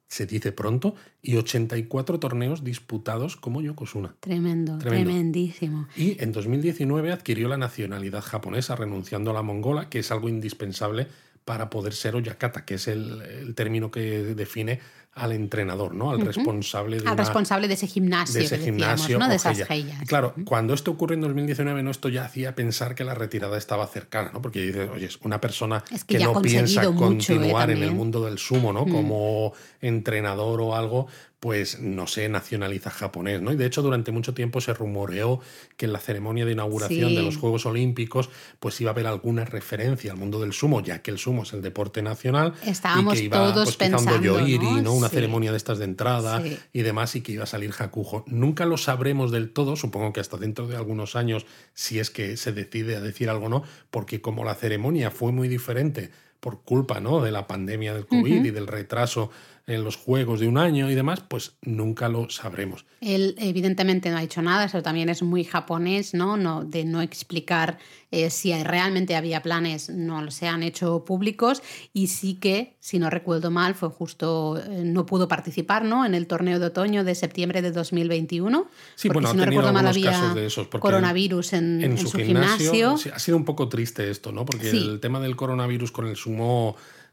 se 0.06 0.26
dice 0.26 0.52
pronto, 0.52 0.94
y 1.20 1.36
84 1.36 2.20
torneos 2.20 2.62
disputados 2.62 3.36
como 3.36 3.60
Yokozuna. 3.60 4.14
Tremendo, 4.20 4.78
Tremendo. 4.78 5.10
tremendísimo. 5.10 5.88
Y 5.96 6.22
en 6.22 6.30
2019 6.30 7.10
adquirió 7.10 7.48
la 7.48 7.56
nacionalidad 7.56 8.22
japonesa, 8.22 8.76
renunciando 8.76 9.32
a 9.32 9.34
la 9.34 9.42
mongola, 9.42 9.88
que 9.88 9.98
es 9.98 10.12
algo 10.12 10.28
indispensable 10.28 11.08
para 11.44 11.68
poder 11.68 11.94
ser 11.94 12.14
oyakata, 12.14 12.64
que 12.64 12.74
es 12.74 12.86
el, 12.86 13.22
el 13.22 13.54
término 13.54 13.90
que 13.90 14.22
define 14.34 14.80
al 15.14 15.32
entrenador, 15.32 15.94
¿no? 15.94 16.10
Al 16.10 16.20
responsable 16.20 16.96
de 16.96 17.02
Al 17.06 17.14
una- 17.14 17.22
responsable 17.22 17.68
de 17.68 17.74
ese 17.74 17.86
gimnasio, 17.86 18.34
de 18.40 18.44
ese 18.46 18.56
que 18.56 18.72
decíamos, 18.72 18.80
gimnasio 19.06 19.18
¿no? 19.18 19.28
De 19.28 19.36
esas. 19.36 19.58
Y 19.70 20.06
Claro, 20.06 20.34
cuando 20.44 20.74
esto 20.74 20.90
ocurre 20.90 21.14
en 21.14 21.20
2019, 21.20 21.82
no 21.82 21.90
esto 21.90 22.08
ya 22.08 22.24
hacía 22.24 22.54
pensar 22.54 22.94
que 22.94 23.04
la 23.04 23.14
retirada 23.14 23.56
estaba 23.56 23.86
cercana, 23.86 24.30
¿no? 24.32 24.42
Porque 24.42 24.60
dices, 24.62 24.90
oye, 24.92 25.06
es 25.06 25.18
una 25.22 25.40
persona 25.40 25.84
Es 25.92 26.04
que 26.04 26.18
no 26.18 26.42
piensa 26.42 26.82
mucho, 26.82 26.92
¿eh? 26.92 26.98
continuar 26.98 27.70
en 27.70 27.82
el 27.82 27.92
mundo 27.92 28.24
del 28.24 28.38
sumo, 28.38 28.72
¿no? 28.72 28.86
Como 28.86 29.52
entrenador 29.80 30.60
o 30.60 30.74
algo, 30.74 31.06
pues 31.40 31.78
no 31.78 32.06
se 32.06 32.26
nacionaliza 32.30 32.88
japonés, 32.88 33.42
¿no? 33.42 33.52
Y 33.52 33.56
de 33.56 33.66
hecho, 33.66 33.82
durante 33.82 34.10
mucho 34.12 34.32
tiempo 34.32 34.62
se 34.62 34.72
rumoreó 34.72 35.40
que 35.76 35.84
en 35.84 35.92
la 35.92 35.98
ceremonia 36.00 36.46
de 36.46 36.52
inauguración 36.52 37.10
Sí. 37.10 37.16
de 37.16 37.22
los 37.22 37.36
Juegos 37.36 37.66
Olímpicos, 37.66 38.30
pues 38.60 38.80
iba 38.80 38.90
a 38.90 38.94
haber 38.94 39.06
alguna 39.06 39.44
referencia 39.44 40.12
al 40.12 40.16
mundo 40.18 40.40
del 40.40 40.54
sumo, 40.54 40.80
ya 40.80 41.02
que 41.02 41.10
el 41.10 41.18
sumo 41.18 41.42
es 41.42 41.52
el 41.52 41.60
deporte 41.60 42.00
nacional. 42.00 42.54
Estábamos 42.64 43.14
y 43.16 43.18
que 43.18 43.24
iba, 43.24 43.36
todos 43.36 43.64
pues, 43.64 43.76
pensando, 43.76 44.32
¿no? 44.38 44.80
¿no? 44.80 44.82
Una 45.04 45.10
Sí. 45.10 45.16
ceremonia 45.16 45.50
de 45.50 45.56
estas 45.58 45.78
de 45.78 45.84
entrada 45.84 46.42
Sí. 46.42 46.58
y 46.72 46.82
demás 46.82 47.14
y 47.16 47.20
que 47.20 47.32
iba 47.32 47.44
a 47.44 47.46
salir 47.46 47.72
Hakujo. 47.78 48.24
Nunca 48.26 48.64
lo 48.64 48.76
sabremos 48.78 49.30
del 49.30 49.50
todo, 49.50 49.76
supongo 49.76 50.12
que 50.12 50.20
hasta 50.20 50.36
dentro 50.38 50.66
de 50.66 50.76
algunos 50.76 51.14
años, 51.14 51.44
si 51.74 51.98
es 51.98 52.10
que 52.10 52.36
se 52.36 52.52
decide 52.52 52.96
a 52.96 53.00
decir 53.00 53.28
algo 53.28 53.46
o 53.46 53.48
no, 53.50 53.62
porque 53.90 54.20
como 54.22 54.44
la 54.44 54.54
ceremonia 54.54 55.10
fue 55.10 55.30
muy 55.32 55.48
diferente 55.48 56.10
por 56.44 56.60
culpa 56.60 57.00
¿no? 57.00 57.22
de 57.22 57.32
la 57.32 57.46
pandemia 57.46 57.94
del 57.94 58.04
COVID 58.04 58.44
y 58.44 58.50
del 58.50 58.66
retraso 58.66 59.30
en 59.66 59.82
los 59.82 59.96
juegos 59.96 60.40
de 60.40 60.46
un 60.46 60.58
año 60.58 60.90
y 60.90 60.94
demás, 60.94 61.22
pues 61.26 61.56
nunca 61.62 62.10
lo 62.10 62.28
sabremos. 62.28 62.84
Él 63.00 63.34
evidentemente 63.38 64.10
no 64.10 64.18
ha 64.18 64.20
dicho 64.20 64.42
nada, 64.42 64.64
eso 64.64 64.82
también 64.82 65.08
es 65.08 65.22
muy 65.22 65.42
japonés, 65.42 66.12
¿no? 66.12 66.36
no 66.36 66.64
de 66.64 66.84
no 66.84 67.00
explicar 67.00 67.78
eh, 68.10 68.28
si 68.28 68.52
realmente 68.62 69.16
había 69.16 69.42
planes, 69.42 69.88
no 69.88 70.30
se 70.30 70.48
han 70.48 70.62
hecho 70.62 71.04
públicos 71.06 71.62
y 71.94 72.08
sí 72.08 72.34
que, 72.34 72.76
si 72.78 72.98
no 72.98 73.08
recuerdo 73.08 73.50
mal, 73.50 73.74
fue 73.74 73.88
justo, 73.88 74.58
eh, 74.58 74.82
no 74.84 75.06
pudo 75.06 75.28
participar 75.28 75.84
¿no? 75.84 76.04
en 76.04 76.14
el 76.14 76.26
torneo 76.26 76.58
de 76.58 76.66
otoño 76.66 77.02
de 77.02 77.14
septiembre 77.14 77.62
de 77.62 77.72
2021. 77.72 78.68
Sí, 78.96 79.08
porque 79.08 79.14
bueno, 79.14 79.30
si 79.30 79.36
no 79.38 79.44
recuerdo 79.46 79.72
mal 79.72 79.86
había 79.86 80.10
casos 80.10 80.34
de 80.34 80.46
esos, 80.46 80.68
coronavirus 80.68 81.54
en, 81.54 81.82
en, 81.82 81.92
en 81.92 81.98
su, 81.98 82.08
su 82.08 82.18
gimnasio, 82.18 82.96
ha 83.14 83.18
sido 83.18 83.38
un 83.38 83.46
poco 83.46 83.70
triste 83.70 84.10
esto, 84.10 84.30
¿no? 84.30 84.44
Porque 84.44 84.70
Sí. 84.70 84.76
el 84.76 85.00
tema 85.00 85.20
del 85.20 85.36
coronavirus 85.36 85.90
con 85.90 86.06
el 86.06 86.16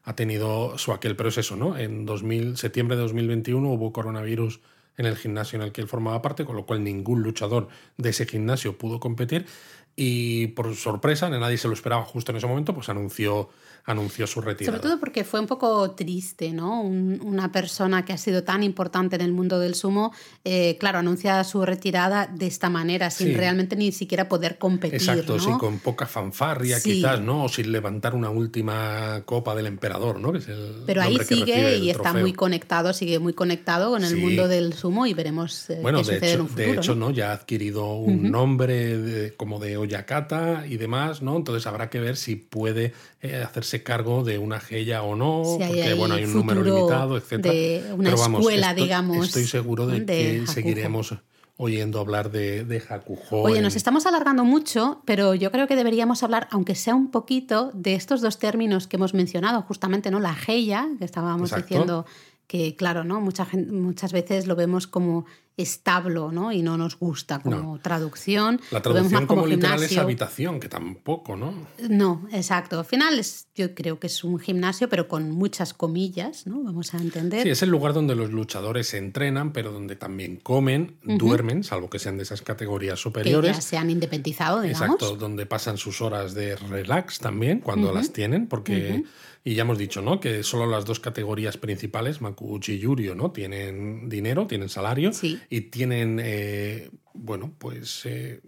ha 0.04 0.16
tenido 0.16 0.78
su 0.78 0.94
aquel, 0.94 1.16
pero 1.16 1.30
es 1.30 1.38
eso, 1.38 1.56
¿no? 1.56 1.78
En 1.78 2.06
2000, 2.06 2.58
septiembre 2.58 2.96
de 2.96 3.04
2021 3.04 3.70
hubo 3.70 3.94
coronavirus 3.94 4.60
en 4.98 5.06
el 5.06 5.16
gimnasio 5.16 5.58
en 5.58 5.64
el 5.64 5.72
que 5.72 5.82
él 5.82 5.88
formaba 5.88 6.22
parte, 6.22 6.46
con 6.46 6.56
lo 6.56 6.66
cual 6.66 6.84
ningún 6.84 7.22
luchador 7.22 7.68
de 7.98 8.10
ese 8.10 8.26
gimnasio 8.26 8.78
pudo 8.78 9.00
competir. 9.00 9.46
y 9.96 10.48
por 10.48 10.74
sorpresa, 10.76 11.30
nadie 11.30 11.58
se 11.58 11.68
lo 11.68 11.74
esperaba 11.74 12.06
justo 12.06 12.32
en 12.32 12.38
ese 12.38 12.48
momento, 12.48 12.74
pues 12.74 12.88
anunció 12.90 13.50
anunció 13.86 14.28
su 14.28 14.42
retirada. 14.42 14.78
Sobre 14.78 14.90
todo 14.90 15.00
porque 15.00 15.24
fue 15.24 15.40
un 15.40 15.48
poco 15.48 15.92
triste, 15.92 16.52
¿no? 16.52 16.82
una 16.82 17.52
persona 17.52 18.06
que 18.06 18.14
ha 18.14 18.18
sido 18.18 18.44
tan 18.44 18.64
importante 18.64 19.16
en 19.16 19.22
el 19.22 19.32
mundo 19.32 19.60
del 19.60 19.76
sumo, 19.76 20.14
eh, 20.44 20.78
claro, 20.80 21.00
anuncia 21.00 21.44
su 21.44 21.66
retirada 21.66 22.28
de 22.28 22.48
esta 22.48 22.70
manera, 22.70 23.10
sin 23.10 23.36
realmente 23.36 23.76
ni 23.76 23.92
siquiera 23.92 24.28
poder 24.28 24.58
competir. 24.58 24.96
Exacto, 24.96 25.40
sí, 25.40 25.50
con 25.60 25.80
poca 25.80 26.06
fanfarria 26.06 26.80
quizás, 26.82 27.22
¿no? 27.22 27.46
O 27.46 27.50
sin 27.50 27.72
levantar 27.72 28.16
una 28.16 28.30
última 28.30 29.24
copa 29.26 29.56
del 29.56 29.68
emperador, 29.68 30.20
¿no? 30.20 30.34
Pero 30.86 31.02
ahí 31.02 31.18
sigue 31.20 31.78
y 31.78 31.90
está 31.90 32.14
muy 32.14 32.34
conectado, 32.34 32.94
sigue 32.94 33.20
muy 33.20 33.34
conectado 33.34 33.92
con 33.92 34.04
el 34.04 34.18
mundo 34.18 34.48
del 34.48 34.74
sumo 34.74 35.06
y 35.06 35.14
veremos 35.14 35.70
eh, 35.70 35.80
bueno, 35.82 36.02
qué 36.04 36.12
de 36.12 36.18
hecho, 36.18 36.36
en 36.36 36.42
un 36.42 36.48
futuro. 36.48 36.68
De 36.68 36.78
hecho, 36.78 36.96
¿no? 36.96 37.12
Ya 37.12 37.32
ha 37.32 37.34
adquirido 37.34 37.94
un 37.96 38.32
nombre 38.32 39.34
como 39.38 39.60
de 39.60 39.78
Oyakata 39.78 40.66
y 40.68 40.78
demás, 40.78 41.22
¿no? 41.22 41.36
Entonces 41.38 41.66
habrá 41.68 41.90
que 41.90 42.00
ver 42.00 42.18
si 42.18 42.36
puede 42.36 42.94
eh, 43.22 43.44
hacerse 43.44 43.71
cargo 43.80 44.24
de 44.24 44.38
una 44.38 44.60
gella 44.60 45.04
o 45.04 45.16
no, 45.16 45.44
porque 45.58 45.94
bueno, 45.94 46.16
hay 46.16 46.26
un 46.26 46.34
número 46.34 46.62
limitado, 46.62 47.18
etc. 47.18 47.38
De 47.38 47.94
una 47.98 48.14
escuela, 48.14 48.74
digamos. 48.74 49.28
Estoy 49.28 49.46
seguro 49.46 49.88
de, 49.88 50.06
que 50.06 50.46
seguiremos 50.48 51.16
oyendo 51.58 52.00
hablar 52.00 52.32
de, 52.32 52.66
de. 52.66 52.82
Oye, 53.32 53.62
nos 53.62 53.76
estamos 53.76 54.06
alargando 54.06 54.44
mucho, 54.44 55.04
pero 55.06 55.36
yo 55.36 55.52
creo 55.52 55.68
que 55.68 55.76
deberíamos 55.76 56.24
hablar, 56.24 56.48
aunque 56.50 56.76
sea 56.76 56.96
un 56.96 57.12
poquito, 57.12 57.72
de 57.74 57.94
estos 57.94 58.22
dos 58.22 58.40
términos 58.40 58.88
que 58.88 58.98
hemos 58.98 59.14
mencionado, 59.14 59.62
justamente, 59.62 60.10
¿no? 60.10 60.20
La 60.20 60.34
Geia, 60.34 60.90
que 60.98 61.06
estábamos 61.06 61.54
diciendo 61.56 62.06
que, 62.48 62.76
claro, 62.76 63.04
¿no? 63.04 63.22
Mucha 63.22 63.48
muchas 63.72 64.12
veces 64.12 64.48
lo 64.48 64.56
vemos 64.56 64.88
como 64.88 65.26
establo, 65.58 66.32
¿no? 66.32 66.52
Y 66.52 66.62
no 66.62 66.78
nos 66.78 66.98
gusta 66.98 67.40
como 67.40 67.80
traducción. 67.80 68.60
La 68.72 68.82
traducción 68.82 69.28
como, 69.28 69.46
literal 69.46 69.82
es 69.84 69.98
habitación, 69.98 70.60
que 70.60 70.70
tampoco, 70.70 71.36
¿no? 71.36 71.54
No, 71.90 72.28
exacto. 72.32 72.80
Al 72.80 72.86
final 72.86 73.20
es, 73.20 73.48
yo 73.56 73.76
creo 73.76 74.00
que 74.00 74.08
es 74.08 74.24
un 74.24 74.40
gimnasio, 74.40 74.90
pero 74.90 75.08
con 75.08 75.32
muchas 75.32 75.74
comillas, 75.74 76.48
¿no? 76.48 76.64
Vamos 76.64 76.94
a 76.94 76.98
entender. 76.98 77.44
Sí, 77.44 77.50
es 77.50 77.62
el 77.62 77.70
lugar 77.70 77.94
donde 77.94 78.16
los 78.16 78.32
luchadores 78.32 78.88
se 78.88 78.98
entrenan, 78.98 79.54
pero 79.54 79.72
donde 79.72 79.96
también 79.96 80.38
comen, 80.38 80.98
duermen, 81.04 81.64
salvo 81.64 81.90
que 81.90 82.00
sean 82.00 82.18
de 82.18 82.24
esas 82.24 82.42
categorías 82.42 83.00
superiores. 83.00 83.52
Que 83.52 83.56
ya 83.56 83.62
se 83.62 83.78
han 83.78 83.90
independizado, 83.90 84.62
digamos. 84.62 84.82
Exacto, 84.82 85.16
donde 85.16 85.46
pasan 85.46 85.78
sus 85.78 86.02
horas 86.02 86.34
de 86.34 86.56
relax 86.56 87.20
también, 87.20 87.60
cuando 87.60 87.94
las 87.94 88.14
tienen, 88.14 88.48
porque... 88.48 89.04
Y 89.44 89.56
ya 89.56 89.64
hemos 89.64 89.80
dicho, 89.80 90.04
¿no? 90.04 90.20
Que 90.20 90.44
solo 90.44 90.68
las 90.68 90.86
dos 90.86 91.00
categorías 91.00 91.58
principales, 91.58 92.22
Makuuchi 92.22 92.74
y 92.74 92.78
Yurio, 92.78 93.16
¿no? 93.16 93.32
Tienen 93.32 94.08
dinero, 94.08 94.46
tienen 94.46 94.70
salario 94.70 95.10
y 95.50 95.62
tienen, 95.62 96.20
eh, 96.22 96.90
bueno, 97.14 97.54
pues 97.58 98.06
eh, 98.06 98.42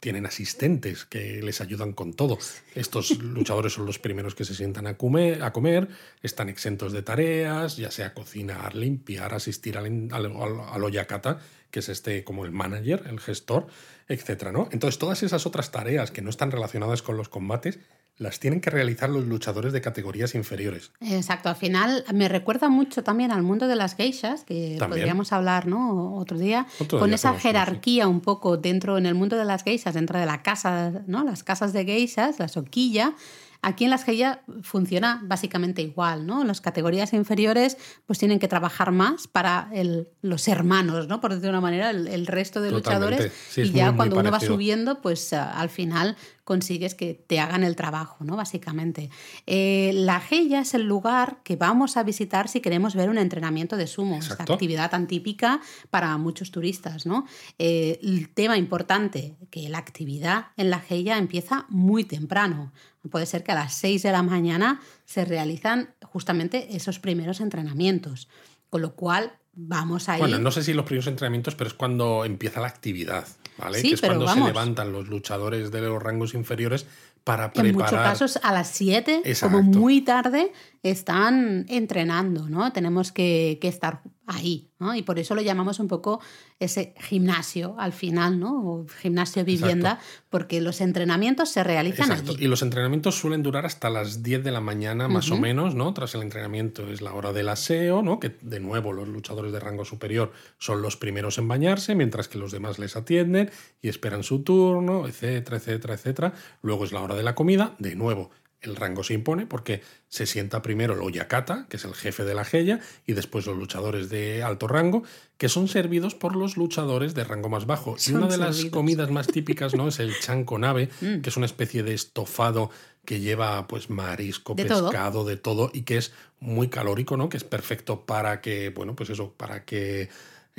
tienen 0.00 0.26
asistentes 0.26 1.04
que 1.04 1.42
les 1.42 1.60
ayudan 1.60 1.92
con 1.92 2.14
todo. 2.14 2.38
Estos 2.74 3.18
luchadores 3.18 3.72
son 3.72 3.86
los 3.86 3.98
primeros 3.98 4.34
que 4.34 4.44
se 4.44 4.54
sientan 4.54 4.86
a 4.86 4.96
comer, 4.96 5.42
a 5.42 5.52
comer 5.52 5.88
están 6.22 6.48
exentos 6.48 6.92
de 6.92 7.02
tareas, 7.02 7.76
ya 7.76 7.90
sea 7.90 8.14
cocinar, 8.14 8.74
limpiar, 8.74 9.34
asistir 9.34 9.76
al, 9.76 10.08
al, 10.12 10.32
al 10.60 10.84
oyakata, 10.84 11.40
que 11.70 11.80
es 11.80 11.88
este 11.88 12.22
como 12.22 12.44
el 12.44 12.52
manager, 12.52 13.04
el 13.08 13.18
gestor, 13.18 13.66
etcétera, 14.08 14.52
¿no? 14.52 14.68
Entonces, 14.70 14.98
todas 14.98 15.22
esas 15.22 15.46
otras 15.46 15.70
tareas 15.70 16.10
que 16.10 16.22
no 16.22 16.30
están 16.30 16.50
relacionadas 16.50 17.02
con 17.02 17.16
los 17.16 17.28
combates 17.28 17.78
las 18.18 18.40
tienen 18.40 18.60
que 18.60 18.70
realizar 18.70 19.08
los 19.08 19.24
luchadores 19.24 19.72
de 19.72 19.80
categorías 19.80 20.34
inferiores. 20.34 20.90
Exacto, 21.00 21.48
al 21.48 21.56
final 21.56 22.04
me 22.12 22.28
recuerda 22.28 22.68
mucho 22.68 23.04
también 23.04 23.30
al 23.30 23.42
mundo 23.42 23.68
de 23.68 23.76
las 23.76 23.94
geishas, 23.94 24.44
que 24.44 24.76
podríamos 24.78 25.32
hablar 25.32 25.66
¿no? 25.66 26.16
otro 26.16 26.36
día, 26.36 26.66
con 26.90 27.14
esa 27.14 27.34
jerarquía 27.38 28.08
un 28.08 28.20
poco 28.20 28.56
dentro 28.56 28.98
en 28.98 29.06
el 29.06 29.14
mundo 29.14 29.36
de 29.36 29.44
las 29.44 29.62
geishas, 29.62 29.94
dentro 29.94 30.18
de 30.18 30.26
la 30.26 30.42
casa, 30.42 30.92
¿no? 31.06 31.22
las 31.22 31.44
casas 31.44 31.72
de 31.72 31.84
geishas, 31.84 32.40
la 32.40 32.48
soquilla. 32.48 33.14
Aquí 33.60 33.84
en 33.84 33.90
las 33.90 34.04
geishas 34.04 34.38
funciona 34.62 35.20
básicamente 35.24 35.82
igual, 35.82 36.26
¿no? 36.26 36.44
Las 36.44 36.60
categorías 36.60 37.12
inferiores 37.12 37.76
pues 38.06 38.16
tienen 38.16 38.38
que 38.38 38.46
trabajar 38.46 38.92
más 38.92 39.26
para 39.26 39.68
el, 39.72 40.06
los 40.22 40.46
hermanos, 40.46 41.08
¿no? 41.08 41.20
Por 41.20 41.32
decirlo 41.32 41.48
de 41.48 41.58
una 41.58 41.60
manera, 41.60 41.90
el, 41.90 42.26
resto 42.28 42.60
de 42.60 42.70
luchadores. 42.70 43.32
y 43.56 43.72
ya 43.72 43.96
cuando 43.96 44.20
uno 44.20 44.30
va 44.30 44.38
subiendo, 44.38 45.00
pues 45.02 45.32
al 45.32 45.70
final 45.70 46.16
consigues 46.48 46.94
que 46.94 47.12
te 47.12 47.40
hagan 47.40 47.62
el 47.62 47.76
trabajo, 47.76 48.24
¿no? 48.24 48.34
Básicamente. 48.34 49.10
Eh, 49.46 49.90
la 49.92 50.18
Geya 50.18 50.60
es 50.60 50.72
el 50.72 50.84
lugar 50.84 51.40
que 51.44 51.56
vamos 51.56 51.98
a 51.98 52.02
visitar 52.04 52.48
si 52.48 52.62
queremos 52.62 52.94
ver 52.94 53.10
un 53.10 53.18
entrenamiento 53.18 53.76
de 53.76 53.86
sumo, 53.86 54.18
esta 54.18 54.44
actividad 54.44 54.90
tan 54.90 55.06
típica 55.06 55.60
para 55.90 56.16
muchos 56.16 56.50
turistas, 56.50 57.04
¿no? 57.04 57.26
Eh, 57.58 58.00
el 58.02 58.30
tema 58.30 58.56
importante, 58.56 59.36
que 59.50 59.68
la 59.68 59.76
actividad 59.76 60.46
en 60.56 60.70
la 60.70 60.80
Geya 60.80 61.18
empieza 61.18 61.66
muy 61.68 62.04
temprano. 62.04 62.72
Puede 63.10 63.26
ser 63.26 63.44
que 63.44 63.52
a 63.52 63.54
las 63.54 63.74
6 63.74 64.04
de 64.04 64.12
la 64.12 64.22
mañana 64.22 64.80
se 65.04 65.26
realizan 65.26 65.90
justamente 66.02 66.74
esos 66.74 66.98
primeros 66.98 67.42
entrenamientos. 67.42 68.26
Con 68.70 68.80
lo 68.80 68.94
cual, 68.94 69.32
vamos 69.52 70.08
a 70.08 70.14
ir. 70.14 70.20
Bueno, 70.20 70.38
no 70.38 70.50
sé 70.50 70.62
si 70.62 70.72
los 70.72 70.86
primeros 70.86 71.08
entrenamientos, 71.08 71.54
pero 71.56 71.68
es 71.68 71.74
cuando 71.74 72.24
empieza 72.24 72.60
la 72.60 72.68
actividad, 72.68 73.26
¿vale? 73.58 73.82
que 73.82 73.94
es 73.94 74.00
cuando 74.00 74.28
se 74.28 74.40
levantan 74.40 74.92
los 74.92 75.08
luchadores 75.08 75.70
de 75.70 75.80
los 75.80 76.02
rangos 76.02 76.34
inferiores 76.34 76.86
para 77.24 77.52
preparar. 77.52 77.70
En 77.70 77.74
muchos 77.76 77.90
casos, 77.92 78.38
a 78.42 78.52
las 78.52 78.68
7, 78.68 79.22
como 79.40 79.62
muy 79.62 80.00
tarde, 80.00 80.52
están 80.82 81.66
entrenando, 81.68 82.48
¿no? 82.48 82.72
Tenemos 82.72 83.12
que, 83.12 83.58
que 83.60 83.68
estar 83.68 84.02
ahí, 84.28 84.70
¿no? 84.78 84.94
Y 84.94 85.02
por 85.02 85.18
eso 85.18 85.34
lo 85.34 85.40
llamamos 85.40 85.80
un 85.80 85.88
poco 85.88 86.20
ese 86.60 86.94
gimnasio 87.00 87.74
al 87.78 87.92
final, 87.92 88.38
¿no? 88.38 88.62
O 88.62 88.86
gimnasio 89.00 89.44
vivienda, 89.44 89.98
porque 90.28 90.60
los 90.60 90.80
entrenamientos 90.80 91.48
se 91.48 91.64
realizan 91.64 92.10
Exacto. 92.10 92.36
Y 92.38 92.46
los 92.46 92.62
entrenamientos 92.62 93.18
suelen 93.18 93.42
durar 93.42 93.64
hasta 93.64 93.88
las 93.88 94.22
10 94.22 94.44
de 94.44 94.52
la 94.52 94.60
mañana, 94.60 95.08
más 95.08 95.30
o 95.30 95.38
menos, 95.38 95.74
¿no? 95.74 95.94
Tras 95.94 96.14
el 96.14 96.22
entrenamiento 96.22 96.90
es 96.90 97.00
la 97.00 97.14
hora 97.14 97.32
del 97.32 97.48
aseo, 97.48 98.02
¿no? 98.02 98.20
Que 98.20 98.36
de 98.42 98.60
nuevo 98.60 98.92
los 98.92 99.08
luchadores 99.08 99.50
de 99.50 99.60
rango 99.60 99.86
superior 99.86 100.32
son 100.58 100.82
los 100.82 100.96
primeros 100.96 101.38
en 101.38 101.48
bañarse, 101.48 101.94
mientras 101.94 102.28
que 102.28 102.38
los 102.38 102.52
demás 102.52 102.78
les 102.78 102.96
atienden 102.96 103.50
y 103.80 103.88
esperan 103.88 104.22
su 104.22 104.42
turno, 104.42 105.08
etcétera, 105.08 105.56
etcétera, 105.56 105.94
etcétera. 105.94 106.34
Luego 106.60 106.84
es 106.84 106.92
la 106.92 107.00
hora 107.00 107.14
de 107.14 107.22
la 107.22 107.34
comida, 107.34 107.74
de 107.78 107.96
nuevo 107.96 108.30
el 108.60 108.76
rango 108.76 109.04
se 109.04 109.14
impone 109.14 109.46
porque 109.46 109.82
se 110.08 110.26
sienta 110.26 110.62
primero 110.62 110.94
el 110.94 111.00
Oyakata, 111.00 111.66
que 111.68 111.76
es 111.76 111.84
el 111.84 111.94
jefe 111.94 112.24
de 112.24 112.34
la 112.34 112.44
Geya, 112.44 112.80
y 113.06 113.12
después 113.12 113.46
los 113.46 113.56
luchadores 113.56 114.08
de 114.08 114.42
alto 114.42 114.66
rango, 114.66 115.04
que 115.36 115.48
son 115.48 115.68
servidos 115.68 116.14
por 116.14 116.34
los 116.34 116.56
luchadores 116.56 117.14
de 117.14 117.24
rango 117.24 117.48
más 117.48 117.66
bajo. 117.66 117.96
y 118.04 118.12
una 118.12 118.26
de 118.26 118.38
las 118.38 118.64
comidas 118.66 119.10
más 119.10 119.28
típicas 119.28 119.74
no 119.74 119.88
es 119.88 120.00
el 120.00 120.18
chanco 120.18 120.58
nave, 120.58 120.88
mm. 121.00 121.20
que 121.20 121.30
es 121.30 121.36
una 121.36 121.46
especie 121.46 121.82
de 121.82 121.94
estofado 121.94 122.70
que 123.04 123.20
lleva 123.20 123.66
pues 123.68 123.88
marisco, 123.88 124.54
pescado, 124.54 125.24
de 125.24 125.36
todo 125.36 125.70
y 125.72 125.82
que 125.82 125.96
es 125.96 126.12
muy 126.40 126.68
calórico, 126.68 127.16
¿no? 127.16 127.28
Que 127.28 127.38
es 127.38 127.44
perfecto 127.44 128.04
para 128.04 128.40
que, 128.40 128.68
bueno, 128.70 128.94
pues 128.94 129.08
eso, 129.08 129.32
para 129.32 129.64
que 129.64 130.10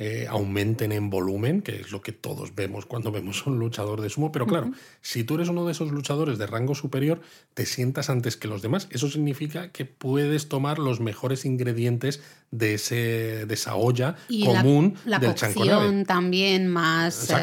eh, 0.02 0.26
aumenten 0.30 0.92
en 0.92 1.10
volumen, 1.10 1.60
que 1.60 1.76
es 1.76 1.92
lo 1.92 2.00
que 2.00 2.12
todos 2.12 2.54
vemos 2.54 2.86
cuando 2.86 3.12
vemos 3.12 3.46
un 3.46 3.58
luchador 3.58 4.00
de 4.00 4.08
sumo. 4.08 4.32
Pero 4.32 4.46
claro, 4.46 4.70
si 5.02 5.24
tú 5.24 5.34
eres 5.34 5.50
uno 5.50 5.66
de 5.66 5.72
esos 5.72 5.92
luchadores 5.92 6.38
de 6.38 6.46
rango 6.46 6.74
superior, 6.74 7.20
te 7.52 7.66
sientas 7.66 8.08
antes 8.08 8.38
que 8.38 8.48
los 8.48 8.62
demás. 8.62 8.88
Eso 8.92 9.10
significa 9.10 9.72
que 9.72 9.84
puedes 9.84 10.48
tomar 10.48 10.78
los 10.78 11.00
mejores 11.00 11.44
ingredientes 11.44 12.22
de, 12.52 12.74
ese, 12.74 13.46
de 13.46 13.54
esa 13.54 13.76
olla 13.76 14.16
común 14.44 14.96
la, 15.04 15.20
del 15.20 15.34
cocción 15.34 16.04
también 16.04 16.66
más 16.66 17.30
eh, 17.30 17.34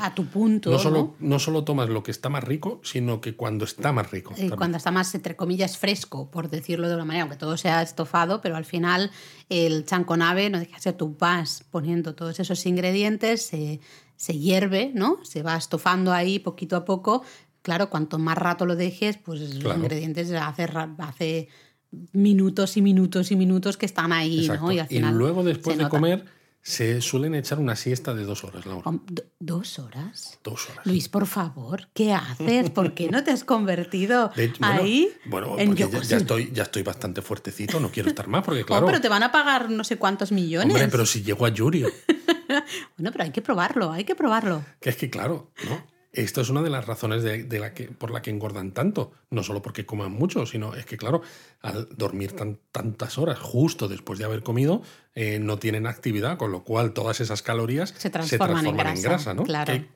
a, 0.00 0.14
tu 0.14 0.26
punto. 0.26 0.70
No 0.70 0.78
solo, 0.78 1.14
¿no? 1.18 1.38
solo 1.40 1.64
tomas 1.64 1.88
lo 1.88 2.02
que 2.02 2.12
está 2.12 2.28
más 2.28 2.44
rico, 2.44 2.80
sino 2.84 3.20
que 3.20 3.34
cuando 3.34 3.64
está 3.64 3.92
más 3.92 4.10
rico. 4.12 4.32
Y 4.36 4.50
cuando 4.50 4.76
está 4.76 4.92
más, 4.92 5.14
entre 5.16 5.34
comillas, 5.34 5.78
fresco, 5.78 6.30
por 6.30 6.48
decirlo 6.48 6.88
de 6.88 6.94
una 6.94 7.04
manera, 7.04 7.22
aunque 7.22 7.36
todo 7.36 7.56
sea 7.56 7.82
estofado, 7.82 8.40
pero 8.40 8.56
al 8.56 8.64
final 8.64 9.10
el 9.48 9.84
chanconave, 9.84 10.48
no 10.48 10.60
deja 10.60 10.78
ser 10.78 10.94
tú 10.94 11.16
vas 11.18 11.64
poniendo 11.70 12.14
todos 12.14 12.38
esos 12.38 12.64
ingredientes, 12.64 13.44
se, 13.44 13.80
se 14.16 14.38
hierve, 14.38 14.92
¿no? 14.94 15.18
Se 15.24 15.42
va 15.42 15.56
estofando 15.56 16.12
ahí 16.12 16.38
poquito 16.38 16.76
a 16.76 16.84
poco. 16.84 17.24
Claro, 17.62 17.90
cuanto 17.90 18.18
más 18.18 18.38
rato 18.38 18.64
lo 18.66 18.76
dejes, 18.76 19.18
pues 19.18 19.40
los 19.62 19.76
ingredientes 19.76 20.32
hace, 20.32 20.68
hace 20.98 21.48
minutos 22.12 22.76
y 22.76 22.82
minutos 22.82 23.30
y 23.30 23.36
minutos 23.36 23.76
que 23.76 23.86
están 23.86 24.12
ahí, 24.12 24.48
¿no? 24.48 24.72
Y, 24.72 24.78
al 24.78 24.88
final 24.88 25.14
luego 25.14 25.44
después 25.44 25.78
de 25.78 25.88
comer 25.88 26.24
se 26.62 27.00
suelen 27.00 27.34
echar 27.34 27.58
una 27.58 27.74
siesta 27.74 28.14
de 28.14 28.22
dos 28.24 28.44
horas, 28.44 28.64
Laura. 28.66 28.88
¿Dos 29.40 29.80
horas? 29.80 30.38
Dos 30.44 30.70
horas. 30.70 30.86
Luis, 30.86 31.08
por 31.08 31.26
favor, 31.26 31.88
¿qué 31.92 32.12
haces? 32.12 32.70
¿Por 32.70 32.94
qué 32.94 33.10
no 33.10 33.24
te 33.24 33.32
has 33.32 33.42
convertido 33.42 34.30
ahí? 34.60 35.10
Bueno, 35.26 35.56
porque 35.56 35.88
ya, 36.06 36.16
estoy, 36.16 36.52
ya 36.52 36.62
estoy 36.62 36.84
bastante 36.84 37.20
fuertecito, 37.20 37.80
no 37.80 37.90
quiero 37.90 38.08
estar 38.08 38.28
más, 38.28 38.44
porque 38.44 38.62
oh, 38.62 38.66
claro... 38.66 38.86
pero 38.86 39.00
te 39.00 39.08
van 39.08 39.24
a 39.24 39.32
pagar 39.32 39.70
no 39.70 39.82
sé 39.82 39.98
cuántos 39.98 40.30
millones. 40.30 40.72
Hombre, 40.72 40.88
pero 40.88 41.04
si 41.04 41.22
llego 41.22 41.46
a 41.46 41.48
Yurio. 41.48 41.90
bueno, 42.96 43.10
pero 43.10 43.24
hay 43.24 43.32
que 43.32 43.42
probarlo, 43.42 43.90
hay 43.90 44.04
que 44.04 44.14
probarlo. 44.14 44.64
Que 44.80 44.90
es 44.90 44.96
que, 44.96 45.10
claro, 45.10 45.50
¿no? 45.68 45.91
Esto 46.12 46.42
es 46.42 46.50
una 46.50 46.62
de 46.62 46.68
las 46.68 46.86
razones 46.86 47.22
de, 47.22 47.58
la 47.58 47.72
que, 47.72 47.84
por 47.84 48.10
la 48.10 48.20
que 48.20 48.30
engordan 48.30 48.72
tanto. 48.72 49.12
No 49.30 49.42
solo 49.42 49.62
porque 49.62 49.86
coman 49.86 50.12
mucho, 50.12 50.44
sino 50.44 50.74
es 50.74 50.84
que, 50.84 50.98
claro, 50.98 51.22
al 51.62 51.88
dormir 51.96 52.34
tantas 52.70 53.16
horas 53.16 53.38
justo 53.38 53.88
después 53.88 54.18
de 54.18 54.26
haber 54.26 54.42
comido, 54.42 54.82
eh, 55.14 55.38
no 55.38 55.58
tienen 55.58 55.86
actividad, 55.86 56.36
con 56.36 56.52
lo 56.52 56.64
cual 56.64 56.92
todas 56.92 57.20
esas 57.20 57.40
calorías 57.42 57.94
se 57.96 58.10
transforman, 58.10 58.66
en, 58.66 59.02
grasa, 59.02 59.32
¿no? 59.32 59.44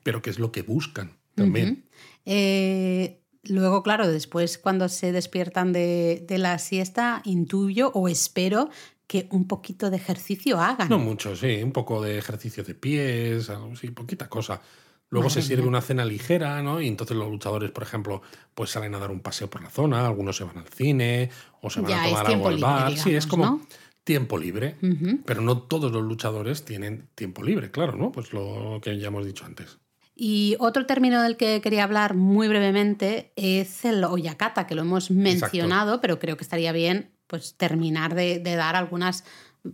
pero 0.01 0.21
¿qué 0.23 0.29
es 0.31 0.39
lo 0.39 0.51
que 0.51 0.63
buscan? 0.63 1.17
también. 1.37 1.85
Eh, 2.25 3.21
luego, 3.43 3.83
claro, 3.83 4.07
después 4.07 4.57
cuando 4.57 4.89
se 4.89 5.11
despiertan 5.11 5.71
de, 5.71 6.25
de 6.27 6.37
la 6.39 6.57
siesta, 6.57 7.21
intuyo 7.23 7.91
o 7.93 8.09
espero 8.09 8.69
que 9.05 9.27
un 9.31 9.47
poquito 9.47 9.89
de 9.89 9.97
ejercicio 9.97 10.59
hagan. 10.59 10.89
No 10.89 10.99
mucho, 10.99 11.35
sí, 11.35 11.61
un 11.63 11.71
poco 11.71 12.01
de 12.01 12.17
ejercicio 12.17 12.63
de 12.63 12.75
pies, 12.75 13.49
algo 13.49 13.71
así, 13.71 13.89
poquita 13.89 14.27
cosa. 14.27 14.61
Luego 15.09 15.29
Madre 15.29 15.41
se 15.41 15.47
sirve 15.47 15.61
mía. 15.63 15.69
una 15.69 15.81
cena 15.81 16.03
ligera, 16.05 16.61
¿no? 16.61 16.81
Y 16.81 16.87
entonces 16.87 17.15
los 17.15 17.29
luchadores, 17.29 17.71
por 17.71 17.83
ejemplo, 17.83 18.21
pues 18.53 18.71
salen 18.71 18.93
a 18.95 18.99
dar 18.99 19.09
un 19.11 19.21
paseo 19.21 19.49
por 19.49 19.61
la 19.63 19.69
zona, 19.69 20.05
algunos 20.05 20.35
se 20.37 20.43
van 20.43 20.57
al 20.57 20.67
cine 20.67 21.29
o 21.61 21.69
se 21.69 21.81
van 21.81 21.91
Ya, 21.91 22.03
a 22.03 22.07
tomar 22.09 22.27
algo 22.27 22.47
al 22.49 22.57
bar. 22.57 22.97
sí, 22.97 23.15
es 23.15 23.25
como 23.27 23.45
¿no? 23.45 23.61
tiempo 24.03 24.37
libre. 24.37 24.75
Pero 25.25 25.41
no 25.41 25.59
todos 25.59 25.91
los 25.91 26.03
luchadores 26.03 26.65
tienen 26.65 27.07
tiempo 27.15 27.43
libre, 27.43 27.71
claro, 27.71 27.95
¿no? 27.97 28.11
Pues 28.11 28.33
lo 28.33 28.79
que 28.81 28.97
ya 28.99 29.07
hemos 29.07 29.25
dicho 29.25 29.45
antes. 29.45 29.77
Y 30.19 30.55
otro 30.59 30.85
término 30.87 31.21
del 31.21 31.37
que 31.37 31.61
quería 31.61 31.83
hablar 31.83 32.15
muy 32.15 32.47
brevemente 32.47 33.31
es 33.35 33.85
el 33.85 34.03
oyakata, 34.03 34.65
que 34.65 34.73
lo 34.75 34.81
hemos 34.81 35.11
mencionado, 35.11 36.01
pero 36.01 36.17
creo 36.19 36.37
que 36.37 36.43
estaría 36.43 36.71
bien 36.71 37.11
pues 37.27 37.55
terminar 37.55 38.15
de, 38.15 38.39
de 38.39 38.55
dar 38.55 38.75
algunas 38.75 39.23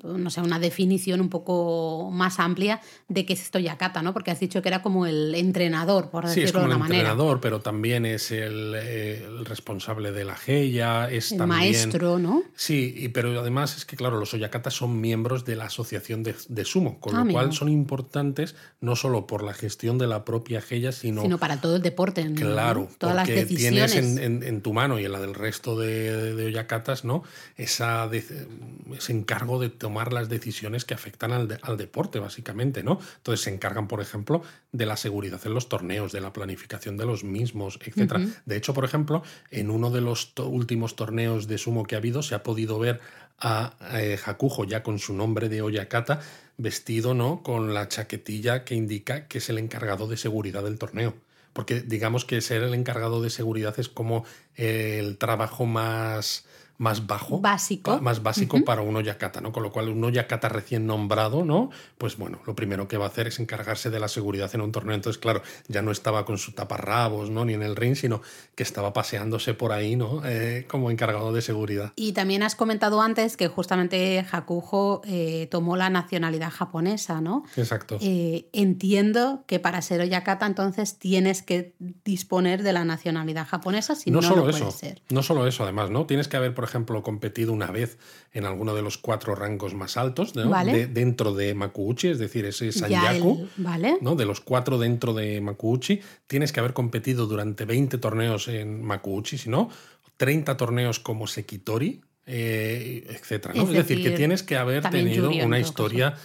no 0.03 0.29
sé, 0.29 0.41
una 0.41 0.59
definición 0.59 1.21
un 1.21 1.29
poco 1.29 2.09
más 2.11 2.39
amplia 2.39 2.81
de 3.07 3.25
qué 3.25 3.33
es 3.33 3.41
esto 3.41 3.59
Yakata, 3.59 4.01
¿no? 4.01 4.13
Porque 4.13 4.31
has 4.31 4.39
dicho 4.39 4.61
que 4.61 4.69
era 4.69 4.81
como 4.81 5.05
el 5.05 5.35
entrenador, 5.35 6.09
por 6.09 6.27
Sí, 6.27 6.41
decirlo 6.41 6.45
es 6.47 6.51
como 6.53 6.67
de 6.67 6.73
el 6.73 6.79
manera. 6.79 6.97
entrenador, 7.09 7.39
pero 7.41 7.61
también 7.61 8.05
es 8.05 8.31
el, 8.31 8.73
eh, 8.75 9.23
el 9.25 9.45
responsable 9.45 10.11
de 10.11 10.25
la 10.25 10.35
Geia, 10.35 11.09
es 11.09 11.31
El 11.31 11.37
también... 11.39 11.59
maestro, 11.59 12.19
¿no? 12.19 12.43
Sí, 12.55 12.93
y, 12.97 13.09
pero 13.09 13.39
además 13.39 13.77
es 13.77 13.85
que, 13.85 13.95
claro, 13.95 14.19
los 14.19 14.33
Oyakatas 14.33 14.73
son 14.73 14.99
miembros 15.01 15.45
de 15.45 15.55
la 15.55 15.65
asociación 15.65 16.23
de, 16.23 16.35
de 16.49 16.65
sumo, 16.65 16.99
con 16.99 17.15
Ah, 17.15 17.23
lo 17.23 17.31
cual 17.31 17.53
son 17.53 17.69
importantes 17.69 18.55
no 18.81 18.95
solo 18.95 19.27
por 19.27 19.43
la 19.43 19.53
gestión 19.53 19.97
de 19.97 20.07
la 20.07 20.25
propia 20.25 20.61
Geia, 20.61 20.91
sino, 20.91 21.21
Sino 21.21 21.37
para 21.37 21.59
todo 21.61 21.75
el 21.75 21.81
deporte, 21.81 22.23
¿no? 22.25 22.35
claro, 22.35 22.87
Todas 22.97 23.15
las 23.15 23.27
decisiones. 23.27 23.91
tienes 23.93 24.17
en, 24.17 24.23
en- 24.23 24.43
en 24.43 24.61
tu 24.61 24.73
mano 24.73 24.99
y 24.99 25.05
en 25.05 25.11
la 25.11 25.19
del 25.19 25.33
resto 25.33 25.77
de, 25.79 26.33
de 26.35 26.45
Oyakatas, 26.45 27.03
¿no? 27.05 27.23
Esa 27.57 28.09
ese 28.13 29.11
encargo 29.13 29.59
de 29.59 29.69
tomar 29.83 30.13
las 30.13 30.29
decisiones 30.29 30.85
que 30.85 30.93
afectan 30.93 31.33
al, 31.33 31.47
de- 31.49 31.59
al 31.61 31.75
deporte, 31.75 32.19
básicamente, 32.19 32.83
¿no? 32.83 32.99
Entonces 33.17 33.43
se 33.43 33.53
encargan, 33.53 33.89
por 33.89 33.99
ejemplo, 34.01 34.41
de 34.71 34.85
la 34.85 34.95
seguridad 34.95 35.41
en 35.45 35.53
los 35.53 35.67
torneos, 35.67 36.13
de 36.13 36.21
la 36.21 36.31
planificación 36.31 36.95
de 36.95 37.05
los 37.05 37.23
mismos, 37.25 37.77
etcétera. 37.85 38.21
Ujú. 38.21 38.29
De 38.45 38.55
hecho, 38.55 38.73
por 38.73 38.85
ejemplo, 38.85 39.23
en 39.51 39.69
uno 39.69 39.91
de 39.91 39.99
los 39.99 40.33
to- 40.33 40.47
últimos 40.47 40.95
torneos 40.95 41.47
de 41.47 41.57
sumo 41.57 41.83
que 41.83 41.95
ha 41.95 41.97
habido, 41.97 42.23
se 42.23 42.33
ha 42.33 42.43
podido 42.43 42.79
ver 42.79 43.01
a 43.39 43.73
eh, 43.99 44.17
Hakujo 44.25 44.63
ya 44.63 44.83
con 44.83 44.99
su 44.99 45.13
nombre 45.13 45.49
de 45.49 45.61
Oyakata 45.61 46.21
vestido, 46.57 47.13
¿no? 47.13 47.43
Con 47.43 47.73
la 47.73 47.89
chaquetilla 47.89 48.63
que 48.63 48.75
indica 48.75 49.27
que 49.27 49.39
es 49.39 49.49
el 49.49 49.57
encargado 49.57 50.07
de 50.07 50.15
seguridad 50.15 50.63
del 50.63 50.77
torneo. 50.79 51.13
Porque 51.51 51.81
digamos 51.81 52.25
que 52.25 52.41
ser 52.41 52.63
el 52.63 52.73
encargado 52.73 53.21
de 53.21 53.29
seguridad 53.29 53.77
es 53.79 53.89
como 53.89 54.23
el 54.55 55.17
trabajo 55.17 55.65
más, 55.65 56.45
más 56.77 57.07
bajo. 57.07 57.39
Básico. 57.39 57.99
más 58.01 58.23
básico 58.23 58.63
para 58.63 58.81
un 58.81 58.95
Oyakata, 58.95 59.41
¿no? 59.41 59.51
Con 59.51 59.63
lo 59.63 59.71
cual, 59.71 59.89
un 59.89 60.03
Oyakata 60.03 60.49
recién 60.49 60.87
nombrado, 60.87 61.45
¿no? 61.45 61.69
Pues 61.97 62.17
bueno, 62.17 62.39
lo 62.45 62.55
primero 62.55 62.87
que 62.87 62.97
va 62.97 63.05
a 63.05 63.07
hacer 63.09 63.27
es 63.27 63.39
encargarse 63.39 63.89
de 63.89 63.99
la 63.99 64.07
seguridad 64.07 64.53
en 64.53 64.61
un 64.61 64.71
torneo. 64.71 64.95
Entonces, 64.95 65.19
claro, 65.19 65.41
ya 65.67 65.81
no 65.81 65.91
estaba 65.91 66.25
con 66.25 66.37
su 66.37 66.53
taparrabos, 66.53 67.29
¿no? 67.29 67.45
Ni 67.45 67.53
en 67.53 67.63
el 67.63 67.75
ring, 67.75 67.95
sino 67.95 68.21
que 68.55 68.63
estaba 68.63 68.93
paseándose 68.93 69.53
por 69.53 69.71
ahí, 69.71 69.95
¿no? 69.95 70.21
Eh, 70.25 70.65
como 70.69 70.91
encargado 70.91 71.31
de 71.33 71.41
seguridad. 71.41 71.93
Y 71.95 72.13
también 72.13 72.43
has 72.43 72.55
comentado 72.55 73.01
antes 73.01 73.37
que 73.37 73.47
justamente 73.47 74.25
Hakujo 74.31 75.01
eh, 75.05 75.47
tomó 75.51 75.77
la 75.77 75.89
nacionalidad 75.89 76.51
japonesa, 76.51 77.21
¿no? 77.21 77.43
Exacto. 77.55 77.97
Eh, 78.01 78.49
entiendo 78.53 79.43
que 79.47 79.59
para 79.59 79.81
ser 79.81 80.01
Oyakata 80.01 80.45
entonces 80.45 80.97
tienes 80.97 81.41
que 81.43 81.73
disponer 82.03 82.63
de 82.63 82.73
la 82.73 82.85
nacionalidad 82.85 83.47
japonesa, 83.47 83.95
si 83.95 84.11
no, 84.11 84.21
no 84.21 84.27
solo 84.27 84.43
no 84.43 84.49
eso, 84.49 84.59
puede 84.65 84.71
ser. 84.71 85.01
no 85.09 85.23
solo 85.23 85.47
eso, 85.47 85.63
además, 85.63 85.89
¿no? 85.89 86.05
Tienes 86.05 86.27
que 86.27 86.37
haber, 86.37 86.53
por 86.53 86.62
ejemplo, 86.63 87.01
competido 87.03 87.51
una 87.53 87.67
vez 87.71 87.97
en 88.33 88.45
alguno 88.45 88.73
de 88.75 88.81
los 88.81 88.97
cuatro 88.97 89.35
rangos 89.35 89.73
más 89.73 89.97
altos, 89.97 90.35
¿no? 90.35 90.49
Vale. 90.49 90.73
De- 90.73 90.87
dentro 90.87 91.33
de 91.33 91.53
Makuuchi, 91.55 92.09
es 92.09 92.19
decir, 92.19 92.45
ese 92.45 92.71
Ya 92.71 92.71
Sanyaku. 92.79 93.39
el- 93.57 93.63
¿Vale? 93.63 93.97
¿no? 94.01 94.15
De 94.15 94.25
los 94.25 94.41
cuatro 94.41 94.77
dentro 94.77 95.13
de 95.13 95.41
Makuuchi, 95.41 96.01
tienes 96.27 96.51
que 96.51 96.59
haber 96.59 96.73
competido 96.73 97.27
durante 97.27 97.65
20 97.65 97.97
torneos 97.97 98.47
en 98.47 98.83
Makuuchi, 98.83 99.37
si 99.37 99.49
no, 99.49 99.69
30 100.17 100.57
torneos 100.57 100.99
como 100.99 101.27
Sekitori, 101.27 102.01
eh, 102.25 103.05
etcétera. 103.09 103.53
¿no? 103.53 103.63
Es 103.63 103.69
Es, 103.69 103.75
decir, 103.75 104.01
que 104.03 104.11
tienes 104.11 104.43
que 104.43 104.57
haber 104.57 104.89
tenido 104.89 105.29
una 105.29 105.59
historia 105.59 106.15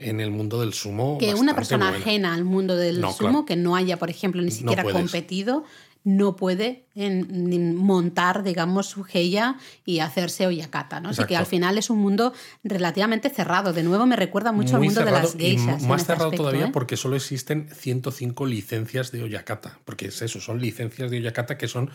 en 0.00 0.20
el 0.20 0.30
mundo 0.30 0.60
del 0.60 0.74
sumo. 0.74 1.18
Que 1.18 1.34
una 1.34 1.56
persona 1.56 1.88
buena. 1.90 1.98
ajena 2.04 2.34
al 2.34 2.44
mundo 2.44 2.76
del 2.76 3.00
No, 3.00 3.12
sumo, 3.12 3.30
claro. 3.30 3.44
que 3.46 3.56
no 3.56 3.74
haya, 3.74 3.96
por 3.96 4.10
ejemplo, 4.10 4.40
ni 4.42 4.52
siquiera 4.52 4.84
competido, 4.84 5.64
no 6.04 6.36
puede 6.36 6.86
en- 6.94 7.76
montar, 7.76 8.42
digamos, 8.42 8.86
su 8.86 9.02
geya 9.04 9.56
y 9.84 9.98
hacerse 10.00 10.46
oyakata, 10.46 11.00
¿no? 11.00 11.10
Así 11.10 11.24
que 11.24 11.36
al 11.36 11.46
final 11.46 11.76
es 11.78 11.90
un 11.90 11.98
mundo 11.98 12.32
relativamente 12.64 13.30
cerrado. 13.30 13.72
De 13.72 13.82
nuevo 13.82 14.06
me 14.06 14.16
recuerda 14.16 14.52
mucho 14.52 14.76
al 14.76 14.80
Muy 14.80 14.88
mundo 14.88 15.04
de 15.04 15.10
las 15.10 15.34
geishas. 15.36 15.82
más 15.82 16.06
cerrado 16.06 16.26
aspecto, 16.26 16.44
todavía 16.44 16.66
¿eh? 16.66 16.70
porque 16.72 16.96
solo 16.96 17.16
existen 17.16 17.68
105 17.74 18.46
licencias 18.46 19.12
de 19.12 19.22
Oyakata. 19.22 19.78
Porque 19.84 20.06
es 20.06 20.22
eso, 20.22 20.40
son 20.40 20.60
licencias 20.60 21.10
de 21.10 21.18
Oyakata 21.18 21.58
que 21.58 21.68
son. 21.68 21.90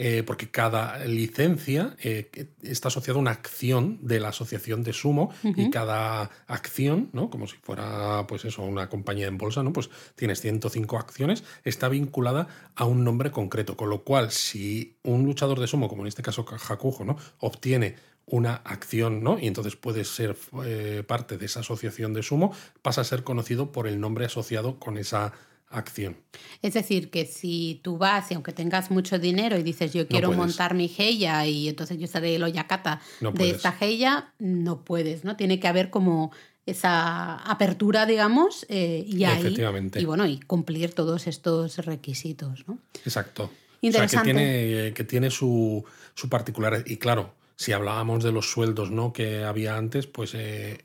Eh, 0.00 0.22
porque 0.22 0.48
cada 0.48 1.04
licencia 1.06 1.96
eh, 2.00 2.30
está 2.62 2.86
asociada 2.86 3.18
a 3.18 3.20
una 3.20 3.32
acción 3.32 3.98
de 4.00 4.20
la 4.20 4.28
asociación 4.28 4.84
de 4.84 4.92
sumo 4.92 5.34
y 5.42 5.70
cada 5.70 6.30
acción, 6.46 7.10
¿no? 7.12 7.30
Como 7.30 7.48
si 7.48 7.56
fuera, 7.56 8.24
pues 8.28 8.44
eso, 8.44 8.62
una 8.62 8.88
compañía 8.88 9.26
en 9.26 9.38
bolsa, 9.38 9.64
¿no? 9.64 9.72
Pues 9.72 9.90
tienes 10.14 10.40
105 10.40 10.96
acciones, 10.98 11.42
está 11.64 11.88
vinculada 11.88 12.46
a 12.76 12.84
un 12.84 13.02
nombre 13.02 13.32
concreto. 13.32 13.76
Con 13.76 13.90
lo 13.90 14.04
cual, 14.04 14.30
si 14.30 14.96
un 15.02 15.24
luchador 15.24 15.58
de 15.58 15.66
sumo, 15.66 15.88
como 15.88 16.02
en 16.02 16.08
este 16.08 16.22
caso 16.22 16.46
Hakujo, 16.68 17.04
¿no? 17.04 17.16
Obtiene 17.40 17.96
una 18.24 18.54
acción, 18.54 19.24
¿no? 19.24 19.36
Y 19.40 19.48
entonces 19.48 19.74
puede 19.74 20.04
ser 20.04 20.36
eh, 20.64 21.02
parte 21.04 21.38
de 21.38 21.46
esa 21.46 21.60
asociación 21.60 22.14
de 22.14 22.22
sumo, 22.22 22.52
pasa 22.82 23.00
a 23.00 23.04
ser 23.04 23.24
conocido 23.24 23.72
por 23.72 23.88
el 23.88 23.98
nombre 23.98 24.26
asociado 24.26 24.78
con 24.78 24.96
esa 24.96 25.32
acción. 25.70 26.16
Es 26.62 26.74
decir, 26.74 27.10
que 27.10 27.26
si 27.26 27.80
tú 27.82 27.98
vas 27.98 28.30
y 28.30 28.34
aunque 28.34 28.52
tengas 28.52 28.90
mucho 28.90 29.18
dinero 29.18 29.58
y 29.58 29.62
dices 29.62 29.92
yo 29.92 30.06
quiero 30.08 30.32
montar 30.32 30.74
mi 30.74 30.88
geya 30.88 31.46
y 31.46 31.68
entonces 31.68 31.98
yo 31.98 32.06
seré 32.06 32.36
el 32.36 32.42
oyakata 32.42 33.00
No 33.20 33.32
de 33.32 33.50
esta 33.50 33.72
geya, 33.72 34.32
no 34.38 34.84
puedes, 34.84 35.24
¿no? 35.24 35.36
Tiene 35.36 35.60
que 35.60 35.68
haber 35.68 35.90
como 35.90 36.32
esa 36.66 37.36
apertura, 37.36 38.04
digamos, 38.06 38.66
eh, 38.68 39.04
y 39.06 39.24
ahí 39.24 39.56
y 39.94 40.04
bueno, 40.04 40.26
y 40.26 40.38
cumplir 40.40 40.92
todos 40.92 41.26
estos 41.26 41.78
requisitos, 41.78 42.68
¿no? 42.68 42.78
Exacto. 43.04 43.50
Interesante. 43.80 44.16
O 44.16 44.34
sea, 44.34 44.34
que 44.34 44.38
tiene, 44.38 44.92
que 44.92 45.04
tiene 45.04 45.30
su, 45.30 45.84
su 46.14 46.28
particular. 46.28 46.82
Y 46.86 46.96
claro, 46.96 47.32
si 47.56 47.72
hablábamos 47.72 48.22
de 48.22 48.32
los 48.32 48.50
sueldos 48.50 48.90
¿no? 48.90 49.12
que 49.12 49.44
había 49.44 49.76
antes, 49.76 50.06
pues 50.06 50.34
eh, 50.34 50.84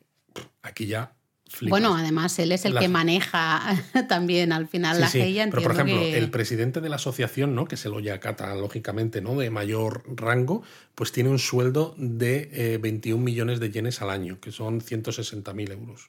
aquí 0.62 0.86
ya 0.88 1.14
flipas. 1.56 1.70
Bueno, 1.72 1.96
además 1.96 2.38
él 2.40 2.52
es 2.52 2.66
el 2.66 2.74
La- 2.76 2.82
que 2.82 2.88
maneja 2.90 3.62
también 4.10 4.52
al 4.52 4.68
final 4.68 4.96
Sí, 4.96 5.02
la 5.02 5.08
sí, 5.10 5.20
geya, 5.22 5.48
Pero 5.50 5.62
por 5.64 5.72
ejemplo, 5.74 5.96
que- 6.00 6.18
el 6.18 6.30
presidente 6.30 6.82
de 6.82 6.90
la 6.90 6.98
asociación, 6.98 7.56
¿no? 7.56 7.66
que 7.66 7.76
es 7.76 7.86
el 7.86 7.94
Oyakata, 7.94 8.54
lógicamente, 8.56 9.22
¿no? 9.22 9.36
de 9.38 9.50
mayor 9.50 10.04
rango, 10.16 10.64
pues 10.96 11.12
tiene 11.12 11.30
un 11.30 11.40
sueldo 11.40 11.96
de 11.98 12.50
eh, 12.54 12.78
21 12.80 13.24
millones 13.24 13.60
de 13.60 13.72
yenes 13.72 14.02
al 14.02 14.10
año, 14.10 14.40
que 14.42 14.52
son 14.52 14.82
160.000 14.82 15.72
euros. 15.72 16.08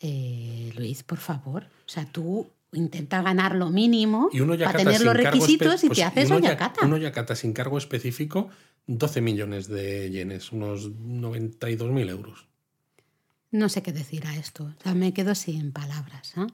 Eh, 0.00 0.72
Luis, 0.76 1.02
por 1.02 1.18
favor. 1.18 1.64
O 1.86 1.88
sea, 1.88 2.04
tú 2.10 2.50
intenta 2.72 3.22
ganar 3.22 3.54
lo 3.54 3.70
mínimo 3.70 4.28
Y 4.32 4.40
un 4.40 4.48
para 4.58 4.72
tener 4.78 5.00
los 5.02 5.14
requisitos 5.14 5.84
y 5.84 5.86
pues, 5.86 5.98
te 5.98 6.04
haces 6.04 6.26
un 6.30 6.38
oya- 6.38 6.48
oyakata. 6.50 6.84
Un 6.84 6.92
Oyakata 6.92 7.36
sin 7.36 7.52
cargo 7.52 7.78
específico, 7.78 8.50
12 8.86 9.20
millones 9.20 9.68
de 9.68 10.10
yenes, 10.10 10.50
unos 10.52 10.90
92.000 10.90 12.10
euros. 12.10 12.46
No 13.54 13.68
sé 13.68 13.82
qué 13.82 13.92
decir 13.92 14.26
a 14.26 14.34
esto. 14.36 14.64
O 14.64 14.82
sea, 14.82 14.94
me 14.94 15.12
quedo 15.14 15.34
sin 15.36 15.70
palabras. 15.70 16.32
¿eh? 16.36 16.46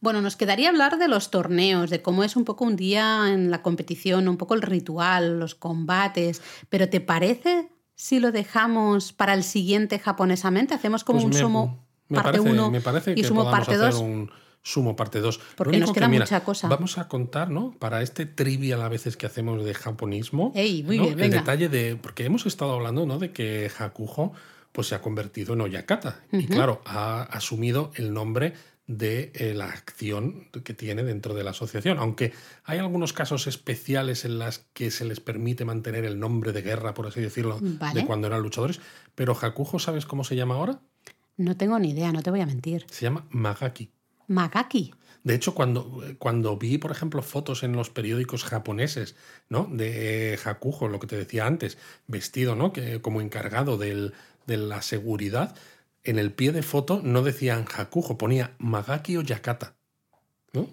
Bueno, 0.00 0.22
nos 0.22 0.34
quedaría 0.36 0.70
hablar 0.70 0.96
de 0.98 1.06
los 1.06 1.30
torneos, 1.30 1.90
de 1.90 2.00
cómo 2.00 2.24
es 2.24 2.36
un 2.36 2.44
poco 2.44 2.64
un 2.64 2.74
día 2.76 3.26
en 3.32 3.50
la 3.50 3.60
competición, 3.60 4.28
un 4.28 4.38
poco 4.38 4.54
el 4.54 4.62
ritual, 4.62 5.38
los 5.40 5.54
combates. 5.54 6.40
Pero 6.70 6.88
¿te 6.88 7.00
parece 7.00 7.68
si 7.94 8.18
lo 8.18 8.32
dejamos 8.32 9.12
para 9.12 9.34
el 9.34 9.42
siguiente 9.44 9.98
japonesamente? 9.98 10.72
Hacemos 10.72 11.04
como 11.04 11.18
Pues 11.18 11.24
un 11.26 11.30
me- 11.32 11.38
sumo 11.38 11.86
me 12.08 12.14
parte 12.16 12.38
parece, 12.38 12.50
1 12.50 12.70
me 12.70 12.80
parece 12.80 13.12
y 13.12 13.14
que 13.16 13.24
sumo 13.24 13.44
parte 13.50 13.74
hacer 13.74 13.90
2. 13.92 14.00
un 14.00 14.30
sumo 14.62 14.96
parte 14.96 15.20
2. 15.20 15.40
Porque 15.56 15.76
nos 15.78 15.92
queda 15.92 16.08
mucha 16.08 16.40
cosa. 16.44 16.68
Vamos 16.68 16.96
a 16.96 17.08
contar, 17.08 17.50
¿no? 17.50 17.72
Para 17.78 18.00
este 18.00 18.24
trivial 18.24 18.80
a 18.80 18.88
veces 18.88 19.18
que 19.18 19.26
hacemos 19.26 19.62
de 19.64 19.74
japonismo. 19.74 20.52
Ey, 20.54 20.82
muy 20.82 20.96
¿no? 20.96 21.02
bien, 21.02 21.12
El 21.14 21.20
venga. 21.20 21.38
detalle 21.40 21.68
de. 21.68 21.96
Porque 21.96 22.24
hemos 22.24 22.46
estado 22.46 22.72
hablando, 22.72 23.04
¿no? 23.04 23.18
De 23.18 23.32
que 23.32 23.70
Hakujo 23.78 24.32
pues, 24.78 24.86
se 24.86 24.94
ha 24.94 25.00
convertido 25.00 25.54
en 25.54 25.62
Oyakata. 25.62 26.20
Y 26.30 26.46
claro, 26.46 26.82
ha 26.84 27.22
asumido 27.22 27.90
el 27.96 28.14
nombre 28.14 28.52
de 28.86 29.32
eh, 29.34 29.52
la 29.52 29.64
acción 29.64 30.46
que 30.62 30.72
tiene 30.72 31.02
dentro 31.02 31.34
de 31.34 31.42
la 31.42 31.50
asociación. 31.50 31.98
Aunque 31.98 32.32
hay 32.62 32.78
algunos 32.78 33.12
casos 33.12 33.48
especiales 33.48 34.24
en 34.24 34.38
las 34.38 34.60
que 34.74 34.92
se 34.92 35.04
les 35.04 35.18
permite 35.18 35.64
mantener 35.64 36.04
el 36.04 36.20
nombre 36.20 36.52
de 36.52 36.62
guerra, 36.62 36.94
por 36.94 37.08
así 37.08 37.20
decirlo, 37.20 37.58
Vale. 37.60 38.02
de 38.02 38.06
cuando 38.06 38.28
eran 38.28 38.40
luchadores. 38.40 38.78
Pero 39.16 39.36
Hakujo, 39.36 39.80
¿sabes 39.80 40.06
cómo 40.06 40.22
se 40.22 40.36
llama 40.36 40.54
ahora? 40.54 40.78
No 41.36 41.56
tengo 41.56 41.76
ni 41.80 41.90
idea, 41.90 42.12
no 42.12 42.22
te 42.22 42.30
voy 42.30 42.40
a 42.40 42.46
mentir. 42.46 42.86
Se 42.88 43.02
llama 43.02 43.26
Magaki. 43.30 43.90
Magaki. 44.28 44.94
De 45.24 45.34
hecho, 45.34 45.54
cuando, 45.54 46.04
cuando 46.18 46.56
vi, 46.56 46.78
por 46.78 46.92
ejemplo, 46.92 47.20
fotos 47.22 47.64
en 47.64 47.72
los 47.72 47.90
periódicos 47.90 48.44
japoneses, 48.44 49.16
¿no? 49.48 49.68
De 49.68 50.38
Hakujo, 50.44 50.86
lo 50.86 51.00
que 51.00 51.08
te 51.08 51.16
decía 51.16 51.46
antes, 51.46 51.78
vestido, 52.06 52.54
¿no? 52.54 52.72
Que, 52.72 53.02
como 53.02 53.20
encargado 53.20 53.76
del, 53.76 54.14
de 54.48 54.56
la 54.56 54.82
seguridad, 54.82 55.54
en 56.02 56.18
el 56.18 56.32
pie 56.32 56.50
de 56.50 56.62
foto 56.62 57.00
no 57.04 57.22
decían 57.22 57.66
Hakujo, 57.76 58.18
ponía 58.18 58.56
Magaki 58.58 59.16
o 59.16 59.22
Yakata. 59.22 59.74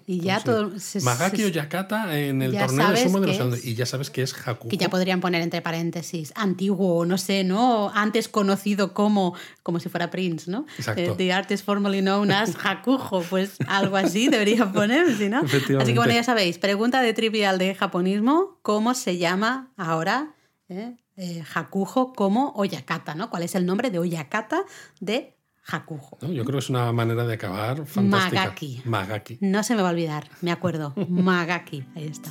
Y 0.07 0.21
ya 0.21 0.39
todo. 0.39 0.71
Magaki 1.03 1.43
o 1.43 1.47
Yakata 1.49 2.17
en 2.17 2.41
el 2.41 2.57
torneo 2.57 2.91
de 2.91 3.03
sumo 3.03 3.19
de 3.19 3.37
los 3.37 3.65
Y 3.65 3.75
ya 3.75 3.85
sabes 3.85 4.09
que 4.09 4.21
es 4.23 4.33
Hakujo. 4.33 4.69
Que 4.69 4.77
ya 4.77 4.89
podrían 4.89 5.19
poner 5.19 5.41
entre 5.41 5.61
paréntesis 5.61 6.31
antiguo, 6.35 7.05
no 7.05 7.17
sé, 7.17 7.43
¿no? 7.43 7.91
Antes 7.93 8.29
conocido 8.29 8.93
como, 8.93 9.35
como 9.63 9.79
si 9.81 9.89
fuera 9.89 10.09
Prince, 10.09 10.49
¿no? 10.49 10.65
Exacto. 10.77 11.01
Eh, 11.01 11.13
the 11.17 11.33
artist 11.33 11.65
formerly 11.65 11.99
known 11.99 12.31
as 12.31 12.55
Hakujo. 12.63 13.21
Pues 13.29 13.57
algo 13.67 13.97
así 13.97 14.29
debería 14.29 14.71
poner, 14.71 15.07
¿no? 15.29 15.41
Así 15.41 15.93
que 15.93 15.99
bueno, 15.99 16.13
ya 16.13 16.23
sabéis, 16.23 16.57
pregunta 16.57 17.01
de 17.01 17.13
trivial 17.13 17.57
de 17.57 17.75
japonismo: 17.75 18.57
¿cómo 18.61 18.93
se 18.93 19.17
llama 19.17 19.73
ahora 19.75 20.33
eh, 20.69 20.95
eh, 21.17 21.43
Hakujo 21.53 22.13
como 22.13 22.53
Oyakata, 22.55 23.15
¿no? 23.15 23.29
¿Cuál 23.29 23.43
es 23.43 23.55
el 23.55 23.65
nombre 23.65 23.89
de 23.89 23.99
Oyakata 23.99 24.63
de 24.99 25.35
Hakujo. 25.67 26.19
Yo 26.21 26.45
creo 26.45 26.59
que 26.59 26.59
es 26.59 26.69
una 26.69 26.91
manera 26.91 27.25
de 27.25 27.33
acabar 27.33 27.85
fantástica. 27.87 28.43
Magaki. 28.43 28.81
Magaki. 28.85 29.37
No 29.41 29.63
se 29.63 29.75
me 29.75 29.81
va 29.81 29.89
a 29.89 29.91
olvidar, 29.91 30.29
me 30.41 30.51
acuerdo. 30.51 30.93
Magaki, 31.09 31.85
ahí 31.95 32.05
está. 32.05 32.29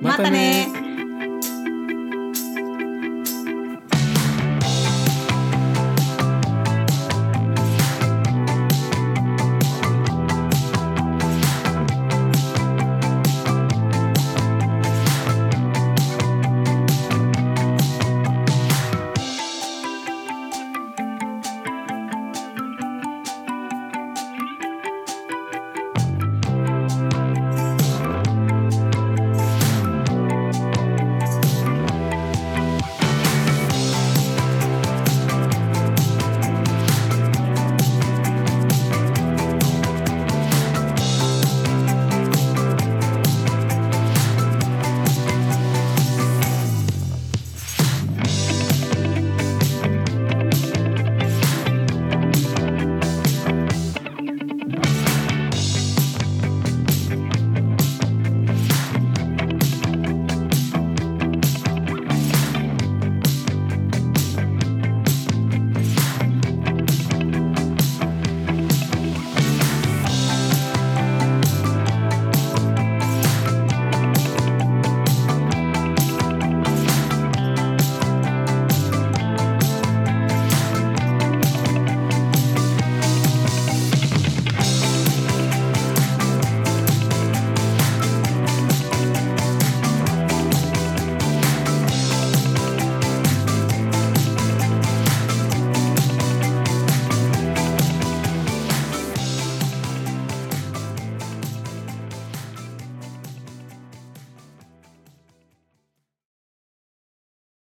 ¡Mátame! 0.00 0.91